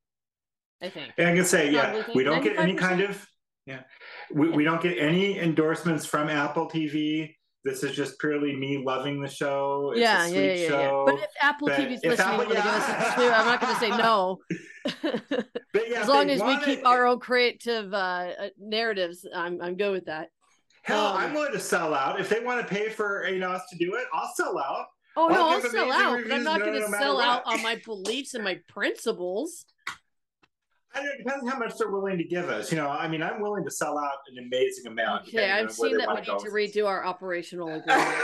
I 0.83 0.91
think. 0.91 1.13
And 1.19 1.29
I 1.29 1.35
can 1.35 1.45
say, 1.45 1.71
yeah, 1.71 2.03
we 2.15 2.23
don't 2.23 2.43
get 2.43 2.59
any 2.59 2.75
kind 2.75 3.01
of, 3.01 3.27
yeah, 3.67 3.81
we, 4.33 4.51
we 4.51 4.65
don't 4.65 4.81
get 4.81 4.99
any 4.99 5.39
endorsements 5.39 6.07
from 6.07 6.29
Apple 6.29 6.69
TV. 6.69 7.35
This 7.65 7.83
is 7.83 7.97
just 7.97 8.19
purely 8.21 8.55
me 8.55 8.83
loving 8.85 9.21
the 9.21 9.29
show. 9.29 9.91
It's 9.93 10.01
yeah, 10.01 10.25
a 10.25 10.29
yeah, 10.29 10.33
sweet 10.33 10.41
yeah, 10.41 10.53
yeah, 10.53 10.61
yeah. 10.61 10.69
show. 10.69 11.05
But 11.07 11.15
if 11.17 11.31
Apple 11.43 11.69
but 11.69 11.81
TV's 11.81 12.01
if 12.03 12.11
listening, 12.11 12.29
Apple- 12.29 12.39
want 12.39 12.49
to 12.51 12.55
give 12.55 12.65
us 12.67 12.89
yeah. 13.19 13.41
I'm 13.41 13.47
not 13.47 13.61
going 13.61 13.75
to 13.75 13.81
say 13.81 13.91
no. 13.91 14.39
But 15.75 15.91
yeah, 15.91 16.01
as 16.01 16.09
long 16.09 16.31
as 16.31 16.41
we 16.43 16.57
keep 16.65 16.79
it- 16.81 16.87
our 16.87 17.07
own 17.07 17.19
creative 17.19 17.93
uh, 17.93 17.97
uh, 18.39 18.49
narratives, 18.59 19.27
I'm 19.35 19.61
I'm 19.61 19.77
good 19.77 19.93
with 19.93 20.07
that. 20.07 20.29
Hell, 20.89 21.07
um, 21.07 21.17
I'm 21.19 21.35
willing 21.35 21.53
to 21.53 21.61
sell 21.61 21.93
out. 21.93 22.19
If 22.19 22.31
they 22.31 22.41
want 22.41 22.67
to 22.67 22.75
pay 22.75 22.89
for 22.89 23.29
you 23.29 23.39
know, 23.39 23.51
us 23.51 23.63
to 23.71 23.77
do 23.77 23.95
it, 23.97 24.07
I'll 24.13 24.33
sell 24.35 24.59
out. 24.59 24.87
Oh 25.17 25.29
I'll 25.29 25.35
no, 25.35 25.49
I'll 25.51 25.61
sell 25.61 25.93
out, 25.93 26.21
but 26.23 26.33
I'm 26.33 26.43
not 26.45 26.61
no- 26.61 26.65
going 26.65 26.81
to 26.83 26.91
no 26.91 26.99
sell 26.99 27.21
out 27.21 27.43
on 27.45 27.63
my 27.63 27.79
beliefs 27.85 28.33
and 28.33 28.43
my 28.43 28.59
principles. 28.69 29.67
I 30.95 31.03
don't, 31.03 31.09
it 31.09 31.19
depends 31.19 31.43
on 31.43 31.49
how 31.51 31.59
much 31.59 31.77
they're 31.77 31.91
willing 31.91 32.17
to 32.17 32.25
give 32.25 32.49
us. 32.49 32.73
You 32.73 32.79
know, 32.79 32.89
I 32.89 33.07
mean, 33.07 33.23
I'm 33.23 33.43
willing 33.43 33.65
to 33.65 33.71
sell 33.71 33.99
out 33.99 34.15
an 34.33 34.43
amazing 34.43 34.87
amount. 34.87 35.29
Okay, 35.29 35.51
I've 35.51 35.71
seen 35.71 35.99
that 35.99 36.09
we 36.09 36.15
need 36.15 36.25
to 36.25 36.81
redo 36.81 36.87
our 36.87 37.05
operational 37.05 37.69
agreement. 37.75 38.17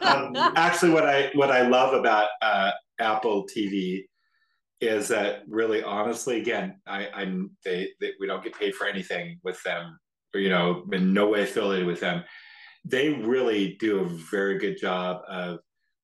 um, 0.00 0.36
actually, 0.54 0.92
what 0.92 1.06
I 1.06 1.30
what 1.34 1.50
I 1.50 1.66
love 1.66 1.94
about 1.94 2.28
uh, 2.40 2.70
Apple 3.00 3.48
TV 3.48 4.04
is 4.80 5.08
that 5.08 5.42
really, 5.48 5.82
honestly, 5.82 6.40
again, 6.40 6.80
I, 6.86 7.08
I'm 7.12 7.50
they, 7.64 7.88
they 8.00 8.12
we 8.20 8.28
don't 8.28 8.44
get 8.44 8.56
paid 8.56 8.76
for 8.76 8.86
anything 8.86 9.40
with 9.42 9.60
them, 9.64 9.98
you 10.34 10.48
know, 10.48 10.84
in 10.92 11.12
no 11.12 11.28
way 11.28 11.42
affiliated 11.42 11.86
with 11.86 12.00
them. 12.00 12.24
They 12.84 13.10
really 13.10 13.76
do 13.80 14.00
a 14.00 14.08
very 14.08 14.58
good 14.58 14.78
job 14.78 15.22
of 15.28 15.60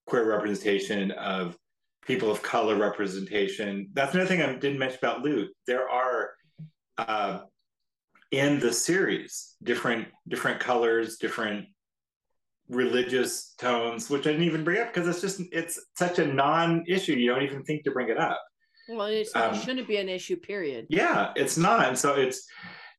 queer 0.06 0.28
representation 0.28 1.10
of 1.12 1.56
people 2.06 2.30
of 2.30 2.42
color 2.42 2.76
representation. 2.76 3.88
That's 3.94 4.14
another 4.14 4.28
thing 4.28 4.42
I 4.42 4.52
didn't 4.54 4.78
mention 4.78 4.98
about 5.00 5.22
Loot. 5.22 5.50
There 5.66 5.88
are 5.88 6.30
uh, 6.98 7.40
in 8.30 8.60
the 8.60 8.72
series 8.72 9.56
different 9.62 10.08
different 10.28 10.60
colors, 10.60 11.16
different 11.16 11.66
religious 12.68 13.54
tones, 13.58 14.10
which 14.10 14.26
I 14.26 14.30
didn't 14.32 14.46
even 14.46 14.64
bring 14.64 14.80
up 14.80 14.92
because 14.92 15.08
it's 15.08 15.20
just 15.20 15.40
it's 15.52 15.80
such 15.96 16.18
a 16.18 16.26
non-issue. 16.26 17.12
You 17.12 17.32
don't 17.32 17.42
even 17.42 17.62
think 17.62 17.84
to 17.84 17.90
bring 17.90 18.08
it 18.08 18.18
up. 18.18 18.40
Well, 18.88 19.06
it's, 19.06 19.34
Um, 19.34 19.54
it 19.54 19.62
shouldn't 19.62 19.88
be 19.88 19.96
an 19.96 20.10
issue. 20.10 20.36
Period. 20.36 20.86
Yeah, 20.90 21.32
it's 21.36 21.56
not, 21.56 21.88
and 21.88 21.98
so 21.98 22.14
it's 22.14 22.46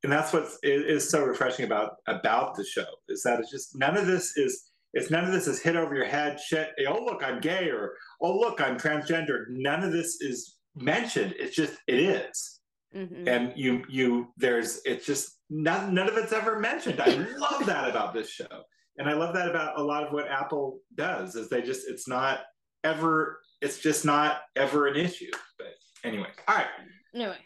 and 0.06 0.12
that's 0.12 0.32
what 0.32 0.44
is 0.62 0.84
is, 1.02 1.10
so 1.10 1.24
refreshing 1.24 1.64
about 1.64 1.96
about 2.06 2.54
the 2.54 2.64
show 2.64 2.86
is 3.08 3.24
that 3.24 3.40
it's 3.40 3.50
just 3.50 3.74
none 3.76 3.96
of 3.96 4.06
this 4.06 4.36
is 4.36 4.70
it's 4.92 5.10
none 5.10 5.24
of 5.24 5.32
this 5.32 5.48
is 5.48 5.60
hit 5.60 5.74
over 5.74 5.96
your 5.96 6.04
head 6.06 6.38
shit. 6.38 6.70
Oh 6.88 7.02
look, 7.04 7.24
I'm 7.24 7.40
gay 7.40 7.70
or 7.70 7.94
oh 8.22 8.38
look, 8.38 8.60
I'm 8.60 8.78
transgender. 8.78 9.46
None 9.50 9.82
of 9.82 9.90
this 9.90 10.20
is 10.20 10.58
mentioned. 10.76 11.34
It's 11.40 11.56
just 11.56 11.74
it 11.88 11.98
is, 11.98 12.60
Mhm. 12.94 13.26
and 13.28 13.52
you 13.56 13.84
you 13.88 14.32
there's 14.36 14.80
it's 14.84 15.04
just 15.06 15.40
none 15.50 15.92
none 15.92 16.08
of 16.08 16.16
it's 16.16 16.32
ever 16.32 16.60
mentioned. 16.60 17.00
I 17.00 17.06
love 17.36 17.66
that 17.66 17.90
about 17.90 18.14
this 18.14 18.30
show, 18.30 18.62
and 18.98 19.08
I 19.10 19.14
love 19.14 19.34
that 19.34 19.48
about 19.50 19.76
a 19.76 19.82
lot 19.82 20.04
of 20.06 20.12
what 20.12 20.28
Apple 20.30 20.78
does 20.94 21.34
is 21.34 21.48
they 21.48 21.62
just 21.62 21.88
it's 21.90 22.06
not 22.06 22.42
ever 22.84 23.40
it's 23.60 23.80
just 23.80 24.04
not 24.04 24.42
ever 24.54 24.86
an 24.86 24.94
issue. 24.96 25.32
But 25.58 25.74
anyway, 26.04 26.28
all 26.46 26.54
right, 26.54 26.66
Anyway, 27.12 27.38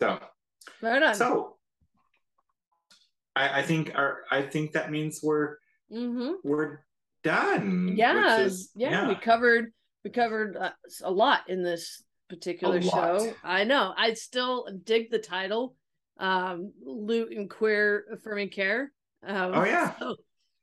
so. 0.00 0.18
right 0.82 1.02
on. 1.02 1.14
So 1.14 1.55
I, 3.36 3.60
I 3.60 3.62
think 3.62 3.92
our 3.94 4.22
I 4.30 4.42
think 4.42 4.72
that 4.72 4.90
means 4.90 5.20
we're 5.22 5.56
hmm 5.90 6.32
we're 6.42 6.80
done. 7.22 7.94
yeah, 7.96 8.40
is- 8.40 8.70
yeah, 8.74 9.06
we 9.08 9.14
covered 9.14 9.72
we 10.04 10.10
covered 10.10 10.56
uh, 10.56 10.70
a 11.04 11.10
lot 11.10 11.48
in 11.48 11.62
this 11.62 12.02
particular 12.28 12.80
show. 12.80 13.34
I 13.44 13.64
know. 13.64 13.92
I 13.96 14.14
still 14.14 14.66
dig 14.84 15.10
the 15.10 15.18
title, 15.18 15.76
um, 16.18 16.72
"Loot 16.84 17.32
and 17.36 17.48
Queer 17.48 18.04
Affirming 18.12 18.50
Care." 18.50 18.92
Um, 19.24 19.52
Oh, 19.54 19.64
yeah. 19.64 19.96
so 19.98 20.16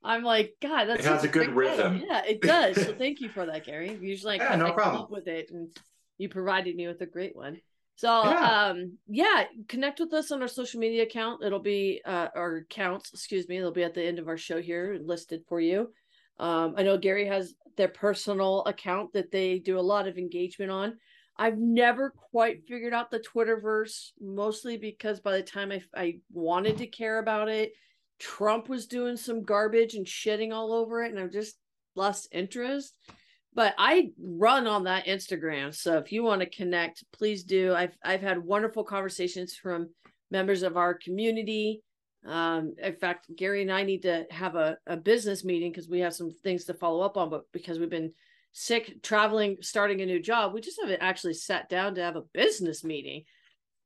I'm 0.03 0.24
like, 0.24 0.55
God, 0.61 0.86
that's 0.86 1.05
It 1.05 1.09
has 1.09 1.24
a 1.24 1.28
good 1.30 1.55
rhythm. 1.55 2.03
Yeah, 2.07 2.24
it 2.26 2.41
does. 2.41 2.76
so 2.76 2.93
thank 2.93 3.21
you 3.21 3.30
for 3.30 3.45
that, 3.45 3.65
Gary. 3.65 3.97
Usually, 4.01 4.39
I, 4.39 4.43
Yeah, 4.43 4.55
no 4.57 4.65
I 4.65 4.69
come 4.69 4.76
problem. 4.76 5.03
up 5.03 5.11
with 5.11 5.28
it, 5.28 5.49
and 5.51 5.69
you 6.17 6.30
provided 6.30 6.76
me 6.76 6.88
with 6.88 7.01
a 7.01 7.05
great 7.05 7.36
one. 7.36 7.57
So, 7.95 8.07
Yeah. 8.07 8.69
um, 8.69 8.97
yeah, 9.07 9.45
connect 9.67 9.99
with 9.99 10.13
us 10.13 10.31
on 10.31 10.41
our 10.41 10.47
social 10.47 10.79
media 10.79 11.03
account. 11.03 11.43
It'll 11.43 11.59
be 11.59 12.01
uh, 12.05 12.29
our 12.35 12.57
accounts, 12.57 13.13
excuse 13.13 13.47
me. 13.47 13.57
It'll 13.57 13.71
be 13.71 13.83
at 13.83 13.93
the 13.93 14.03
end 14.03 14.19
of 14.19 14.27
our 14.27 14.37
show 14.37 14.61
here, 14.61 14.97
listed 15.01 15.43
for 15.47 15.61
you. 15.61 15.93
Um, 16.39 16.73
I 16.75 16.83
know 16.83 16.97
Gary 16.97 17.27
has 17.27 17.53
their 17.77 17.87
personal 17.87 18.63
account 18.65 19.13
that 19.13 19.31
they 19.31 19.59
do 19.59 19.79
a 19.79 19.81
lot 19.81 20.07
of 20.07 20.17
engagement 20.17 20.71
on. 20.71 20.97
I've 21.37 21.57
never 21.57 22.11
quite 22.31 22.67
figured 22.67 22.93
out 22.93 23.09
the 23.09 23.19
Twitterverse, 23.19 24.11
mostly 24.19 24.77
because 24.77 25.19
by 25.19 25.37
the 25.37 25.43
time 25.43 25.71
I, 25.71 25.81
I 25.95 26.19
wanted 26.31 26.77
to 26.79 26.87
care 26.87 27.19
about 27.19 27.49
it, 27.49 27.73
Trump 28.19 28.69
was 28.69 28.85
doing 28.85 29.17
some 29.17 29.43
garbage 29.43 29.95
and 29.95 30.05
shitting 30.05 30.53
all 30.53 30.73
over 30.73 31.03
it, 31.03 31.11
and 31.11 31.19
I've 31.19 31.31
just 31.31 31.55
lost 31.95 32.27
interest. 32.31 32.95
But 33.55 33.75
I 33.77 34.09
run 34.19 34.65
on 34.65 34.85
that 34.85 35.05
Instagram, 35.05 35.75
so 35.75 35.97
if 35.97 36.11
you 36.11 36.23
want 36.23 36.41
to 36.41 36.49
connect, 36.49 37.03
please 37.11 37.43
do. 37.43 37.73
I've 37.73 37.95
I've 38.03 38.21
had 38.21 38.43
wonderful 38.43 38.83
conversations 38.83 39.55
from 39.55 39.89
members 40.31 40.63
of 40.63 40.75
our 40.77 40.95
community. 40.95 41.83
Um, 42.25 42.73
in 42.81 42.95
fact, 42.95 43.27
Gary 43.35 43.61
and 43.61 43.71
I 43.71 43.83
need 43.83 44.03
to 44.03 44.25
have 44.31 44.55
a, 44.55 44.77
a 44.87 44.97
business 44.97 45.43
meeting 45.43 45.71
because 45.71 45.89
we 45.89 45.99
have 45.99 46.15
some 46.15 46.31
things 46.43 46.65
to 46.65 46.73
follow 46.73 47.01
up 47.01 47.17
on, 47.17 47.29
but 47.29 47.43
because 47.51 47.77
we've 47.77 47.89
been 47.89 48.13
sick, 48.53 49.03
traveling, 49.03 49.57
starting 49.61 50.01
a 50.01 50.05
new 50.05 50.21
job, 50.21 50.53
we 50.53 50.61
just 50.61 50.79
haven't 50.81 51.01
actually 51.01 51.33
sat 51.33 51.69
down 51.69 51.95
to 51.95 52.01
have 52.01 52.15
a 52.15 52.23
business 52.33 52.83
meeting. 52.83 53.23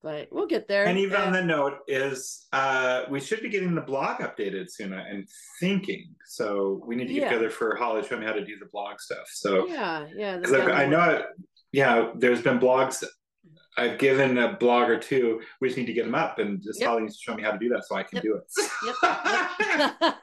But 0.08 0.30
we'll 0.32 0.48
get 0.48 0.70
there. 0.70 0.86
And 0.86 0.98
even 0.98 1.18
on 1.20 1.34
the 1.34 1.44
note 1.44 1.80
is 1.86 2.48
uh, 2.54 3.04
we 3.10 3.20
should 3.20 3.42
be 3.42 3.50
getting 3.50 3.76
the 3.76 3.82
blog 3.82 4.22
updated 4.22 4.72
soon. 4.72 4.94
I'm 4.94 5.26
thinking 5.60 6.16
so. 6.26 6.82
We 6.88 6.96
need 6.96 7.10
to 7.10 7.14
get 7.14 7.24
Yeah. 7.24 7.30
together 7.32 7.50
for 7.50 7.76
Holly 7.76 8.02
to 8.04 8.08
show 8.08 8.18
me 8.18 8.26
how 8.26 8.32
to 8.32 8.46
do 8.46 8.58
the 8.58 8.68
blog 8.72 9.02
stuff. 9.02 9.28
So 9.28 9.68
yeah, 9.68 10.08
yeah. 10.16 10.38
because 10.38 10.54
I 10.70 10.86
know, 10.86 11.00
I, 11.00 11.24
yeah, 11.74 12.12
there's 12.16 12.42
been 12.42 12.58
blogs. 12.58 13.04
I've 13.78 13.98
given 14.00 14.38
a 14.38 14.54
blog 14.54 14.88
or 14.90 14.98
two. 14.98 15.42
We 15.60 15.68
just 15.68 15.78
need 15.78 15.88
to 15.88 15.94
get 15.94 16.06
them 16.06 16.16
up, 16.16 16.40
and 16.40 16.64
just 16.64 16.80
Yep. 16.80 16.88
Holly 16.88 17.02
needs 17.02 17.18
to 17.18 17.24
show 17.24 17.36
me 17.36 17.44
how 17.44 17.52
to 17.52 17.60
do 17.60 17.68
that 17.68 17.84
so 17.86 17.96
I 17.98 18.04
can 18.04 18.16
Yep. 18.16 18.24
do 18.24 18.36
it. 18.38 18.44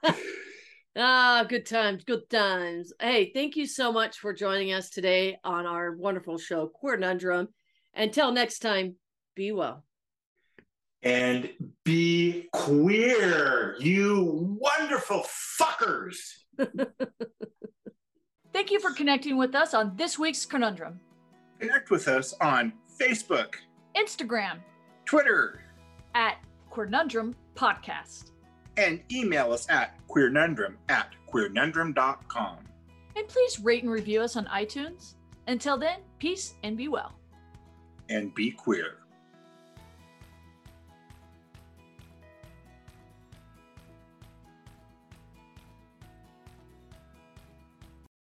Yep. 0.00 0.16
ah, 0.96 1.44
good 1.46 1.66
times, 1.66 2.04
good 2.04 2.30
times. 2.30 2.94
Hey, 2.98 3.32
thank 3.34 3.54
you 3.54 3.66
so 3.66 3.92
much 3.92 4.18
for 4.18 4.32
joining 4.32 4.72
us 4.72 4.88
today 4.88 5.36
on 5.44 5.66
our 5.66 5.92
wonderful 5.94 6.38
show, 6.38 6.72
Queernundrum. 6.82 7.48
Until 7.94 8.32
next 8.32 8.60
time, 8.60 8.96
be 9.34 9.52
well. 9.52 9.84
and 11.02 11.50
be 11.84 12.48
queer, 12.52 13.76
you 13.78 14.58
wonderful 14.60 15.24
fuckers. 15.60 16.16
Thank 18.52 18.70
you 18.70 18.80
for 18.80 18.92
connecting 18.92 19.36
with 19.36 19.54
us 19.54 19.74
on 19.74 19.96
this 19.96 20.18
week's 20.18 20.46
Conundrum. 20.46 21.00
Connect 21.60 21.90
with 21.90 22.06
us 22.08 22.34
on 22.40 22.72
Facebook, 23.00 23.54
Instagram 23.96 24.58
Twitter, 25.04 25.60
at 26.14 26.38
Queernundrum 26.70 27.34
Podcast. 27.54 28.30
and 28.76 29.00
email 29.12 29.52
us 29.52 29.68
at 29.68 29.96
queernundrum 30.08 30.74
at 30.88 31.08
queernundrum.com. 31.32 32.56
And 33.16 33.28
please 33.28 33.60
rate 33.60 33.82
and 33.82 33.92
review 33.92 34.20
us 34.22 34.36
on 34.36 34.46
iTunes. 34.46 35.14
Until 35.46 35.76
then, 35.78 36.00
peace 36.18 36.54
and 36.62 36.76
be 36.76 36.88
well. 36.88 37.12
And 38.08 38.34
be 38.34 38.50
queer. 38.50 38.98